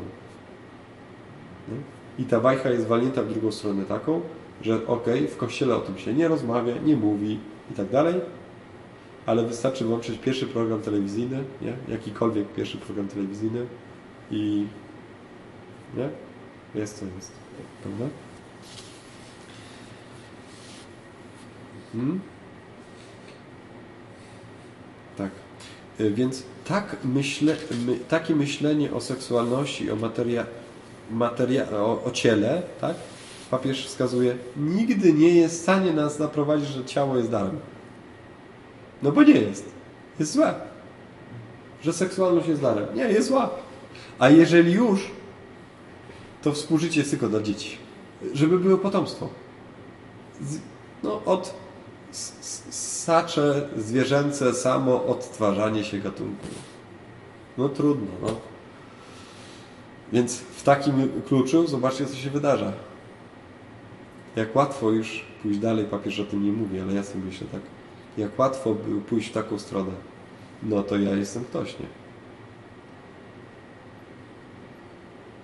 I 2.20 2.24
ta 2.24 2.40
bajka 2.40 2.70
jest 2.70 2.88
walnięta 2.88 3.24
w 3.24 3.34
drugą 3.34 3.52
stronę 3.52 3.86
taką, 3.86 4.22
że 4.62 4.88
ok, 4.88 5.06
w 5.30 5.38
kościele 5.38 5.76
o 5.76 5.80
tym 5.80 5.98
się 5.98 6.14
nie 6.14 6.28
rozmawia, 6.28 6.74
nie 6.86 6.96
mówi 6.96 7.40
i 7.72 7.74
tak 7.74 7.90
dalej, 7.90 8.16
ale 9.26 9.46
wystarczy 9.46 9.86
włączyć 9.86 10.18
pierwszy 10.18 10.48
program 10.48 10.82
telewizyjny, 10.82 11.44
nie? 11.62 11.74
jakikolwiek 11.88 12.54
pierwszy 12.54 12.78
program 12.78 13.08
telewizyjny 13.08 13.66
i 14.32 14.68
nie? 15.98 16.10
jest 16.76 17.00
co 17.00 17.06
jest, 17.06 17.32
prawda? 17.84 18.06
Hmm? 21.92 22.20
Tak. 25.18 25.32
Y, 26.00 26.12
więc 26.12 26.44
tak 26.66 26.98
myśle, 27.04 27.56
my, 27.86 27.98
takie 28.00 28.36
myślenie 28.36 28.94
o 28.94 29.02
seksualności, 29.02 29.92
o, 29.92 29.96
materia, 29.96 30.46
materia, 31.12 31.70
o, 31.72 32.04
o 32.04 32.12
ciele, 32.12 32.62
tak? 32.82 32.96
papież 33.52 33.88
wskazuje, 33.88 34.38
nigdy 34.58 35.14
nie 35.14 35.36
jest 35.36 35.60
w 35.60 35.62
stanie 35.62 35.94
nas 35.94 36.20
naprowadzić, 36.20 36.68
że 36.70 36.86
ciało 36.86 37.18
jest 37.18 37.30
darem. 37.30 37.60
No 39.04 39.12
bo 39.12 39.24
nie 39.24 39.34
jest. 39.34 39.66
Jest 40.20 40.32
złe. 40.32 40.54
Że 41.84 41.94
seksualność 41.94 42.48
jest 42.48 42.62
darem. 42.62 42.96
Nie, 42.96 43.04
jest 43.04 43.28
zła. 43.28 43.50
A 44.20 44.30
jeżeli 44.30 44.72
już, 44.74 45.12
to 46.42 46.52
współżycie 46.52 47.00
jest 47.00 47.10
tylko 47.12 47.30
dla 47.30 47.42
dzieci. 47.42 47.78
Żeby 48.34 48.60
było 48.60 48.78
potomstwo. 48.78 49.30
no, 51.04 51.22
od 51.26 51.54
sacze 52.70 53.70
zwierzęce 53.78 54.54
samo 54.54 55.06
odtwarzanie 55.06 55.84
się 55.84 55.98
gatunku. 55.98 56.48
No 57.58 57.70
trudno, 57.70 58.12
no. 58.22 58.36
Więc 60.14 60.40
w 60.40 60.64
takim 60.64 61.22
kluczu 61.28 61.68
zobaczcie, 61.68 62.06
co 62.06 62.16
się 62.16 62.30
wydarza. 62.30 62.74
Jak 64.36 64.56
łatwo 64.56 64.92
już 64.92 65.26
pójść 65.42 65.60
dalej, 65.60 65.86
papież 65.86 66.20
o 66.20 66.24
tym 66.24 66.44
nie 66.44 66.52
mówi, 66.52 66.80
ale 66.80 66.94
ja 66.94 67.04
sobie 67.04 67.24
myślę 67.26 67.48
tak. 67.52 67.62
Jak 68.18 68.40
łatwo 68.40 68.74
było 68.74 69.02
pójść 69.02 69.30
w 69.30 69.34
taką 69.34 69.60
stronę, 69.60 69.92
no 70.64 70.84
to 70.84 70.98
ja 70.98 71.16
jestem 71.16 71.46
ktoś, 71.46 71.80
nie? 71.80 71.86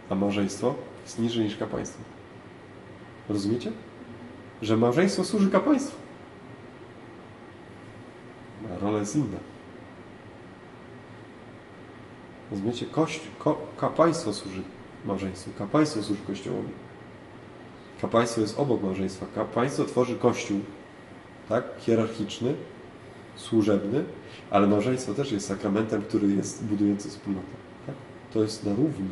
A 0.10 0.16
małżeństwo 0.16 0.76
jest 1.04 1.20
niżej 1.20 1.46
niż 1.46 1.58
kapłaństwo. 1.58 2.04
Rozumiecie? 3.30 3.72
Że 4.62 4.78
małżeństwo 4.78 5.24
służy 5.24 5.52
kapłaństwu. 5.52 5.98
A 8.76 8.80
rola 8.80 9.00
jest 9.00 9.16
inna. 9.16 9.55
Rozumiecie? 12.52 12.86
Kościół, 12.86 13.32
ko, 13.40 13.58
kapłaństwo 13.78 14.34
służy 14.34 14.62
małżeństwu. 15.06 15.52
Kapłaństwo 15.58 16.04
służy 16.04 16.22
Kościołowi. 16.28 16.70
Kapłaństwo 18.02 18.42
jest 18.42 18.60
obok 18.60 18.84
małżeństwa. 18.84 19.26
Kapłaństwo 19.36 19.86
tworzy 19.86 20.16
Kościół, 20.16 20.60
tak? 21.50 21.64
Hierarchiczny, 21.80 22.56
służebny, 23.36 24.04
ale 24.52 24.68
małżeństwo 24.68 25.14
też 25.14 25.32
jest 25.32 25.48
sakramentem, 25.48 26.02
który 26.02 26.28
jest 26.28 26.66
budujący 26.66 27.10
wspólnotę. 27.10 27.48
Tak? 27.86 27.96
To 28.34 28.42
jest 28.42 28.66
na 28.66 28.72
równi. 28.72 29.10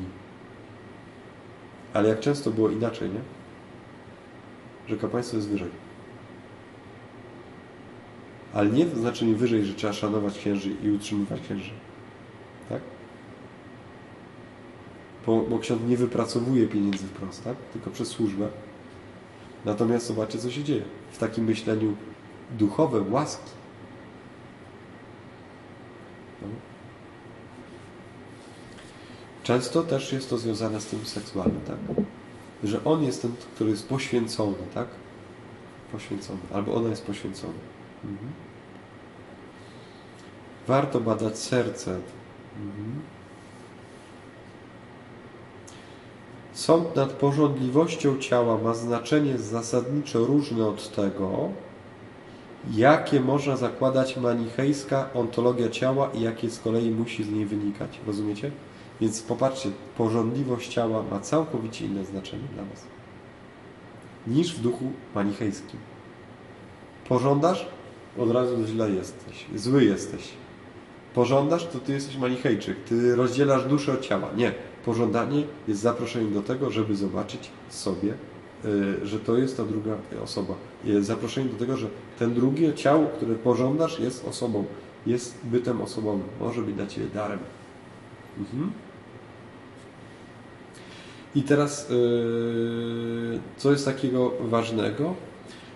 Ale 1.93 2.10
jak 2.10 2.19
często 2.19 2.52
było 2.52 2.69
inaczej, 2.69 3.10
nie? 3.10 3.22
Że 4.88 4.98
kapłaństwo 4.98 5.38
jest 5.38 5.50
wyżej. 5.50 5.69
Ale 8.54 8.69
nie 8.69 8.86
w 8.86 8.98
znaczeniu 8.98 9.36
wyżej, 9.36 9.65
że 9.65 9.74
trzeba 9.74 9.93
szanować 9.93 10.38
księży 10.38 10.69
i 10.84 10.91
utrzymywać 10.91 11.41
księży. 11.41 11.72
Tak? 12.69 12.82
Bo, 15.25 15.41
bo 15.41 15.59
ksiądz 15.59 15.81
nie 15.88 15.97
wypracowuje 15.97 16.67
pieniędzy 16.67 17.07
wprost, 17.07 17.43
tak? 17.43 17.55
Tylko 17.73 17.91
przez 17.91 18.07
służbę. 18.07 18.47
Natomiast 19.65 20.07
zobaczcie, 20.07 20.39
co 20.39 20.51
się 20.51 20.63
dzieje. 20.63 20.83
W 21.12 21.17
takim 21.17 21.45
myśleniu 21.45 21.95
duchowym, 22.51 23.13
łaski. 23.13 23.51
No. 26.41 26.47
Często 29.43 29.83
też 29.83 30.13
jest 30.13 30.29
to 30.29 30.38
związane 30.38 30.81
z 30.81 30.86
tym 30.86 31.05
seksualnym, 31.05 31.62
tak? 31.62 31.77
Że 32.63 32.83
on 32.83 33.03
jest 33.03 33.21
ten, 33.21 33.31
który 33.55 33.69
jest 33.69 33.88
poświęcony, 33.89 34.57
tak? 34.73 34.88
Poświęcony. 35.91 36.39
Albo 36.53 36.75
ona 36.75 36.89
jest 36.89 37.05
poświęcona. 37.05 37.53
Mhm. 38.03 38.31
Warto 40.67 40.99
badać 40.99 41.38
serce. 41.38 41.99
Mhm. 42.57 43.01
Sąd 46.54 46.96
nad 46.96 47.13
porządliwością 47.13 48.20
ciała 48.20 48.58
ma 48.58 48.74
znaczenie 48.74 49.38
zasadniczo 49.38 50.26
różne 50.26 50.68
od 50.68 50.96
tego, 50.96 51.50
jakie 52.72 53.20
można 53.20 53.58
zakładać 53.58 54.18
manichejska 54.18 55.10
ontologia 55.13 55.70
ciała 55.70 56.10
i 56.13 56.22
jakie 56.22 56.50
z 56.50 56.60
kolei 56.60 56.92
musi 56.92 57.24
z 57.24 57.30
niej 57.30 57.46
wynikać. 57.46 58.00
Rozumiecie? 58.08 58.52
Więc 59.02 59.22
popatrzcie, 59.22 59.70
porządliwość 59.98 60.74
ciała 60.74 61.04
ma 61.12 61.20
całkowicie 61.20 61.86
inne 61.86 62.06
znaczenie 62.06 62.48
dla 62.54 62.63
Was 62.63 62.94
niż 64.28 64.56
w 64.56 64.62
duchu 64.62 64.92
manichejskim. 65.16 65.80
Pożądasz? 67.10 67.66
Od 68.18 68.32
razu 68.32 68.66
źle 68.66 68.89
jesteś, 68.89 69.46
zły 69.56 69.84
jesteś. 69.84 70.30
Pożądasz, 71.13 71.66
to 71.66 71.80
ty 71.80 71.94
jesteś 71.94 72.18
manichejczyk, 72.18 72.78
ty 72.84 73.16
rozdzielasz 73.16 73.66
duszę 73.66 73.94
od 73.94 74.02
ciała. 74.02 74.30
Nie. 74.36 74.54
Pożądanie 74.86 75.43
jest 75.67 75.82
zaproszeniem 75.82 76.34
do 76.34 76.41
tego, 76.41 76.72
żeby 76.72 76.96
zobaczyć 76.96 77.50
sobie, 77.69 78.13
y, 78.65 79.08
że 79.08 79.19
to 79.19 79.38
jest 79.38 79.58
ta 79.58 79.63
druga 79.63 79.98
osoba. 80.24 80.54
Jest 80.86 81.08
zaproszeniem 81.08 81.50
do 81.50 81.58
tego, 81.58 81.78
że 81.78 81.88
ten 82.19 82.34
drugie 82.34 82.74
ciało, 82.74 83.08
które 83.08 83.36
pożądasz, 83.36 84.00
jest 84.00 84.28
osobą, 84.28 84.65
jest 85.06 85.38
bytem 85.43 85.82
osobowym. 85.82 86.24
Może 86.39 86.62
być 86.62 86.76
dla 86.76 86.88
Ciebie 86.88 87.08
darem. 87.08 87.39
Mhm. 88.39 88.72
I 91.36 91.43
teraz, 91.43 91.89
yy, 91.89 93.39
co 93.58 93.72
jest 93.72 93.86
takiego 93.86 94.32
ważnego? 94.39 95.15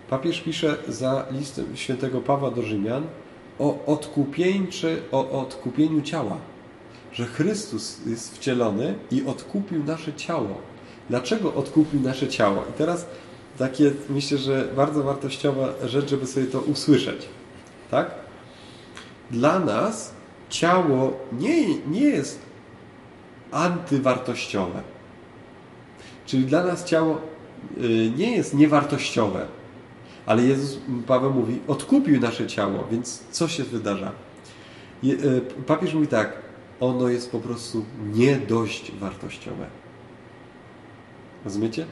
Papież 0.10 0.42
pisze 0.42 0.78
za 0.88 1.26
listem 1.32 1.66
świętego 1.76 2.22
Pawła 2.22 2.52
do 2.52 2.62
Rzymian 2.62 3.04
o, 3.60 3.86
odkupieńczy, 3.86 5.02
o 5.12 5.42
odkupieniu 5.42 6.02
ciała. 6.02 6.38
Że 7.18 7.26
Chrystus 7.26 7.98
jest 8.06 8.36
wcielony 8.36 8.96
i 9.12 9.26
odkupił 9.26 9.84
nasze 9.84 10.14
ciało. 10.14 10.62
Dlaczego 11.10 11.54
odkupił 11.54 12.02
nasze 12.02 12.28
ciało? 12.28 12.64
I 12.70 12.74
teraz 12.78 13.06
takie, 13.58 13.92
myślę, 14.10 14.38
że 14.38 14.68
bardzo 14.76 15.04
wartościowa 15.04 15.74
rzecz, 15.86 16.10
żeby 16.10 16.28
sobie 16.28 16.46
to 16.46 16.62
usłyszeć. 16.62 17.30
Tak? 17.92 18.12
Dla 19.32 19.60
nas 19.60 20.14
ciało 20.50 21.20
nie, 21.32 21.78
nie 21.78 22.02
jest 22.02 22.40
antywartościowe. 23.52 24.82
Czyli 26.26 26.46
dla 26.46 26.64
nas 26.64 26.84
ciało 26.84 27.22
y, 27.78 28.12
nie 28.18 28.36
jest 28.36 28.54
niewartościowe. 28.54 29.46
Ale 30.26 30.44
Jezus, 30.44 30.80
Paweł 31.08 31.34
mówi, 31.34 31.60
odkupił 31.68 32.20
nasze 32.20 32.48
ciało, 32.48 32.88
więc 32.92 33.24
co 33.32 33.48
się 33.48 33.64
wydarza? 33.64 34.12
Y, 35.04 35.42
papież 35.68 35.94
mówi 35.94 36.08
tak, 36.08 36.47
ono 36.80 37.10
jest 37.10 37.32
po 37.32 37.40
prostu 37.40 37.86
nie 38.14 38.36
dość 38.36 38.92
wartościowe. 38.92 39.68
Rozumiecie? 41.46 41.86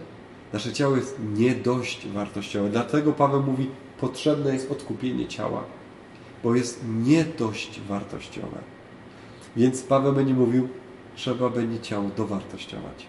Nasze 0.53 0.73
ciało 0.73 0.95
jest 0.95 1.17
nie 1.35 1.55
dość 1.55 2.07
wartościowe. 2.07 2.69
Dlatego 2.69 3.11
Paweł 3.11 3.43
mówi, 3.43 3.69
potrzebne 3.99 4.53
jest 4.53 4.71
odkupienie 4.71 5.27
ciała, 5.27 5.63
bo 6.43 6.55
jest 6.55 6.81
nie 7.03 7.25
dość 7.25 7.81
wartościowe. 7.81 8.57
Więc 9.55 9.81
Paweł 9.81 10.13
będzie 10.13 10.33
mówił, 10.33 10.69
trzeba 11.15 11.49
będzie 11.49 11.79
ciało 11.79 12.09
dowartościować. 12.17 13.05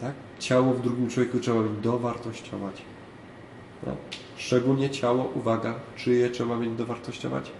Tak? 0.00 0.12
Ciało 0.38 0.74
w 0.74 0.82
drugim 0.82 1.08
człowieku 1.08 1.40
trzeba 1.40 1.62
będzie 1.62 1.80
dowartościować. 1.80 2.82
No. 3.86 3.96
Szczególnie 4.36 4.90
ciało, 4.90 5.32
uwaga, 5.34 5.74
czyje 5.96 6.30
trzeba 6.30 6.56
będzie 6.56 6.76
dowartościować? 6.76 7.50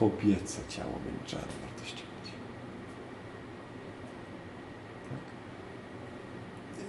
Kobiece 0.00 0.60
ciało 0.68 0.92
będzie 1.04 1.24
trzeba 1.26 1.42
dowartościować. 1.42 2.32
Tak? 5.10 5.18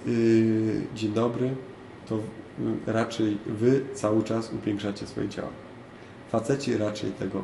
Yy, 0.06 0.82
dzień 0.94 1.12
dobry. 1.12 1.54
To 2.06 2.18
raczej 2.86 3.38
wy 3.46 3.84
cały 3.94 4.22
czas 4.24 4.52
upiększacie 4.52 5.06
swoje 5.06 5.28
ciało. 5.28 5.48
Faceci 6.30 6.76
raczej 6.76 7.12
tego. 7.12 7.42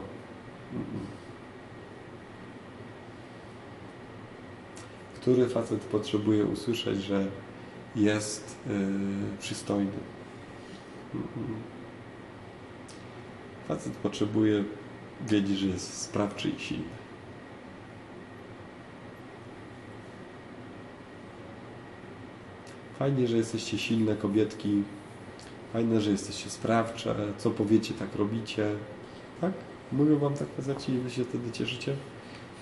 Który 5.14 5.48
facet 5.48 5.80
potrzebuje 5.80 6.44
usłyszeć, 6.44 7.02
że 7.02 7.26
jest 7.96 8.56
yy, 8.66 8.74
przystojny? 9.38 9.90
Facet 13.68 13.92
potrzebuje 13.92 14.64
wiedzieć, 15.28 15.58
że 15.58 15.66
jest 15.66 16.02
sprawczy 16.02 16.48
i 16.48 16.60
silny. 16.60 16.84
Fajnie, 22.98 23.26
że 23.26 23.36
jesteście 23.36 23.78
silne 23.78 24.16
kobietki. 24.16 24.82
Fajne, 25.72 26.00
że 26.00 26.10
jesteście 26.10 26.50
sprawcze. 26.50 27.14
Co 27.38 27.50
powiecie, 27.50 27.94
tak 27.94 28.14
robicie. 28.16 28.70
Tak? 29.40 29.52
Mówią 29.92 30.18
wam 30.18 30.34
tak 30.34 30.48
faceci 30.56 30.92
i 30.92 30.98
wy 30.98 31.10
się 31.10 31.24
wtedy 31.24 31.52
cieszycie? 31.52 31.94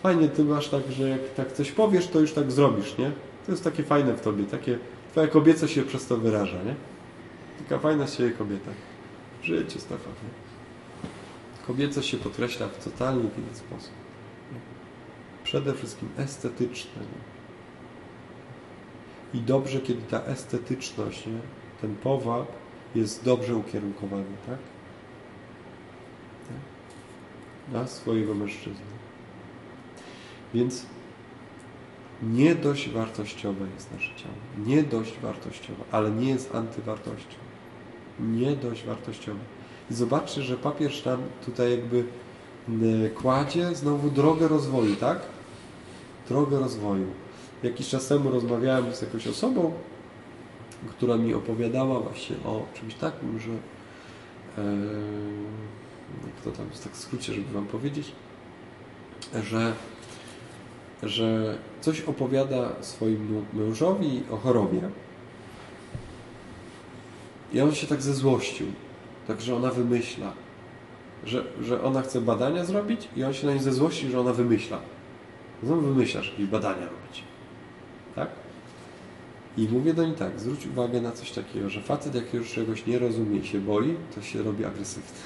Fajnie, 0.02 0.28
ty 0.28 0.44
masz 0.44 0.68
tak, 0.68 0.92
że 0.92 1.08
jak 1.08 1.34
tak 1.36 1.52
coś 1.52 1.72
powiesz, 1.72 2.06
to 2.06 2.20
już 2.20 2.32
tak 2.32 2.52
zrobisz, 2.52 2.98
nie? 2.98 3.12
To 3.46 3.52
jest 3.52 3.64
takie 3.64 3.82
fajne 3.82 4.14
w 4.14 4.20
tobie. 4.20 4.44
Takie, 4.44 4.78
twoja 5.12 5.26
kobieca 5.26 5.68
się 5.68 5.82
przez 5.82 6.06
to 6.06 6.16
wyraża, 6.16 6.62
nie? 6.62 6.74
Taka 7.58 7.78
fajna 7.78 8.06
z 8.06 8.16
siebie 8.16 8.30
kobieta. 8.30 8.70
W 9.42 9.44
życiu, 9.44 9.80
Stefan. 9.80 10.12
Nie? 10.12 10.47
Kobiecość 11.68 12.08
się 12.08 12.16
podkreśla 12.16 12.68
w 12.68 12.84
totalnie 12.84 13.22
inny 13.22 13.54
sposób. 13.54 13.92
Przede 15.44 15.74
wszystkim 15.74 16.08
estetyczne. 16.16 17.02
Nie? 17.02 17.18
I 19.40 19.42
dobrze, 19.42 19.80
kiedy 19.80 20.02
ta 20.02 20.24
estetyczność, 20.24 21.26
nie? 21.26 21.38
ten 21.80 21.96
powab 21.96 22.46
jest 22.94 23.24
dobrze 23.24 23.56
ukierunkowany, 23.56 24.24
tak? 24.46 24.58
tak? 26.48 26.56
Na 27.72 27.86
swojego 27.86 28.34
mężczyznę. 28.34 28.86
Więc 30.54 30.86
Nie 32.22 32.54
dość 32.54 32.88
wartościowe 32.88 33.66
jest 33.74 33.92
nasze 33.92 34.14
ciało. 34.16 34.34
Nie 34.66 34.82
dość 34.82 35.18
wartościowe, 35.18 35.84
ale 35.92 36.10
nie 36.10 36.30
jest 36.30 36.54
antywartością. 36.54 37.36
Nie 38.20 38.56
dość 38.56 38.84
wartościowe. 38.84 39.40
I 39.90 39.94
zobaczcie, 39.94 40.42
że 40.42 40.56
papież 40.56 41.04
nam 41.04 41.22
tutaj 41.44 41.70
jakby 41.70 42.04
kładzie 43.14 43.74
znowu 43.74 44.10
drogę 44.10 44.48
rozwoju, 44.48 44.96
tak? 44.96 45.18
Drogę 46.28 46.58
rozwoju. 46.58 47.06
Jakiś 47.62 47.88
czas 47.88 48.08
temu 48.08 48.30
rozmawiałem 48.30 48.94
z 48.94 49.02
jakąś 49.02 49.26
osobą, 49.26 49.72
która 50.88 51.16
mi 51.16 51.34
opowiadała 51.34 52.00
właśnie 52.00 52.36
o 52.44 52.62
czymś 52.74 52.94
takim, 52.94 53.40
że 53.40 53.50
e, 53.50 54.64
jak 56.26 56.44
to 56.44 56.50
tam 56.50 56.66
tak 56.84 56.92
w 56.92 56.96
skrócie, 56.96 57.32
żeby 57.32 57.52
Wam 57.52 57.66
powiedzieć, 57.66 58.12
że, 59.42 59.72
że 61.02 61.58
coś 61.80 62.00
opowiada 62.00 62.72
swoim 62.80 63.44
mężowi 63.52 64.22
o 64.30 64.36
chorobie 64.36 64.80
i 67.52 67.60
on 67.60 67.74
się 67.74 67.86
tak 67.86 68.02
zezłościł, 68.02 68.66
także 69.28 69.56
ona 69.56 69.70
wymyśla, 69.70 70.32
że, 71.24 71.44
że 71.62 71.82
ona 71.82 72.02
chce 72.02 72.20
badania 72.20 72.64
zrobić 72.64 73.08
i 73.16 73.24
on 73.24 73.34
się 73.34 73.46
na 73.46 73.54
nie 73.54 73.62
zezłościł, 73.62 74.10
że 74.10 74.20
ona 74.20 74.32
wymyśla. 74.32 74.80
Znowu 75.62 75.80
wymyślasz 75.80 76.30
jakieś 76.30 76.46
badania 76.46 76.84
robić. 76.84 77.24
Tak? 78.14 78.28
I 79.56 79.68
mówię 79.68 79.94
do 79.94 80.06
niej 80.06 80.14
tak, 80.14 80.40
zwróć 80.40 80.66
uwagę 80.66 81.00
na 81.00 81.12
coś 81.12 81.30
takiego, 81.30 81.68
że 81.68 81.82
facet 81.82 82.14
jak 82.14 82.34
już 82.34 82.52
czegoś 82.52 82.86
nie 82.86 82.98
rozumie 82.98 83.44
się 83.44 83.60
boi, 83.60 83.96
to 84.14 84.22
się 84.22 84.42
robi 84.42 84.64
agresywny. 84.64 85.20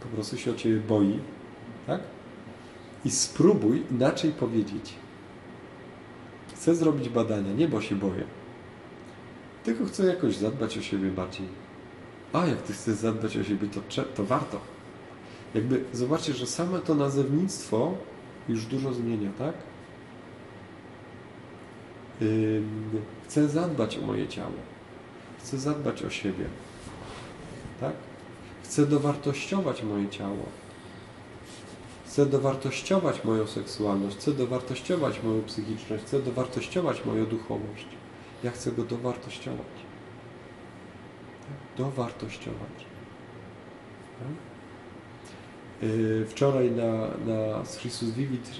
Po 0.00 0.08
prostu 0.08 0.36
się 0.36 0.50
o 0.50 0.54
Ciebie 0.54 0.80
boi, 0.80 1.18
tak? 1.86 2.00
I 3.04 3.10
spróbuj 3.10 3.82
inaczej 3.90 4.32
powiedzieć. 4.32 4.94
Chcę 6.54 6.74
zrobić 6.74 7.08
badania, 7.08 7.52
nie 7.52 7.68
bo 7.68 7.80
się 7.80 7.94
boję. 7.94 8.24
Tylko 9.64 9.84
chcę 9.84 10.06
jakoś 10.06 10.36
zadbać 10.36 10.78
o 10.78 10.82
siebie 10.82 11.10
bardziej. 11.10 11.63
A 12.34 12.46
jak 12.46 12.62
Ty 12.62 12.72
chcesz 12.72 12.94
zadbać 12.94 13.36
o 13.36 13.44
siebie, 13.44 13.68
to, 13.68 14.04
to 14.16 14.24
warto. 14.24 14.60
Jakby 15.54 15.84
zobaczcie, 15.92 16.32
że 16.32 16.46
same 16.46 16.78
to 16.78 16.94
nazewnictwo 16.94 17.94
już 18.48 18.66
dużo 18.66 18.92
zmienia, 18.92 19.30
tak? 19.38 19.54
Chcę 23.24 23.48
zadbać 23.48 23.98
o 23.98 24.00
moje 24.00 24.28
ciało. 24.28 24.52
Chcę 25.38 25.58
zadbać 25.58 26.02
o 26.02 26.10
siebie. 26.10 26.44
Tak? 27.80 27.94
Chcę 28.62 28.86
dowartościować 28.86 29.82
moje 29.82 30.08
ciało. 30.08 30.46
Chcę 32.06 32.26
dowartościować 32.26 33.24
moją 33.24 33.46
seksualność. 33.46 34.16
Chcę 34.16 34.32
dowartościować 34.32 35.22
moją 35.22 35.42
psychiczność. 35.42 36.04
Chcę 36.04 36.22
dowartościować 36.22 37.04
moją 37.04 37.26
duchowość. 37.26 37.86
Ja 38.44 38.50
chcę 38.50 38.72
go 38.72 38.82
dowartościować. 38.82 39.83
Dowartościować. 41.78 42.84
Tak? 44.18 44.28
Y, 45.88 46.26
wczoraj 46.28 46.70
na, 46.70 46.92
na 47.32 47.64
Christus 47.80 48.10
Vivit 48.10 48.50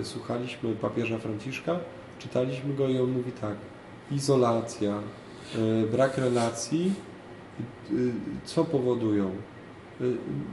y, 0.00 0.04
słuchaliśmy 0.04 0.74
papieża 0.74 1.18
Franciszka 1.18 1.78
czytaliśmy 2.22 2.74
go 2.74 2.88
i 2.88 2.98
on 2.98 3.10
mówi 3.10 3.32
tak, 3.32 3.54
izolacja, 4.10 4.94
e, 4.94 5.86
brak 5.86 6.18
relacji, 6.18 6.92
co 8.44 8.64
powodują? 8.64 9.30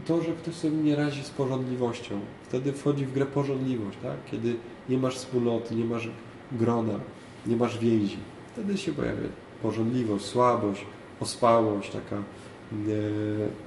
To, 0.06 0.22
że 0.22 0.32
ktoś 0.32 0.54
sobie 0.54 0.78
nie 0.78 0.96
razi 0.96 1.24
z 1.24 1.30
porządliwością. 1.30 2.20
Wtedy 2.44 2.74
wchodzi 2.74 3.06
w 3.06 3.14
grę 3.14 3.26
porządliwość, 3.26 3.98
tak? 4.04 4.16
Kiedy 4.32 4.56
nie 4.90 4.98
masz 4.98 5.16
wspólnoty, 5.16 5.76
nie 5.76 5.86
masz 5.86 6.10
grona, 6.52 7.00
nie 7.48 7.56
masz 7.56 7.80
więzi. 7.80 8.18
Wtedy 8.54 8.78
się 8.78 8.94
pojawia 8.94 9.30
porządliwość, 9.62 10.26
słabość, 10.26 10.86
ospałość, 11.20 11.92
taka 11.92 12.16
e, 12.16 12.22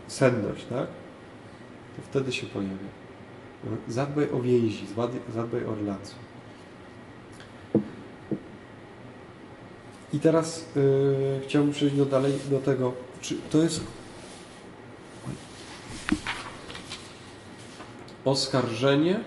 senność, 0.07 0.65
tak? 0.65 0.87
To 1.97 2.03
wtedy 2.03 2.33
się 2.33 2.47
pojawia. 2.47 3.03
Zadbaj 3.89 4.31
o 4.31 4.41
więzi, 4.41 4.87
zadbaj 5.35 5.65
o 5.65 5.75
relacje. 5.75 6.15
I 10.13 10.21
teraz 10.21 10.67
yy, 10.77 11.41
chciałbym 11.45 11.73
przejść 11.73 11.97
do 11.97 12.07
dalej 12.07 12.33
do 12.51 12.59
tego, 12.59 12.93
czy 13.21 13.35
to 13.51 13.63
jest 13.63 13.81
oskarżenie, 18.25 19.21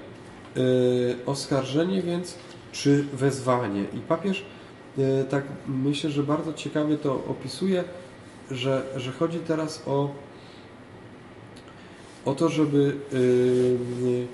yy, 0.56 1.16
oskarżenie 1.26 2.02
więc, 2.02 2.36
czy 2.72 3.04
wezwanie. 3.14 3.84
I 3.94 4.00
papież 4.00 4.46
tak 5.30 5.44
myślę, 5.68 6.10
że 6.10 6.24
bardzo 6.24 6.54
ciekawie 6.54 6.98
to 6.98 7.14
opisuje, 7.14 7.84
że, 8.52 8.84
że 8.96 9.12
chodzi 9.12 9.40
teraz 9.40 9.84
o, 9.88 10.10
o 12.26 12.36
to, 12.36 12.50
żeby 12.50 12.96
yy, 13.12 14.28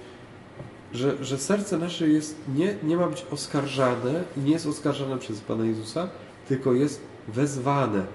że, 0.93 1.23
że 1.23 1.37
serce 1.37 1.77
nasze 1.77 2.07
jest, 2.07 2.35
nie, 2.55 2.75
nie 2.83 2.97
ma 2.97 3.07
być 3.07 3.25
oskarżane 3.31 4.23
i 4.37 4.39
nie 4.39 4.51
jest 4.51 4.67
oskarżane 4.67 5.17
przez 5.17 5.41
Pana 5.41 5.65
Jezusa, 5.65 6.09
tylko 6.47 6.73
jest 6.73 7.01
wezwane. 7.27 8.05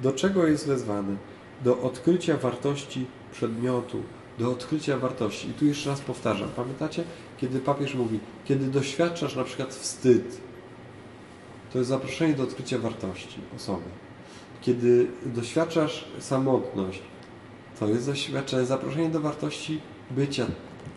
Do 0.00 0.12
czego 0.12 0.46
jest 0.46 0.66
wezwane? 0.66 1.16
Do 1.64 1.78
odkrycia 1.82 2.36
wartości 2.36 3.06
przedmiotu, 3.32 4.02
do 4.38 4.50
odkrycia 4.50 4.98
wartości. 4.98 5.48
I 5.48 5.52
tu 5.52 5.66
jeszcze 5.66 5.90
raz 5.90 6.00
powtarzam. 6.00 6.48
Pamiętacie, 6.56 7.04
kiedy 7.38 7.60
papież 7.60 7.94
mówi, 7.94 8.20
kiedy 8.44 8.66
doświadczasz 8.66 9.36
na 9.36 9.44
przykład 9.44 9.74
wstyd, 9.74 10.40
to 11.72 11.78
jest 11.78 11.90
zaproszenie 11.90 12.34
do 12.34 12.42
odkrycia 12.42 12.78
wartości 12.78 13.40
osoby. 13.56 13.82
Kiedy 14.62 15.06
doświadczasz 15.26 16.04
samotność, 16.18 17.02
to 17.80 17.88
jest 17.88 18.06
doświadczenie, 18.06 18.66
zaproszenie 18.66 19.08
do 19.08 19.20
wartości 19.20 19.80
bycia 20.10 20.46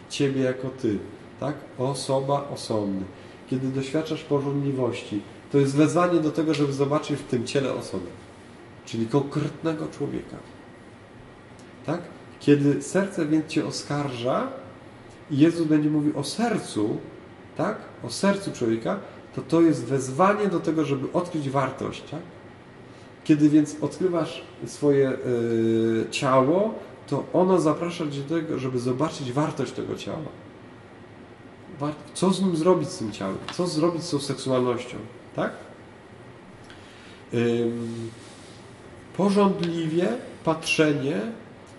Ciebie 0.10 0.42
jako 0.42 0.70
Ty. 0.70 1.00
Tak? 1.40 1.56
Osoba, 1.78 2.48
osobny. 2.54 3.02
Kiedy 3.50 3.68
doświadczasz 3.68 4.24
porządliwości, 4.24 5.22
to 5.52 5.58
jest 5.58 5.76
wezwanie 5.76 6.20
do 6.20 6.32
tego, 6.32 6.54
żeby 6.54 6.74
zobaczyć 6.74 7.20
w 7.20 7.24
tym 7.24 7.46
ciele 7.46 7.74
osobę, 7.74 8.06
czyli 8.86 9.08
konkretnego 9.08 9.88
człowieka. 9.88 10.38
Tak? 11.86 12.02
Kiedy 12.40 12.82
serce 12.82 13.26
więc 13.26 13.48
Cię 13.48 13.66
oskarża 13.66 14.48
i 15.32 15.38
Jezus 15.38 15.68
będzie 15.68 15.90
mówił 15.90 16.20
o 16.20 16.24
sercu, 16.24 16.98
tak? 17.58 17.78
O 18.04 18.10
sercu 18.10 18.52
człowieka, 18.52 19.00
to 19.36 19.42
to 19.42 19.62
jest 19.62 19.86
wezwanie 19.86 20.48
do 20.48 20.60
tego, 20.60 20.86
żeby 20.86 21.12
odkryć 21.14 21.50
wartość, 21.50 22.04
tak? 22.12 22.22
Kiedy 23.26 23.50
więc 23.50 23.76
odkrywasz 23.82 24.42
swoje 24.66 25.10
y, 25.10 26.06
ciało, 26.12 26.74
to 27.08 27.24
ono 27.34 27.60
zaprasza 27.60 28.12
Cię 28.12 28.22
do 28.22 28.36
tego, 28.36 28.60
żeby 28.60 28.80
zobaczyć 28.80 29.32
wartość 29.32 29.72
tego 29.72 29.96
ciała. 29.96 30.18
Co 32.14 32.32
z 32.32 32.42
nim 32.42 32.56
zrobić 32.56 32.90
z 32.90 32.98
tym 32.98 33.12
ciałem? 33.12 33.38
Co 33.54 33.68
zrobić 33.68 34.04
z 34.04 34.12
tą 34.12 34.20
seksualnością? 34.20 34.98
Tak? 35.36 35.52
Porządliwie 39.18 40.08
patrzenie 40.44 41.22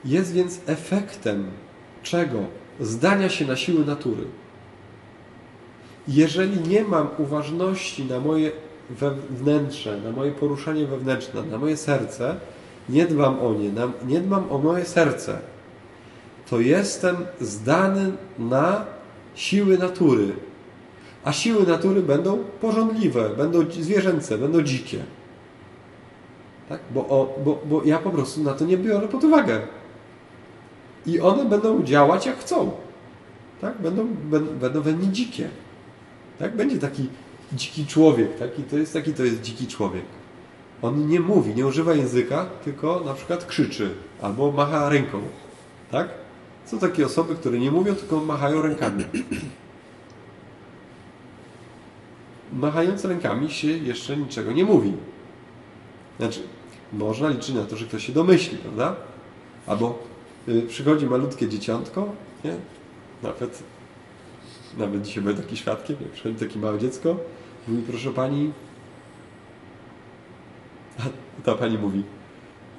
jest 0.05 0.33
więc 0.33 0.61
efektem 0.67 1.51
czego? 2.03 2.39
Zdania 2.81 3.29
się 3.29 3.47
na 3.47 3.57
siły 3.57 3.85
natury. 3.85 4.25
Jeżeli 6.09 6.69
nie 6.69 6.85
mam 6.85 7.09
uważności 7.19 8.05
na 8.05 8.21
moje 8.21 8.53
wewnętrzne, 8.91 10.01
na 10.01 10.11
moje 10.11 10.33
poruszanie 10.33 10.87
wewnętrzne, 10.87 11.43
na 11.43 11.59
moje 11.59 11.77
serce, 11.77 12.37
nie 12.89 13.07
dbam 13.07 13.41
o 13.41 13.55
nie, 13.55 13.71
nie 14.07 14.21
dbam 14.21 14.53
o 14.53 14.59
moje 14.59 14.85
serce, 14.85 15.39
to 16.51 16.61
jestem 16.61 17.17
zdany 17.41 18.13
na 18.39 18.85
siły 19.35 19.79
natury, 19.79 20.33
a 21.25 21.33
siły 21.33 21.67
natury 21.67 22.03
będą 22.03 22.39
porządliwe, 22.61 23.31
będą 23.31 23.71
zwierzęce, 23.71 24.39
będą 24.39 24.63
dzikie. 24.63 24.99
Tak? 26.69 26.81
Bo, 26.91 27.01
o, 27.01 27.39
bo, 27.45 27.59
bo 27.65 27.85
ja 27.85 27.99
po 27.99 28.11
prostu 28.11 28.43
na 28.43 28.53
to 28.53 28.65
nie 28.65 28.77
biorę 28.79 29.09
pod 29.09 29.25
uwagę. 29.25 29.61
I 31.07 31.21
one 31.21 31.45
będą 31.45 31.83
działać 31.83 32.27
jak 32.27 32.39
chcą. 32.39 32.71
Tak? 33.61 33.79
Będą, 33.79 34.07
będą 34.61 34.81
we 34.81 34.93
mnie 34.93 35.09
dzikie. 35.09 35.49
Tak? 36.39 36.57
Będzie 36.57 36.79
taki 36.79 37.09
dziki 37.53 37.87
człowiek. 37.87 38.39
Taki, 38.39 38.63
to 38.63 38.79
jest 38.79 38.93
taki 38.93 39.15
to 39.15 39.25
jest 39.25 39.43
dziki 39.43 39.67
człowiek. 39.67 40.05
On 40.83 41.09
nie 41.09 41.21
mówi, 41.21 41.55
nie 41.55 41.67
używa 41.67 41.95
języka, 41.95 42.47
tylko 42.65 43.03
na 43.05 43.15
przykład 43.15 43.45
krzyczy 43.45 43.91
albo 44.23 44.53
macha 44.53 44.89
ręką. 44.89 45.21
Tak? 45.91 46.09
Są 46.67 46.79
takie 46.79 47.07
osoby, 47.07 47.35
które 47.35 47.59
nie 47.59 47.71
mówią, 47.71 47.95
tylko 47.95 48.21
machają 48.21 48.63
rękami 48.63 49.05
machając 52.53 53.05
rękami 53.05 53.51
się 53.51 53.69
jeszcze 53.69 54.17
niczego 54.17 54.53
nie 54.53 54.65
mówi. 54.65 54.93
Znaczy, 56.19 56.41
można 56.93 57.29
liczyć 57.29 57.55
na 57.55 57.65
to, 57.65 57.77
że 57.77 57.87
ktoś 57.87 58.07
się 58.07 58.13
domyśli, 58.13 58.59
prawda? 58.59 58.97
Albo 59.67 59.99
y, 60.49 60.63
przychodzi 60.63 61.07
malutkie 61.07 61.49
dzieciątko, 61.49 62.09
nie? 62.45 62.55
Nawet 63.23 63.63
Nawet 64.79 65.03
dzisiaj 65.03 65.23
byłem 65.23 65.37
taki 65.37 65.57
świadkiem, 65.57 65.97
jak 66.01 66.11
przychodzi 66.11 66.47
takie 66.47 66.59
małe 66.59 66.79
dziecko, 66.79 67.17
mówi, 67.69 67.83
proszę 67.83 68.11
pani, 68.11 68.53
a 70.99 71.03
ta 71.45 71.55
pani 71.55 71.79
mówi, 71.79 72.03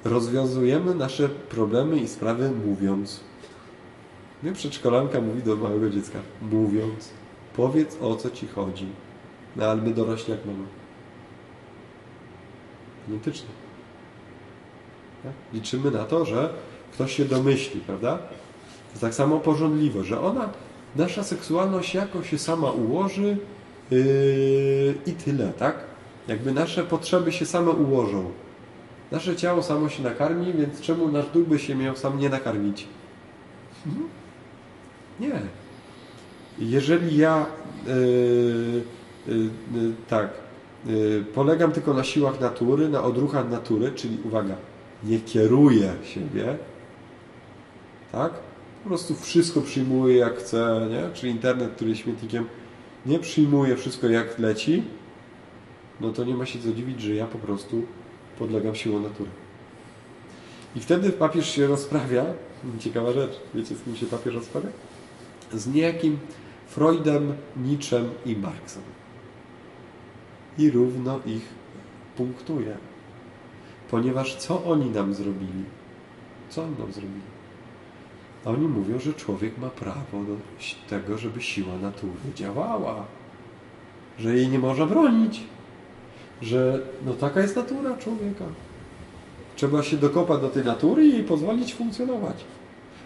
rozwiązujemy 0.04 0.94
nasze 0.94 1.28
problemy 1.28 1.96
i 1.96 2.08
sprawy 2.08 2.50
mówiąc. 2.66 3.20
Nie 4.42 4.52
przedszkolanka 4.52 5.20
mówi 5.20 5.42
do 5.42 5.56
małego 5.56 5.90
dziecka, 5.90 6.18
mówiąc, 6.42 7.08
powiedz 7.56 7.96
o 8.00 8.16
co 8.16 8.30
ci 8.30 8.46
chodzi. 8.46 8.86
No 9.56 9.66
ale 9.66 9.82
my 9.82 9.94
dorośli 9.94 10.30
jak 10.30 10.46
mamy. 10.46 10.64
Identycznie. 13.08 13.48
Tak? 15.22 15.32
Liczymy 15.52 15.90
na 15.90 16.04
to, 16.04 16.24
że 16.24 16.52
ktoś 16.92 17.16
się 17.16 17.24
domyśli, 17.24 17.80
prawda? 17.80 18.18
Tak 19.00 19.14
samo 19.14 19.40
porządliwość, 19.40 20.08
że 20.08 20.20
ona, 20.20 20.48
nasza 20.96 21.24
seksualność 21.24 21.94
jakoś 21.94 22.30
się 22.30 22.38
sama 22.38 22.70
ułoży 22.70 23.36
yy, 23.90 24.94
i 25.06 25.12
tyle, 25.12 25.52
tak? 25.58 25.76
Jakby 26.28 26.52
nasze 26.52 26.84
potrzeby 26.84 27.32
się 27.32 27.46
same 27.46 27.70
ułożą. 27.70 28.30
Nasze 29.12 29.36
ciało 29.36 29.62
samo 29.62 29.88
się 29.88 30.02
nakarmi, 30.02 30.52
więc 30.52 30.80
czemu 30.80 31.08
nasz 31.08 31.26
duch 31.26 31.48
by 31.48 31.58
się 31.58 31.74
miał 31.74 31.96
sam 31.96 32.18
nie 32.18 32.28
nakarmić? 32.28 32.86
Mhm. 33.86 34.08
Nie. 35.20 35.40
Jeżeli 36.58 37.16
ja 37.16 37.46
yy, 37.86 38.82
yy, 39.26 39.50
tak 40.08 40.30
yy, 40.86 41.24
polegam 41.34 41.72
tylko 41.72 41.94
na 41.94 42.04
siłach 42.04 42.40
natury, 42.40 42.88
na 42.88 43.02
odruchach 43.02 43.50
natury, 43.50 43.92
czyli 43.92 44.18
uwaga, 44.24 44.54
nie 45.04 45.20
kieruję 45.20 45.92
siebie, 46.04 46.56
tak? 48.12 48.32
Po 48.82 48.88
prostu 48.88 49.14
wszystko 49.14 49.60
przyjmuję 49.60 50.16
jak 50.16 50.38
chcę, 50.38 50.88
nie? 50.90 51.14
Czyli 51.14 51.32
internet, 51.32 51.72
który 51.72 51.90
jest 51.90 52.02
śmietnikiem, 52.02 52.46
nie 53.06 53.18
przyjmuje 53.18 53.76
wszystko 53.76 54.08
jak 54.08 54.38
leci, 54.38 54.82
no 56.00 56.12
to 56.12 56.24
nie 56.24 56.34
ma 56.34 56.46
się 56.46 56.58
co 56.58 56.72
dziwić, 56.72 57.00
że 57.00 57.14
ja 57.14 57.26
po 57.26 57.38
prostu 57.38 57.82
podlegam 58.38 58.74
siłom 58.74 59.02
natury. 59.02 59.30
I 60.76 60.80
wtedy 60.80 61.10
papież 61.10 61.50
się 61.50 61.66
rozprawia, 61.66 62.24
ciekawa 62.78 63.12
rzecz, 63.12 63.40
wiecie 63.54 63.74
z 63.74 63.82
kim 63.82 63.96
się 63.96 64.06
papież 64.06 64.34
rozprawia? 64.34 64.68
Z 65.52 65.66
niejakim 65.66 66.18
Freudem, 66.68 67.34
Nietzschem 67.56 68.10
i 68.26 68.36
Marksem. 68.36 68.82
I 70.58 70.70
równo 70.70 71.20
ich 71.26 71.48
punktuje. 72.16 72.76
Ponieważ 73.90 74.36
co 74.36 74.64
oni 74.64 74.90
nam 74.90 75.14
zrobili? 75.14 75.64
Co 76.50 76.62
oni 76.62 76.78
nam 76.78 76.92
zrobili? 76.92 77.37
Oni 78.44 78.68
mówią, 78.68 78.98
że 78.98 79.14
człowiek 79.14 79.58
ma 79.58 79.70
prawo 79.70 80.24
do 80.24 80.36
tego, 80.88 81.18
żeby 81.18 81.42
siła 81.42 81.76
natury 81.76 82.32
działała. 82.34 83.04
Że 84.18 84.34
jej 84.34 84.48
nie 84.48 84.58
można 84.58 84.86
bronić. 84.86 85.40
Że 86.42 86.80
no 87.06 87.14
taka 87.14 87.40
jest 87.40 87.56
natura 87.56 87.96
człowieka. 87.96 88.44
Trzeba 89.56 89.82
się 89.82 89.96
dokopać 89.96 90.40
do 90.40 90.48
tej 90.48 90.64
natury 90.64 91.06
i 91.06 91.12
jej 91.12 91.24
pozwolić 91.24 91.74
funkcjonować. 91.74 92.44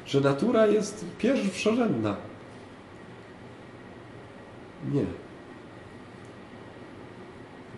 Że 0.07 0.21
natura 0.21 0.67
jest 0.67 1.05
pierwszorzędna. 1.19 2.17
Nie. 4.93 5.05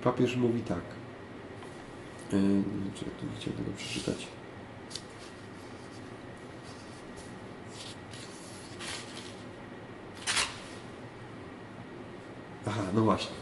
Papież 0.05 0.37
mówi 0.37 0.61
tak. 0.61 0.83
Yy, 2.33 2.63
czy 2.95 3.05
tu 3.05 3.27
chciałem 3.37 3.59
tego 3.59 3.71
przeczytać? 3.77 4.27
Aha, 12.67 12.83
no 12.95 13.01
właśnie. 13.01 13.37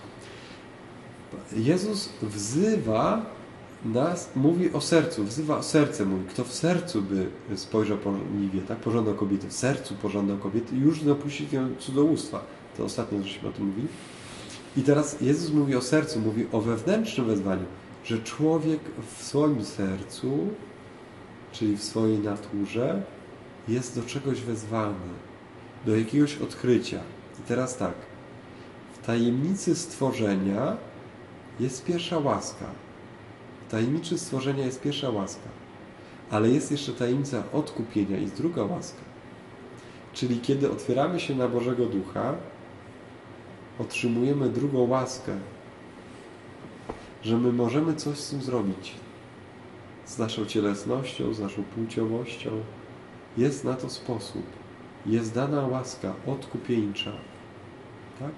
Jezus 1.56 2.08
wzywa 2.22 3.26
nas, 3.84 4.30
mówi 4.36 4.72
o 4.72 4.80
sercu, 4.80 5.24
wzywa 5.24 5.58
o 5.58 5.62
serce, 5.62 6.04
mówi, 6.04 6.24
kto 6.24 6.44
w 6.44 6.52
sercu 6.52 7.02
by 7.02 7.26
spojrzał 7.56 7.98
porządliwie, 7.98 8.60
tak, 8.60 8.78
pożądał 8.78 9.14
kobiety, 9.14 9.48
w 9.48 9.52
sercu 9.52 9.94
pożądał 9.94 10.38
kobiety, 10.38 10.76
już 10.76 11.04
dopuści 11.04 11.48
się 11.48 11.68
cudzołóstwa. 11.78 12.44
To 12.76 12.84
ostatnio 12.84 13.22
żeśmy 13.22 13.48
o 13.48 13.52
tym 13.52 13.66
mówili. 13.66 13.88
I 14.76 14.82
teraz 14.82 15.20
Jezus 15.20 15.50
mówi 15.50 15.76
o 15.76 15.82
sercu, 15.82 16.20
mówi 16.20 16.46
o 16.52 16.60
wewnętrznym 16.60 17.26
wezwaniu, 17.26 17.64
że 18.04 18.18
człowiek 18.18 18.80
w 19.16 19.22
swoim 19.22 19.64
sercu, 19.64 20.48
czyli 21.52 21.76
w 21.76 21.82
swojej 21.82 22.18
naturze, 22.18 23.02
jest 23.68 24.00
do 24.00 24.06
czegoś 24.06 24.40
wezwany, 24.40 25.08
do 25.86 25.96
jakiegoś 25.96 26.38
odkrycia. 26.38 27.00
I 27.40 27.42
teraz 27.48 27.76
tak, 27.76 27.94
tajemnicy 29.06 29.74
stworzenia 29.74 30.76
jest 31.60 31.84
pierwsza 31.84 32.18
łaska. 32.18 32.66
Tajemnicy 33.70 34.18
stworzenia 34.18 34.64
jest 34.64 34.80
pierwsza 34.80 35.10
łaska. 35.10 35.48
Ale 36.30 36.48
jest 36.48 36.70
jeszcze 36.70 36.92
tajemnica 36.92 37.42
odkupienia 37.52 38.18
i 38.18 38.26
druga 38.26 38.64
łaska. 38.64 39.00
Czyli 40.12 40.40
kiedy 40.40 40.70
otwieramy 40.70 41.20
się 41.20 41.34
na 41.34 41.48
Bożego 41.48 41.86
Ducha, 41.86 42.34
otrzymujemy 43.78 44.48
drugą 44.48 44.88
łaskę, 44.88 45.32
że 47.22 47.38
my 47.38 47.52
możemy 47.52 47.94
coś 47.94 48.18
z 48.18 48.30
tym 48.30 48.42
zrobić. 48.42 48.94
Z 50.06 50.18
naszą 50.18 50.46
cielesnością, 50.46 51.34
z 51.34 51.40
naszą 51.40 51.62
płciowością. 51.62 52.50
Jest 53.36 53.64
na 53.64 53.74
to 53.74 53.90
sposób. 53.90 54.46
Jest 55.06 55.34
dana 55.34 55.66
łaska 55.66 56.14
odkupieńcza, 56.26 57.12
tak? 58.18 58.32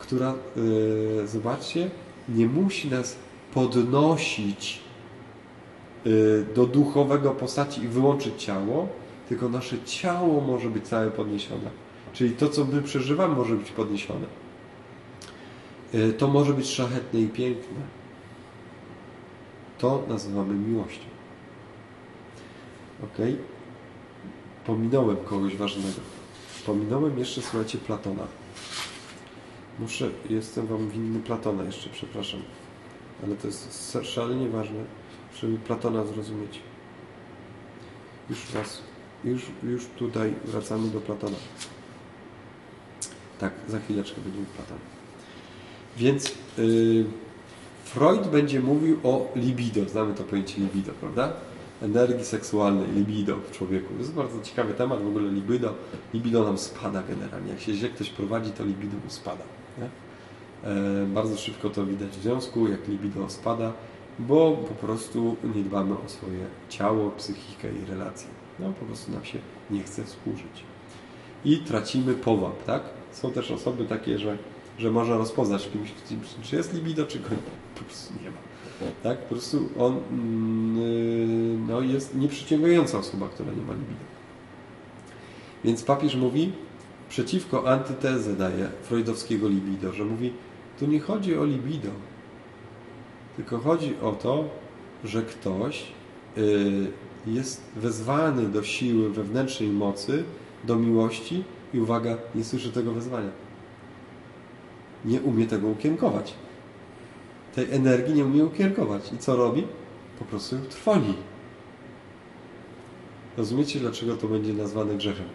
Która, 0.00 0.34
yy, 0.56 1.28
zobaczcie, 1.28 1.90
nie 2.28 2.46
musi 2.46 2.90
nas 2.90 3.16
podnosić 3.54 4.80
yy, 6.04 6.46
do 6.54 6.66
duchowego 6.66 7.30
postaci 7.30 7.82
i 7.82 7.88
wyłączyć 7.88 8.42
ciało, 8.44 8.88
tylko 9.28 9.48
nasze 9.48 9.82
ciało 9.82 10.40
może 10.40 10.70
być 10.70 10.88
całe 10.88 11.10
podniesione. 11.10 11.70
Czyli 12.12 12.30
to, 12.30 12.48
co 12.48 12.64
my 12.64 12.82
przeżywamy, 12.82 13.34
może 13.34 13.54
być 13.54 13.70
podniesione. 13.70 14.26
Yy, 15.92 16.12
to 16.12 16.28
może 16.28 16.54
być 16.54 16.66
szlachetne 16.66 17.20
i 17.20 17.28
piękne. 17.28 17.80
To 19.78 20.02
nazywamy 20.08 20.54
miłością. 20.54 21.04
Ok? 23.04 23.26
Pominąłem 24.66 25.16
kogoś 25.16 25.56
ważnego. 25.56 26.00
Pominąłem 26.66 27.18
jeszcze, 27.18 27.42
słuchajcie, 27.42 27.78
Platona. 27.78 28.26
Muszę, 29.80 30.10
jestem 30.30 30.66
Wam 30.66 30.88
winny 30.88 31.20
Platona 31.20 31.64
jeszcze, 31.64 31.90
przepraszam. 31.90 32.40
Ale 33.24 33.36
to 33.36 33.46
jest 33.46 33.98
szalenie 34.02 34.48
ważne, 34.48 34.84
żeby 35.40 35.58
Platona 35.58 36.04
zrozumieć. 36.04 36.60
Już 38.30 38.54
raz, 38.54 38.82
już, 39.24 39.42
już 39.62 39.86
tutaj 39.86 40.34
wracamy 40.44 40.88
do 40.88 41.00
Platona. 41.00 41.36
Tak, 43.38 43.52
za 43.68 43.80
chwileczkę 43.80 44.20
będziemy 44.20 44.46
Platona. 44.46 44.80
Więc 45.96 46.34
yy, 46.58 47.04
Freud 47.84 48.28
będzie 48.28 48.60
mówił 48.60 49.00
o 49.02 49.32
libido, 49.36 49.88
znamy 49.88 50.14
to 50.14 50.24
pojęcie 50.24 50.60
libido, 50.60 50.92
prawda? 50.92 51.32
Energii 51.82 52.24
seksualnej, 52.24 52.92
libido 52.92 53.36
w 53.36 53.50
człowieku. 53.50 53.94
To 53.94 53.98
jest 53.98 54.12
bardzo 54.12 54.42
ciekawy 54.42 54.74
temat, 54.74 55.02
w 55.02 55.06
ogóle 55.06 55.30
libido. 55.30 55.74
Libido 56.14 56.44
nam 56.44 56.58
spada 56.58 57.02
generalnie. 57.02 57.50
Jak 57.50 57.60
się 57.60 57.74
źle 57.74 57.88
ktoś 57.88 58.10
prowadzi, 58.10 58.50
to 58.50 58.64
libido 58.64 58.96
mu 59.04 59.10
spada. 59.10 59.59
Nie? 59.78 59.88
E, 60.70 61.06
bardzo 61.06 61.36
szybko 61.36 61.70
to 61.70 61.86
widać 61.86 62.08
w 62.08 62.22
związku, 62.22 62.68
jak 62.68 62.88
libido 62.88 63.30
spada, 63.30 63.72
bo 64.18 64.52
po 64.52 64.74
prostu 64.74 65.36
nie 65.54 65.62
dbamy 65.62 65.94
o 66.06 66.08
swoje 66.08 66.46
ciało, 66.68 67.10
psychikę 67.10 67.68
i 67.72 67.90
relacje. 67.90 68.28
No 68.58 68.72
po 68.80 68.84
prostu 68.84 69.12
nam 69.12 69.24
się 69.24 69.38
nie 69.70 69.82
chce 69.82 70.04
współżyć. 70.04 70.64
I 71.44 71.58
tracimy 71.58 72.14
powab, 72.14 72.64
tak? 72.64 72.82
Są 73.12 73.30
też 73.30 73.50
osoby 73.50 73.84
takie, 73.84 74.18
że, 74.18 74.38
że 74.78 74.90
można 74.90 75.16
rozpoznać 75.16 75.68
kimś, 75.68 75.92
czy 76.42 76.56
jest 76.56 76.74
libido, 76.74 77.06
czy 77.06 77.18
go 77.18 77.28
po 77.74 77.84
prostu 77.84 78.14
nie 78.22 78.30
ma. 78.30 78.36
Tak? 79.02 79.18
Po 79.18 79.34
prostu 79.34 79.68
on 79.78 80.00
mm, 80.10 81.66
no, 81.68 81.80
jest 81.80 82.14
nieprzyciągająca 82.14 82.98
osoba, 82.98 83.28
która 83.28 83.52
nie 83.52 83.62
ma 83.62 83.72
libido. 83.72 84.00
Więc 85.64 85.82
papież 85.82 86.14
mówi, 86.14 86.52
przeciwko 87.10 87.68
antytezę 87.68 88.36
daje 88.36 88.68
freudowskiego 88.82 89.48
libido, 89.48 89.92
że 89.92 90.04
mówi, 90.04 90.32
tu 90.78 90.86
nie 90.86 91.00
chodzi 91.00 91.36
o 91.36 91.44
libido, 91.44 91.90
tylko 93.36 93.58
chodzi 93.58 93.94
o 94.02 94.12
to, 94.12 94.44
że 95.04 95.22
ktoś 95.22 95.82
y, 96.38 96.86
jest 97.26 97.62
wezwany 97.76 98.48
do 98.48 98.62
siły 98.62 99.10
wewnętrznej 99.10 99.68
mocy, 99.68 100.24
do 100.64 100.76
miłości 100.76 101.44
i 101.74 101.80
uwaga, 101.80 102.16
nie 102.34 102.44
słyszy 102.44 102.72
tego 102.72 102.92
wezwania. 102.92 103.30
Nie 105.04 105.20
umie 105.20 105.46
tego 105.46 105.68
ukierunkować. 105.68 106.34
Tej 107.54 107.72
energii 107.72 108.14
nie 108.14 108.24
umie 108.24 108.44
ukierunkować. 108.44 109.12
I 109.12 109.18
co 109.18 109.36
robi? 109.36 109.66
Po 110.18 110.24
prostu 110.24 110.56
ją 110.56 110.62
trwoni. 110.62 111.14
Rozumiecie, 113.36 113.80
dlaczego 113.80 114.16
to 114.16 114.28
będzie 114.28 114.52
nazwane 114.52 114.94
grzechem? 114.94 115.26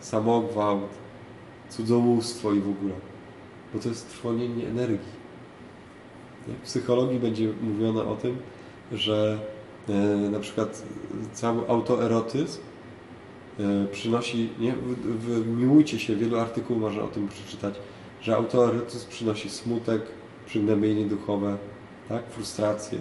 Samogwałt, 0.00 0.90
cudzołóstwo 1.68 2.52
i 2.52 2.60
w 2.60 2.68
ogóle. 2.68 2.94
Bo 3.74 3.80
to 3.80 3.88
jest 3.88 4.10
trwonienie 4.10 4.66
energii. 4.66 5.18
W 6.48 6.64
psychologii 6.64 7.18
będzie 7.18 7.52
mówione 7.62 8.04
o 8.04 8.16
tym, 8.16 8.36
że 8.92 9.38
e, 9.88 9.92
na 10.30 10.40
przykład 10.40 10.82
cały 11.32 11.68
autoerotyzm 11.68 12.60
e, 13.60 13.86
przynosi, 13.86 14.50
nie, 14.58 14.72
w, 14.72 14.96
w, 15.04 15.58
miłujcie 15.58 15.98
się, 15.98 16.16
wielu 16.16 16.38
artykułów 16.38 16.82
można 16.82 17.02
o 17.02 17.08
tym 17.08 17.28
przeczytać, 17.28 17.74
że 18.22 18.36
autoerotyzm 18.36 19.08
przynosi 19.08 19.50
smutek, 19.50 20.02
przygnębienie 20.46 21.04
duchowe, 21.04 21.56
tak, 22.08 22.30
frustrację, 22.30 22.98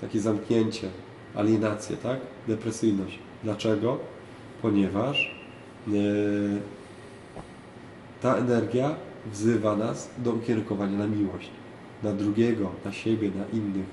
takie 0.00 0.20
zamknięcie, 0.20 0.88
alienację, 1.34 1.96
tak, 1.96 2.20
depresyjność. 2.48 3.18
Dlaczego? 3.44 3.98
Ponieważ 4.62 5.43
ta 8.20 8.36
energia 8.36 8.94
wzywa 9.32 9.76
nas 9.76 10.10
do 10.18 10.32
ukierunkowania 10.32 10.98
na 10.98 11.06
miłość 11.06 11.50
na 12.04 12.12
drugiego, 12.12 12.70
na 12.84 12.92
siebie, 12.92 13.30
na 13.30 13.58
innych. 13.58 13.86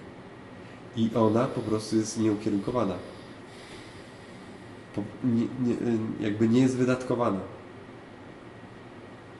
I 0.95 1.09
ona 1.15 1.45
po 1.45 1.61
prostu 1.61 1.95
jest 1.95 2.19
nieukierunkowana. 2.19 2.95
Nie, 5.23 5.41
nie, 5.41 5.75
jakby 6.19 6.49
nie 6.49 6.61
jest 6.61 6.77
wydatkowana. 6.77 7.39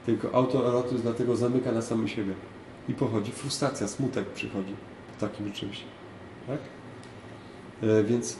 Tylko 0.05 0.35
autoerotyzm 0.35 1.01
dlatego 1.01 1.35
zamyka 1.35 1.71
na 1.71 1.81
samym 1.81 2.07
siebie. 2.07 2.33
I 2.89 2.93
pochodzi 2.93 3.31
frustracja, 3.31 3.87
smutek 3.87 4.25
przychodzi 4.25 4.75
po 5.13 5.27
takim 5.27 5.51
czymś. 5.51 5.83
Tak? 6.47 6.59
E, 7.83 8.03
więc 8.03 8.37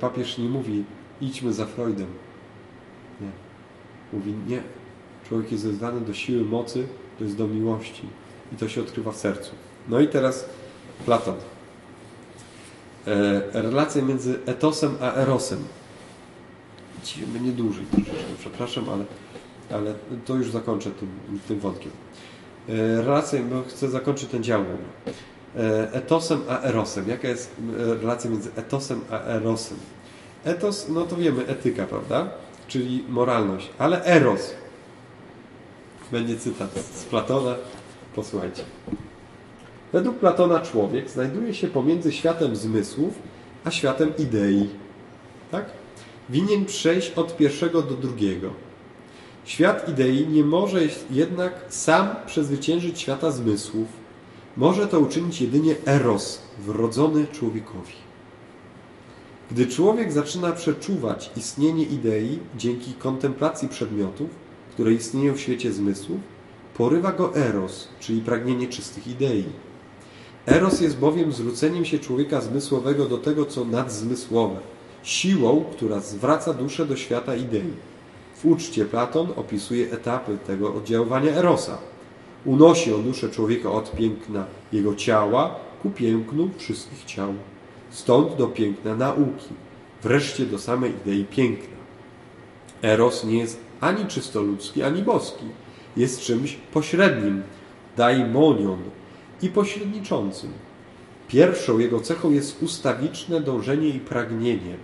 papież 0.00 0.38
nie 0.38 0.48
mówi 0.48 0.84
idźmy 1.20 1.52
za 1.52 1.66
Freudem. 1.66 2.06
Nie. 3.20 3.30
Mówi 4.12 4.34
nie. 4.48 4.62
Człowiek 5.28 5.52
jest 5.52 5.66
wezwany 5.66 6.00
do 6.00 6.14
siły 6.14 6.44
mocy, 6.44 6.86
to 7.18 7.24
jest 7.24 7.36
do 7.36 7.46
miłości 7.46 8.02
i 8.52 8.56
to 8.56 8.68
się 8.68 8.80
odkrywa 8.80 9.12
w 9.12 9.16
sercu. 9.16 9.50
No 9.88 10.00
i 10.00 10.08
teraz 10.08 10.48
Platon. 11.04 11.34
E, 13.06 13.62
relacja 13.62 14.02
między 14.02 14.38
etosem 14.46 14.96
a 15.00 15.14
erosem. 15.14 15.64
Dzisiaj 17.04 17.26
będzie 17.26 17.52
dłużej 17.52 17.84
przepraszam, 18.40 18.84
ale, 18.88 19.04
ale 19.70 19.94
to 20.24 20.34
już 20.34 20.50
zakończę 20.50 20.90
tym, 20.90 21.08
tym 21.48 21.60
wątkiem. 21.60 21.92
E, 22.68 23.02
relacja, 23.02 23.42
bo 23.42 23.62
chcę 23.62 23.88
zakończyć 23.88 24.30
ten 24.30 24.42
dział. 24.42 24.64
E, 25.56 25.92
etosem 25.92 26.40
a 26.48 26.62
erosem. 26.62 27.08
Jaka 27.08 27.28
jest 27.28 27.56
e, 27.78 27.94
relacja 27.94 28.30
między 28.30 28.50
etosem 28.56 29.00
a 29.10 29.20
erosem? 29.20 29.78
Etos, 30.44 30.86
no 30.88 31.02
to 31.02 31.16
wiemy, 31.16 31.46
etyka, 31.46 31.86
prawda? 31.86 32.30
Czyli 32.72 33.04
moralność. 33.08 33.70
Ale 33.78 34.04
eros. 34.04 34.54
Będzie 36.12 36.36
cytat 36.36 36.70
z 36.94 37.04
Platona. 37.04 37.54
Posłuchajcie. 38.14 38.62
Według 39.92 40.18
Platona 40.18 40.60
człowiek 40.60 41.10
znajduje 41.10 41.54
się 41.54 41.68
pomiędzy 41.68 42.12
światem 42.12 42.56
zmysłów 42.56 43.14
a 43.64 43.70
światem 43.70 44.12
idei. 44.18 44.68
Tak? 45.50 45.64
Winien 46.30 46.64
przejść 46.64 47.12
od 47.12 47.36
pierwszego 47.36 47.82
do 47.82 47.94
drugiego. 47.94 48.50
Świat 49.44 49.88
idei 49.88 50.28
nie 50.28 50.44
może 50.44 50.80
jednak 51.10 51.52
sam 51.68 52.08
przezwyciężyć 52.26 53.00
świata 53.00 53.30
zmysłów. 53.30 53.88
Może 54.56 54.88
to 54.88 55.00
uczynić 55.00 55.40
jedynie 55.40 55.74
eros, 55.86 56.42
wrodzony 56.58 57.26
człowiekowi. 57.26 58.11
Gdy 59.52 59.66
człowiek 59.66 60.12
zaczyna 60.12 60.52
przeczuwać 60.52 61.30
istnienie 61.36 61.84
idei 61.84 62.38
dzięki 62.58 62.92
kontemplacji 62.92 63.68
przedmiotów, 63.68 64.30
które 64.72 64.92
istnieją 64.92 65.34
w 65.34 65.40
świecie 65.40 65.72
zmysłów, 65.72 66.20
Porywa 66.74 67.12
go 67.12 67.36
eros, 67.36 67.88
czyli 68.00 68.20
pragnienie 68.20 68.68
czystych 68.68 69.06
idei. 69.06 69.44
Eros 70.46 70.80
jest 70.80 70.98
bowiem 70.98 71.32
zwróceniem 71.32 71.84
się 71.84 71.98
człowieka 71.98 72.40
zmysłowego 72.40 73.06
do 73.06 73.18
tego, 73.18 73.46
co 73.46 73.64
nadzmysłowe, 73.64 74.56
siłą, 75.02 75.64
która 75.72 76.00
zwraca 76.00 76.54
duszę 76.54 76.86
do 76.86 76.96
świata 76.96 77.36
idei. 77.36 77.72
W 78.36 78.46
uczcie 78.46 78.84
Platon 78.84 79.28
opisuje 79.36 79.92
etapy 79.92 80.38
tego 80.46 80.74
oddziaływania 80.74 81.32
erosa. 81.32 81.78
Unosi 82.44 82.94
on 82.94 83.02
duszę 83.02 83.28
człowieka 83.28 83.72
od 83.72 83.92
piękna 83.96 84.44
jego 84.72 84.94
ciała 84.94 85.54
ku 85.82 85.90
pięknu 85.90 86.50
wszystkich 86.58 87.04
ciał. 87.04 87.34
Stąd 87.92 88.36
do 88.36 88.46
piękna 88.46 88.96
nauki, 88.96 89.48
wreszcie 90.02 90.46
do 90.46 90.58
samej 90.58 90.92
idei 91.02 91.24
piękna. 91.24 91.76
Eros 92.82 93.24
nie 93.24 93.38
jest 93.38 93.60
ani 93.80 94.06
czysto 94.06 94.42
ludzki, 94.42 94.82
ani 94.82 95.02
boski 95.02 95.44
jest 95.96 96.20
czymś 96.20 96.52
pośrednim, 96.72 97.42
daimonion 97.96 98.78
i 99.42 99.48
pośredniczącym. 99.48 100.52
Pierwszą 101.28 101.78
jego 101.78 102.00
cechą 102.00 102.30
jest 102.30 102.62
ustawiczne 102.62 103.40
dążenie 103.40 103.88
i 103.88 104.00
pragnienie. 104.00 104.76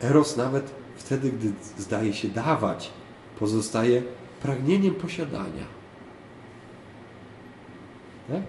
Eros 0.00 0.36
nawet 0.36 0.74
wtedy, 0.96 1.32
gdy 1.32 1.52
zdaje 1.78 2.12
się 2.12 2.28
dawać, 2.28 2.90
pozostaje 3.38 4.02
pragnieniem 4.42 4.94
posiadania. 4.94 5.66
Tak? 8.28 8.42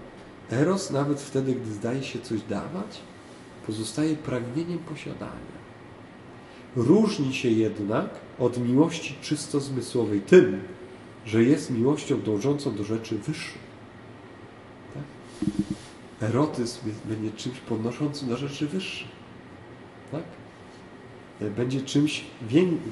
Eros 0.59 0.91
nawet 0.91 1.21
wtedy, 1.21 1.55
gdy 1.55 1.71
zdaje 1.71 2.03
się 2.03 2.19
coś 2.19 2.41
dawać, 2.41 2.99
pozostaje 3.67 4.15
pragnieniem 4.15 4.79
posiadania. 4.79 5.63
Różni 6.75 7.33
się 7.33 7.49
jednak 7.49 8.09
od 8.39 8.57
miłości 8.57 9.15
czysto 9.21 9.59
zmysłowej 9.59 10.21
tym, 10.21 10.61
że 11.25 11.43
jest 11.43 11.71
miłością 11.71 12.21
dążącą 12.21 12.75
do 12.75 12.83
rzeczy 12.83 13.17
wyższych. 13.17 13.63
Tak? 14.93 15.03
Erotyzm 16.29 16.79
będzie 17.05 17.31
czymś 17.31 17.57
podnoszącym 17.57 18.29
do 18.29 18.37
rzeczy 18.37 18.67
wyższych. 18.67 19.07
Tak? 20.11 20.23
Będzie 21.55 21.81
czymś 21.81 22.25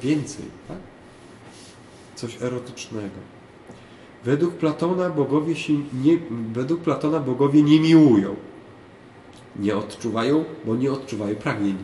więcej. 0.02 0.46
Tak? 0.68 0.78
Coś 2.16 2.42
erotycznego. 2.42 3.16
Według 4.24 4.54
Platona 4.54 5.10
bogowie 5.10 5.56
się 5.56 5.74
nie, 5.74 6.18
według 6.54 6.82
Platona 6.82 7.20
bogowie 7.20 7.64
nie 7.64 7.80
miłują. 7.80 8.36
Nie 9.56 9.78
odczuwają, 9.78 10.46
bo 10.66 10.76
nie 10.76 10.92
odczuwają 10.92 11.36
pragnień. 11.36 11.78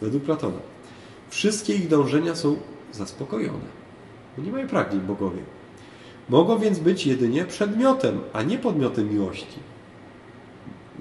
Według 0.00 0.22
Platona. 0.22 0.58
Wszystkie 1.30 1.74
ich 1.74 1.88
dążenia 1.88 2.34
są 2.34 2.56
zaspokojone 2.92 3.84
bo 4.36 4.42
nie 4.42 4.52
mają 4.52 4.68
pragnień 4.68 5.00
bogowie. 5.00 5.42
Mogą 6.28 6.58
więc 6.58 6.78
być 6.78 7.06
jedynie 7.06 7.44
przedmiotem, 7.44 8.20
a 8.32 8.42
nie 8.42 8.58
podmiotem 8.58 9.12
miłości. 9.12 9.58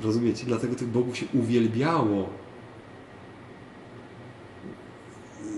Rozumiecie? 0.04 0.46
Dlatego 0.46 0.76
tych 0.76 0.88
bogów 0.88 1.18
się 1.18 1.26
uwielbiało. 1.34 2.30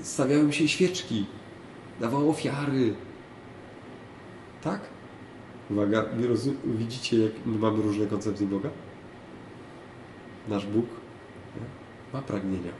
Stawiały 0.03 0.53
się 0.53 0.67
świeczki, 0.67 1.25
dawało 1.99 2.31
ofiary. 2.31 2.93
Tak? 4.61 4.81
Uwaga, 5.69 6.05
widzicie, 6.65 7.19
jak 7.19 7.31
mamy 7.45 7.83
różne 7.83 8.07
koncepcje 8.07 8.47
Boga? 8.47 8.69
Nasz 10.47 10.65
Bóg 10.65 10.85
ma 12.13 12.21
pragnienia. 12.21 12.71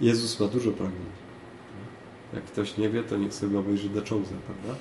Jezus 0.00 0.40
ma 0.40 0.46
dużo 0.46 0.70
pragnień. 0.70 1.18
Jak 2.34 2.44
ktoś 2.44 2.76
nie 2.76 2.90
wie, 2.90 3.02
to 3.02 3.16
niech 3.16 3.34
sobie 3.34 3.58
obejrzy 3.58 3.88
The 3.88 4.00
Chosen, 4.00 4.38
prawda? 4.46 4.80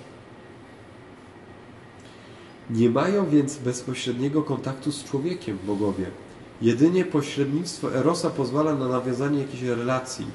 Nie 2.69 2.89
mają 2.89 3.29
więc 3.29 3.57
bezpośredniego 3.57 4.43
kontaktu 4.43 4.91
z 4.91 5.03
człowiekiem 5.03 5.57
bogowie. 5.63 6.05
Jedynie 6.61 7.05
pośrednictwo 7.05 7.95
Erosa 7.95 8.29
pozwala 8.29 8.75
na 8.75 8.87
nawiązanie 8.87 9.39
jakiejś 9.39 9.63
relacji. 9.63 10.25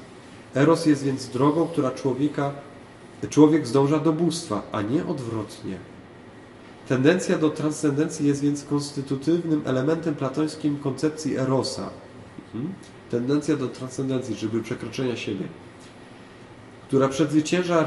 Eros 0.55 0.85
jest 0.85 1.03
więc 1.03 1.29
drogą, 1.29 1.67
która 1.67 1.91
człowieka, 1.91 2.51
człowiek 3.29 3.67
zdąża 3.67 3.99
do 3.99 4.13
bóstwa, 4.13 4.61
a 4.71 4.81
nie 4.81 5.05
odwrotnie. 5.05 5.77
Tendencja 6.87 7.37
do 7.37 7.49
transcendencji 7.49 8.27
jest 8.27 8.41
więc 8.41 8.63
konstytutywnym 8.63 9.61
elementem 9.65 10.15
platońskim 10.15 10.79
koncepcji 10.79 11.37
Erosa. 11.37 11.89
Mhm. 12.45 12.73
Tendencja 13.11 13.55
do 13.55 13.67
transcendencji, 13.67 14.35
żeby 14.35 14.63
przekroczenia 14.63 15.15
siebie 15.15 15.45
która 16.93 17.07
przezwycięża 17.07 17.85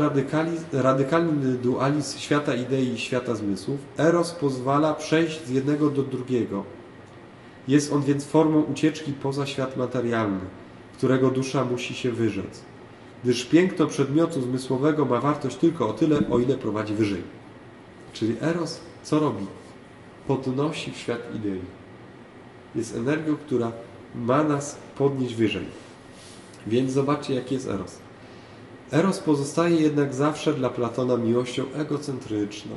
radykalny 0.72 1.55
dualizm 1.62 2.18
świata 2.18 2.55
idei 2.55 2.88
i 2.88 2.99
świata 2.99 3.34
zmysłów, 3.34 3.80
Eros 3.99 4.32
pozwala 4.32 4.94
przejść 4.94 5.47
z 5.47 5.51
jednego 5.51 5.90
do 5.90 6.03
drugiego. 6.03 6.64
Jest 7.68 7.92
on 7.92 8.03
więc 8.03 8.24
formą 8.24 8.62
ucieczki 8.62 9.12
poza 9.12 9.47
świat 9.47 9.76
materialny, 9.76 10.40
którego 10.97 11.30
dusza 11.30 11.64
musi 11.64 11.94
się 11.94 12.12
wyrzec, 12.12 12.62
gdyż 13.24 13.44
piękno 13.44 13.86
przedmiotu 13.86 14.42
zmysłowego 14.42 15.05
ma 15.05 15.20
wartość 15.20 15.57
tylko 15.57 15.88
o 15.88 15.92
tyle, 15.92 16.18
o 16.30 16.38
ile 16.38 16.55
prowadzi 16.55 16.94
wyżej. 16.94 17.22
Czyli 18.19 18.37
Eros 18.41 18.81
co 19.03 19.19
robi? 19.19 19.47
Podnosi 20.29 20.93
w 20.93 20.97
świat 20.97 21.21
idei. 21.35 21.61
Jest 22.75 22.97
energią, 22.97 23.37
która 23.37 23.73
ma 24.14 24.43
nas 24.43 24.77
podnieść 24.99 25.35
wyżej. 25.35 25.67
Więc 26.67 26.93
zobaczcie, 26.93 27.35
jaki 27.35 27.55
jest 27.55 27.69
Eros. 27.69 27.99
Eros 28.93 29.19
pozostaje 29.19 29.77
jednak 29.77 30.14
zawsze 30.14 30.55
dla 30.55 30.71
Platona 30.71 31.17
miłością 31.17 31.64
egocentryczną, 31.75 32.77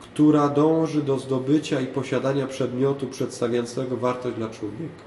która 0.00 0.48
dąży 0.48 1.02
do 1.02 1.18
zdobycia 1.18 1.80
i 1.80 1.86
posiadania 1.86 2.46
przedmiotu 2.46 3.06
przedstawiającego 3.06 3.96
wartość 3.96 4.36
dla 4.36 4.48
człowieka. 4.48 5.04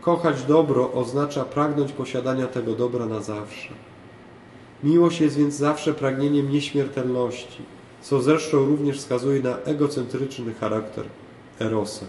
Kochać 0.00 0.42
dobro 0.42 0.92
oznacza 0.92 1.44
pragnąć 1.44 1.92
posiadania 1.92 2.46
tego 2.46 2.72
dobra 2.74 3.06
na 3.06 3.20
zawsze. 3.20 3.68
Miłość 4.84 5.20
jest 5.20 5.36
więc 5.36 5.54
zawsze 5.54 5.94
pragnieniem 5.94 6.50
nieśmiertelności, 6.50 7.62
co 8.02 8.22
zresztą 8.22 8.66
również 8.66 8.98
wskazuje 8.98 9.42
na 9.42 9.58
egocentryczny 9.58 10.54
charakter 10.54 11.04
Erosa. 11.60 12.06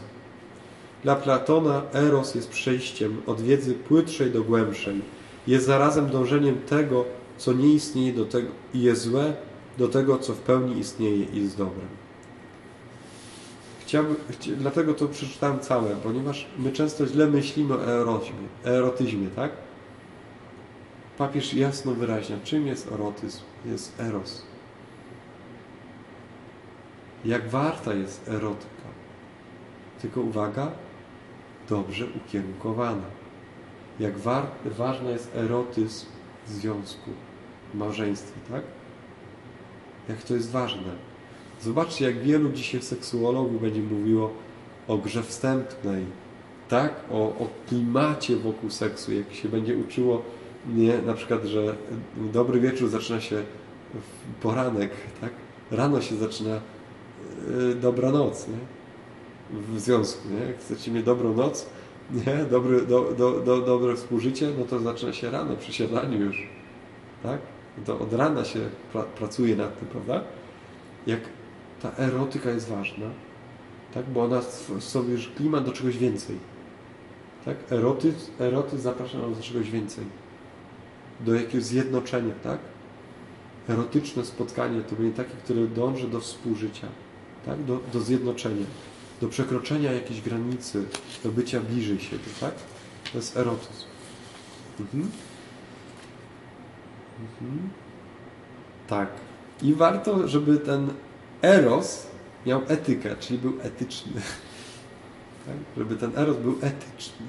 Dla 1.04 1.16
Platona 1.16 1.82
Eros 1.94 2.36
jest 2.36 2.50
przejściem 2.50 3.22
od 3.28 3.42
wiedzy 3.42 3.74
płytszej 3.74 4.32
do 4.32 4.44
głębszej. 4.44 5.02
Jest 5.48 5.66
zarazem 5.66 6.10
dążeniem 6.10 6.58
tego, 6.70 7.06
co 7.38 7.54
nie 7.54 7.74
istnieje 7.74 8.14
do 8.14 8.26
tego 8.26 8.48
i 8.74 8.82
jest 8.82 9.02
złe, 9.02 9.34
do 9.78 9.88
tego, 9.88 10.18
co 10.18 10.34
w 10.34 10.40
pełni 10.40 10.80
istnieje 10.80 11.26
i 11.34 11.44
jest 11.44 11.58
dobrem. 11.58 11.88
Chciałbym, 13.86 14.16
chci, 14.32 14.52
dlatego 14.52 14.94
to 14.94 15.08
przeczytałem 15.08 15.60
całe, 15.60 15.96
ponieważ 16.04 16.48
my 16.60 16.72
często 16.72 17.08
źle 17.08 17.28
myślimy 17.28 17.74
o 17.74 17.86
erotyzmie, 17.86 18.48
erotyzmie 18.64 19.28
tak? 19.36 19.65
Papież 21.18 21.54
jasno 21.54 21.94
wyraźnia, 21.94 22.38
czym 22.44 22.68
jest 22.68 22.92
erotyzm? 22.92 23.40
Jest 23.66 24.00
eros. 24.00 24.42
Jak 27.26 27.50
warta 27.50 27.94
jest 27.94 28.28
erotyka? 28.28 28.90
Tylko 30.02 30.22
uwaga, 30.22 30.72
dobrze 31.70 32.06
ukierunkowana. 32.06 33.04
Jak 34.00 34.18
war, 34.18 34.48
ważny 34.66 35.12
jest 35.12 35.36
erotyzm 35.36 36.06
w 36.48 36.52
związku, 36.52 37.12
w 37.74 37.78
małżeństwie, 37.78 38.40
tak? 38.52 38.64
Jak 40.10 40.24
to 40.24 40.34
jest 40.34 40.52
ważne. 40.52 40.92
Zobaczcie, 41.62 42.06
jak 42.06 42.20
wielu 42.20 42.50
dzisiaj 42.50 42.82
seksuologów 42.82 43.62
będzie 43.62 43.82
mówiło 43.82 44.34
o 44.88 44.98
grze 44.98 45.24
wstępnej, 45.24 46.06
tak? 46.70 46.94
O, 47.12 47.18
o 47.18 47.48
klimacie 47.68 48.36
wokół 48.36 48.70
seksu, 48.70 49.14
jak 49.14 49.34
się 49.34 49.50
będzie 49.50 49.78
uczyło, 49.78 50.22
nie, 50.68 51.02
na 51.02 51.14
przykład, 51.14 51.44
że 51.44 51.76
dobry 52.34 52.60
wieczór 52.60 52.90
zaczyna 52.90 53.22
się 53.22 53.44
w 53.94 54.42
poranek, 54.42 54.92
tak? 55.22 55.32
Rano 55.72 56.02
się 56.02 56.16
zaczyna 56.16 56.62
yy, 57.48 57.76
dobranoc, 57.76 58.48
nie? 58.48 58.58
w 59.50 59.80
związku. 59.80 60.30
Nie? 60.30 60.48
Jak 60.48 60.60
chcecie 60.60 60.92
mieć 60.92 61.06
dobrą 61.06 61.34
noc, 61.34 61.70
nie? 62.12 62.46
Dobry, 62.52 62.82
do, 62.82 63.12
do, 63.18 63.32
do, 63.40 63.62
dobre 63.62 63.96
współżycie, 63.96 64.50
no 64.60 64.66
to 64.66 64.80
zaczyna 64.80 65.14
się 65.14 65.32
rano 65.32 65.56
przy 65.56 65.74
siadaniu 65.74 66.22
już. 66.22 66.48
Tak? 67.24 67.40
To 67.86 68.00
od 68.00 68.14
rana 68.14 68.46
się 68.46 68.60
pra, 68.94 69.04
pracuje 69.04 69.56
nad 69.56 69.80
tym, 69.80 69.88
prawda? 69.88 70.24
Jak 71.08 71.20
ta 71.82 71.92
erotyka 71.98 72.50
jest 72.50 72.70
ważna, 72.70 73.06
tak? 73.94 74.10
bo 74.10 74.24
ona 74.24 74.42
sobie 74.80 75.14
już 75.14 75.28
klimat 75.28 75.66
do 75.66 75.72
czegoś 75.72 75.98
więcej. 75.98 76.36
Tak? 77.46 77.58
Erotyzm, 77.72 78.32
erotyzm 78.40 78.82
zaprasza 78.82 79.18
nas 79.18 79.38
do 79.38 79.44
czegoś 79.44 79.72
więcej. 79.72 80.06
Do 81.20 81.36
jakiegoś 81.36 81.64
zjednoczenia, 81.64 82.34
tak? 82.44 82.60
Erotyczne 83.70 84.26
spotkanie 84.26 84.82
to 84.82 84.96
będzie 84.96 85.18
takie, 85.18 85.36
które 85.44 85.68
dąży 85.68 86.08
do 86.08 86.20
współżycia, 86.20 86.88
tak? 87.46 87.64
do, 87.64 87.80
do 87.94 88.00
zjednoczenia 88.02 88.66
do 89.22 89.28
przekroczenia 89.30 89.92
jakiejś 89.92 90.22
granicy, 90.22 90.84
do 91.24 91.32
bycia 91.32 91.60
bliżej 91.60 92.00
siebie, 92.00 92.24
tak? 92.40 92.54
To 93.12 93.18
jest 93.18 93.38
erotyzm. 93.38 93.86
Mhm. 94.80 95.12
Mhm. 97.20 97.70
Tak. 98.88 99.10
I 99.62 99.74
warto, 99.74 100.28
żeby 100.28 100.58
ten 100.58 100.94
eros 101.42 102.08
miał 102.46 102.62
etykę, 102.68 103.16
czyli 103.20 103.40
był 103.40 103.54
etyczny. 103.62 104.22
Tak? 105.46 105.56
Żeby 105.78 105.96
ten 105.96 106.12
eros 106.16 106.38
był 106.38 106.58
etyczny. 106.62 107.26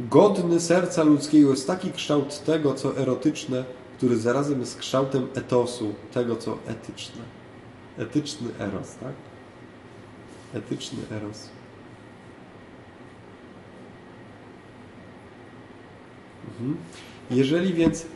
Godny 0.00 0.60
serca 0.60 1.02
ludzkiego 1.02 1.50
jest 1.50 1.66
taki 1.66 1.92
kształt 1.92 2.44
tego, 2.44 2.74
co 2.74 2.96
erotyczne, 2.96 3.64
który 3.96 4.16
zarazem 4.16 4.60
jest 4.60 4.78
kształtem 4.78 5.26
etosu, 5.34 5.94
tego 6.12 6.36
co 6.36 6.58
etyczne. 6.66 7.22
Etyczny 7.98 8.48
eros, 8.58 8.94
tak? 8.94 9.12
Etyczny 10.54 10.98
eros. 11.10 11.48
Mhm. 16.48 16.76
Jeżeli 17.30 17.74
więc 17.74 18.06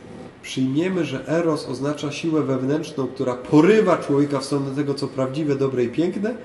przyjmiemy, 0.41 1.05
że 1.05 1.27
eros 1.27 1.67
oznacza 1.67 2.11
siłę 2.11 2.41
wewnętrzną, 2.41 3.07
która 3.07 3.33
porywa 3.33 3.97
człowieka 3.97 4.39
w 4.39 4.45
stronę 4.45 4.75
tego, 4.75 4.93
co 4.93 5.07
prawdziwe, 5.07 5.55
dobre 5.55 5.83
i 5.83 5.89
piękne, 5.89 6.35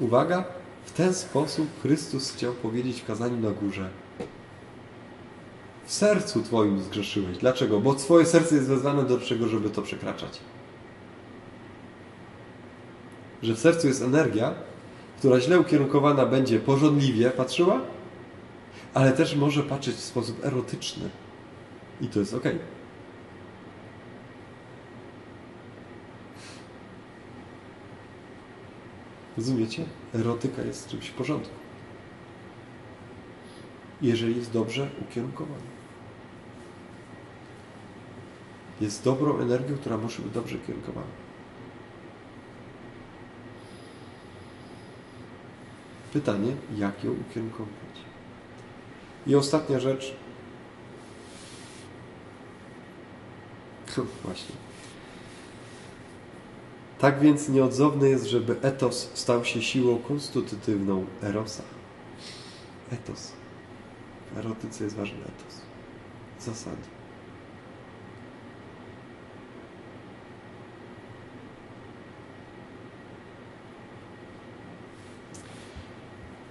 uwaga, 0.00 0.44
w 0.84 0.92
ten 0.92 1.14
sposób 1.14 1.66
Chrystus 1.82 2.32
chciał 2.32 2.52
powiedzieć 2.52 3.00
w 3.00 3.06
kazaniu 3.06 3.36
na 3.40 3.50
górze 3.50 3.90
w 5.90 5.92
sercu 5.92 6.42
Twoim 6.42 6.80
zgrzeszyłeś. 6.80 7.38
Dlaczego? 7.38 7.80
Bo 7.80 7.94
Twoje 7.94 8.26
serce 8.26 8.54
jest 8.54 8.68
wezwane 8.68 9.04
do 9.04 9.18
czego, 9.18 9.48
żeby 9.48 9.70
to 9.70 9.82
przekraczać. 9.82 10.40
Że 13.42 13.54
w 13.54 13.58
sercu 13.58 13.86
jest 13.86 14.02
energia, 14.02 14.54
która 15.18 15.40
źle 15.40 15.60
ukierunkowana 15.60 16.26
będzie 16.26 16.60
porządliwie 16.60 17.30
patrzyła, 17.30 17.80
ale 18.94 19.12
też 19.12 19.36
może 19.36 19.62
patrzeć 19.62 19.94
w 19.94 20.00
sposób 20.00 20.44
erotyczny. 20.44 21.08
I 22.00 22.08
to 22.08 22.20
jest 22.20 22.34
ok. 22.34 22.44
Rozumiecie? 29.36 29.84
Erotyka 30.14 30.62
jest 30.62 30.88
czymś 30.88 31.06
w 31.06 31.14
porządku. 31.14 31.54
Jeżeli 34.02 34.36
jest 34.36 34.52
dobrze 34.52 34.88
ukierunkowana 35.08 35.80
jest 38.80 39.04
dobrą 39.04 39.38
energią, 39.38 39.76
która 39.76 39.96
musi 39.96 40.22
być 40.22 40.32
dobrze 40.32 40.58
kierunkowana. 40.58 41.06
Pytanie, 46.12 46.56
jak 46.76 47.04
ją 47.04 47.12
ukierunkować? 47.12 47.70
I 49.26 49.34
ostatnia 49.34 49.80
rzecz. 49.80 50.14
Właśnie. 54.24 54.69
Tak 57.00 57.20
więc 57.20 57.48
nieodzowne 57.48 58.08
jest, 58.08 58.24
żeby 58.24 58.56
etos 58.62 59.10
stał 59.14 59.44
się 59.44 59.62
siłą 59.62 59.98
konstytutywną 59.98 61.04
erosa. 61.22 61.62
Etos. 62.92 63.32
W 64.34 64.38
erotyce 64.38 64.84
jest 64.84 64.96
ważny 64.96 65.18
etos. 65.18 65.60
Zasady. 66.40 66.76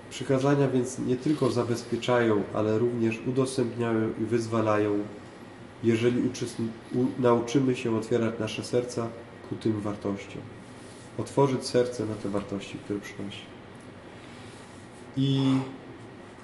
Przykazania 0.10 0.68
więc 0.68 1.00
nie 1.00 1.16
tylko 1.16 1.52
zabezpieczają, 1.52 2.44
ale 2.54 2.78
również 2.78 3.20
udostępniają 3.28 4.10
i 4.22 4.26
wyzwalają, 4.26 5.00
jeżeli 5.84 6.30
nauczymy 7.20 7.76
się 7.76 7.98
otwierać 7.98 8.40
nasze 8.40 8.64
serca 8.64 9.08
ku 9.50 9.56
tym 9.56 9.82
wartościom. 9.82 10.42
Otworzyć 11.18 11.66
serce 11.66 12.06
na 12.06 12.16
te 12.16 12.30
wartości, 12.30 12.78
które 12.78 13.00
przynosi. 13.00 13.42
I 15.18 15.58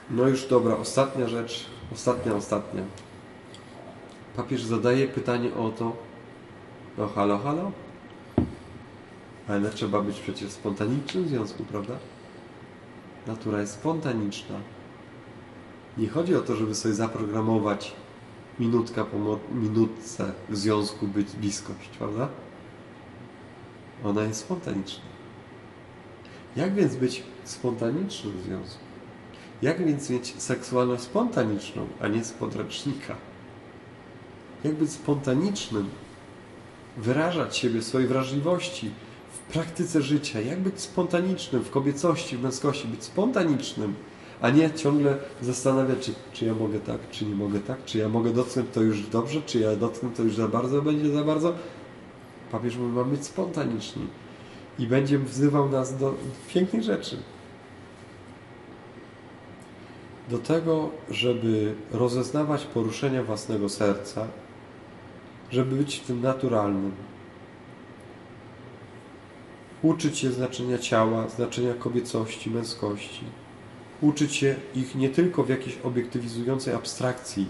no 0.10 0.28
już 0.28 0.47
dobra, 0.47 0.78
ostatnia 0.78 1.28
rzecz, 1.28 1.66
ostatnia, 1.93 2.36
ostatnia. 2.36 2.84
Papież 4.36 4.64
zadaje 4.64 5.08
pytanie 5.08 5.53
o 5.53 5.70
to, 5.70 5.95
no 6.97 7.08
halo, 7.08 7.38
halo? 7.38 7.72
Ale 9.47 9.70
trzeba 9.70 10.01
być 10.01 10.20
przecież 10.20 10.51
spontanicznym 10.51 11.24
w 11.24 11.28
związku, 11.28 11.64
prawda? 11.64 11.93
natura 13.28 13.62
jest 13.62 13.74
spontaniczna. 13.74 14.56
Nie 15.97 16.10
chodzi 16.10 16.36
o 16.36 16.41
to, 16.41 16.56
żeby 16.56 16.76
sobie 16.76 16.93
zaprogramować 16.93 17.93
minutka 18.60 19.06
po 19.06 19.39
minutce 19.51 20.32
w 20.49 20.58
związku 20.58 21.08
być 21.08 21.32
bliskość, 21.32 21.89
prawda? 21.97 22.28
Ona 24.06 24.24
jest 24.24 24.39
spontaniczna. 24.39 25.03
Jak 26.56 26.74
więc 26.74 26.95
być 26.95 27.24
spontanicznym 27.43 28.38
w 28.38 28.41
związku? 28.41 28.80
Jak 29.62 29.86
więc 29.86 30.10
mieć 30.10 30.34
seksualność 30.38 31.03
spontaniczną, 31.03 31.88
a 32.01 32.08
nie 32.08 32.24
z 32.24 32.32
podręcznika? 32.32 33.16
Jak 34.64 34.76
być 34.76 34.91
spontanicznym? 34.91 35.89
Wyrażać 36.97 37.58
siebie, 37.58 37.82
swojej 37.82 38.08
wrażliwości, 38.08 38.91
w 39.34 39.53
praktyce 39.53 40.01
życia, 40.01 40.41
jak 40.41 40.60
być 40.60 40.82
spontanicznym 40.82 41.64
w 41.64 41.70
kobiecości, 41.70 42.38
w 42.38 42.43
męskości, 42.43 42.88
być 42.88 43.03
spontanicznym, 43.03 43.93
a 44.41 44.49
nie 44.49 44.72
ciągle 44.72 45.18
zastanawiać, 45.41 45.99
czy, 45.99 46.14
czy 46.34 46.45
ja 46.45 46.53
mogę 46.53 46.80
tak, 46.80 47.10
czy 47.12 47.26
nie 47.26 47.36
mogę 47.36 47.60
tak, 47.60 47.86
czy 47.86 47.97
ja 47.97 48.10
mogę 48.10 48.34
dotknąć 48.34 48.68
to 48.74 48.82
już 48.82 49.01
dobrze, 49.01 49.41
czy 49.41 49.60
ja 49.60 49.76
dotknę 49.76 50.10
to 50.10 50.24
już 50.24 50.36
za 50.36 50.47
bardzo, 50.47 50.82
będzie 50.82 51.10
za 51.10 51.24
bardzo. 51.24 51.53
Papież 52.52 52.78
mówi, 52.78 52.93
mamy 52.93 53.12
być 53.12 53.26
spontaniczni 53.26 54.08
i 54.80 54.88
będzie 54.88 55.20
wzywał 55.20 55.70
nas 55.70 55.98
do 55.98 56.14
pięknych 56.48 56.84
rzeczy. 56.84 57.18
Do 60.30 60.38
tego, 60.38 60.89
żeby 61.10 61.76
rozeznawać 61.91 62.66
poruszenia 62.66 63.24
własnego 63.24 63.70
serca, 63.70 64.28
żeby 65.52 65.76
być 65.76 65.96
w 66.00 66.08
tym 66.08 66.22
naturalnym. 66.22 66.91
Uczyć 69.82 70.18
się 70.18 70.32
znaczenia 70.32 70.78
ciała, 70.78 71.30
znaczenia 71.30 71.74
kobiecości, 71.74 72.50
męskości. 72.50 73.24
Uczyć 74.02 74.36
się 74.36 74.56
ich 74.76 74.96
nie 74.96 75.10
tylko 75.10 75.43
w 75.43 75.50
jakiejś 75.50 75.78
obiektywizującej 75.84 76.74
abstrakcji, 76.74 77.48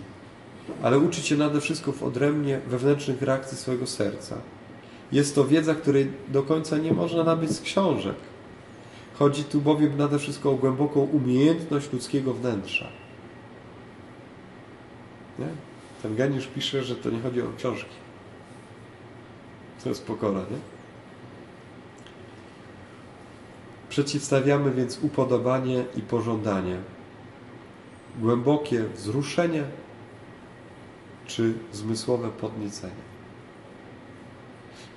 ale 0.84 1.00
uczyć 1.00 1.26
się 1.26 1.38
nade 1.38 1.62
wszystko 1.62 1.92
w 1.92 2.04
odrębnie 2.04 2.60
wewnętrznych 2.68 3.22
reakcji 3.22 3.58
swojego 3.58 3.88
serca. 3.88 4.38
Jest 5.16 5.36
to 5.36 5.46
wiedza, 5.46 5.76
której 5.76 6.12
do 6.28 6.44
końca 6.44 6.78
nie 6.78 6.94
można 6.94 7.24
nabyć 7.24 7.52
z 7.52 7.62
książek. 7.62 8.16
Chodzi 9.14 9.44
tu 9.44 9.62
bowiem 9.62 9.98
nade 9.98 10.20
wszystko 10.20 10.52
o 10.52 10.56
głęboką 10.56 11.00
umiejętność 11.00 11.94
ludzkiego 11.94 12.34
wnętrza. 12.34 12.88
Nie? 15.40 15.48
Ten 16.04 16.16
geniusz 16.16 16.48
pisze, 16.48 16.84
że 16.84 16.96
to 16.96 17.10
nie 17.10 17.22
chodzi 17.22 17.42
o 17.42 17.46
książki. 17.58 17.96
To 19.84 19.90
jest 19.90 20.06
pokora, 20.06 20.40
nie? 20.40 20.58
Przeciwstawiamy 23.90 24.72
więc 24.72 25.00
upodobanie 25.02 25.86
i 25.98 26.02
pożądanie. 26.02 26.78
Głębokie 28.20 28.84
wzruszenie 28.96 29.64
czy 31.28 31.54
zmysłowe 31.74 32.30
podniecenie. 32.30 33.05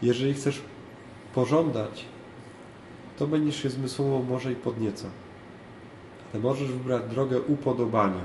Jeżeli 0.03 0.35
chcesz 0.35 0.63
pożądać, 1.35 2.05
to 3.19 3.27
będziesz 3.27 3.63
się 3.63 3.71
zmysłowo 3.71 4.23
może 4.23 4.53
i 4.53 4.57
podniecał. 4.57 5.11
Ale 6.33 6.43
możesz 6.43 6.73
wybrać 6.73 7.03
drogę 7.11 7.41
upodobania 7.41 8.25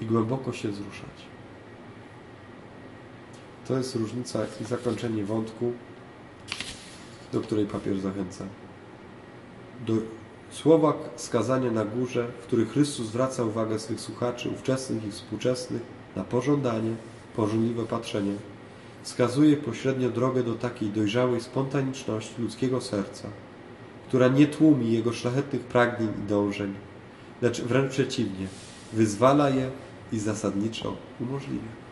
i 0.00 0.06
głęboko 0.06 0.52
się 0.52 0.68
wzruszać. 0.68 1.26
To 3.68 3.76
jest 3.76 3.96
różnica 3.96 4.40
i 4.60 4.64
zakończenie 4.64 5.24
wątku, 5.24 5.72
do 7.32 7.40
której 7.40 7.66
papież 7.66 7.98
zachęca. 7.98 8.44
Do 9.86 9.92
słowa 10.50 10.94
skazania 11.16 11.70
na 11.70 11.84
górze, 11.84 12.28
w 12.40 12.46
których 12.46 12.72
Chrystus 12.72 13.06
zwraca 13.06 13.44
uwagę 13.44 13.78
swych 13.78 14.00
słuchaczy, 14.00 14.50
ówczesnych 14.50 15.04
i 15.04 15.10
współczesnych, 15.10 15.82
na 16.16 16.24
pożądanie, 16.24 16.94
pożądliwe 17.36 17.84
patrzenie, 17.84 18.32
wskazuje 19.06 19.56
pośrednio 19.56 20.10
drogę 20.10 20.42
do 20.42 20.54
takiej 20.54 20.88
dojrzałej 20.90 21.40
spontaniczności 21.40 22.42
ludzkiego 22.42 22.80
serca, 22.80 23.28
która 24.08 24.28
nie 24.28 24.46
tłumi 24.46 24.92
jego 24.92 25.12
szlachetnych 25.12 25.62
pragnień 25.62 26.08
i 26.24 26.28
dążeń, 26.28 26.74
lecz 27.42 27.60
wręcz 27.60 27.90
przeciwnie, 27.90 28.46
wyzwala 28.92 29.50
je 29.50 29.70
i 30.12 30.18
zasadniczo 30.18 30.96
umożliwia. 31.20 31.85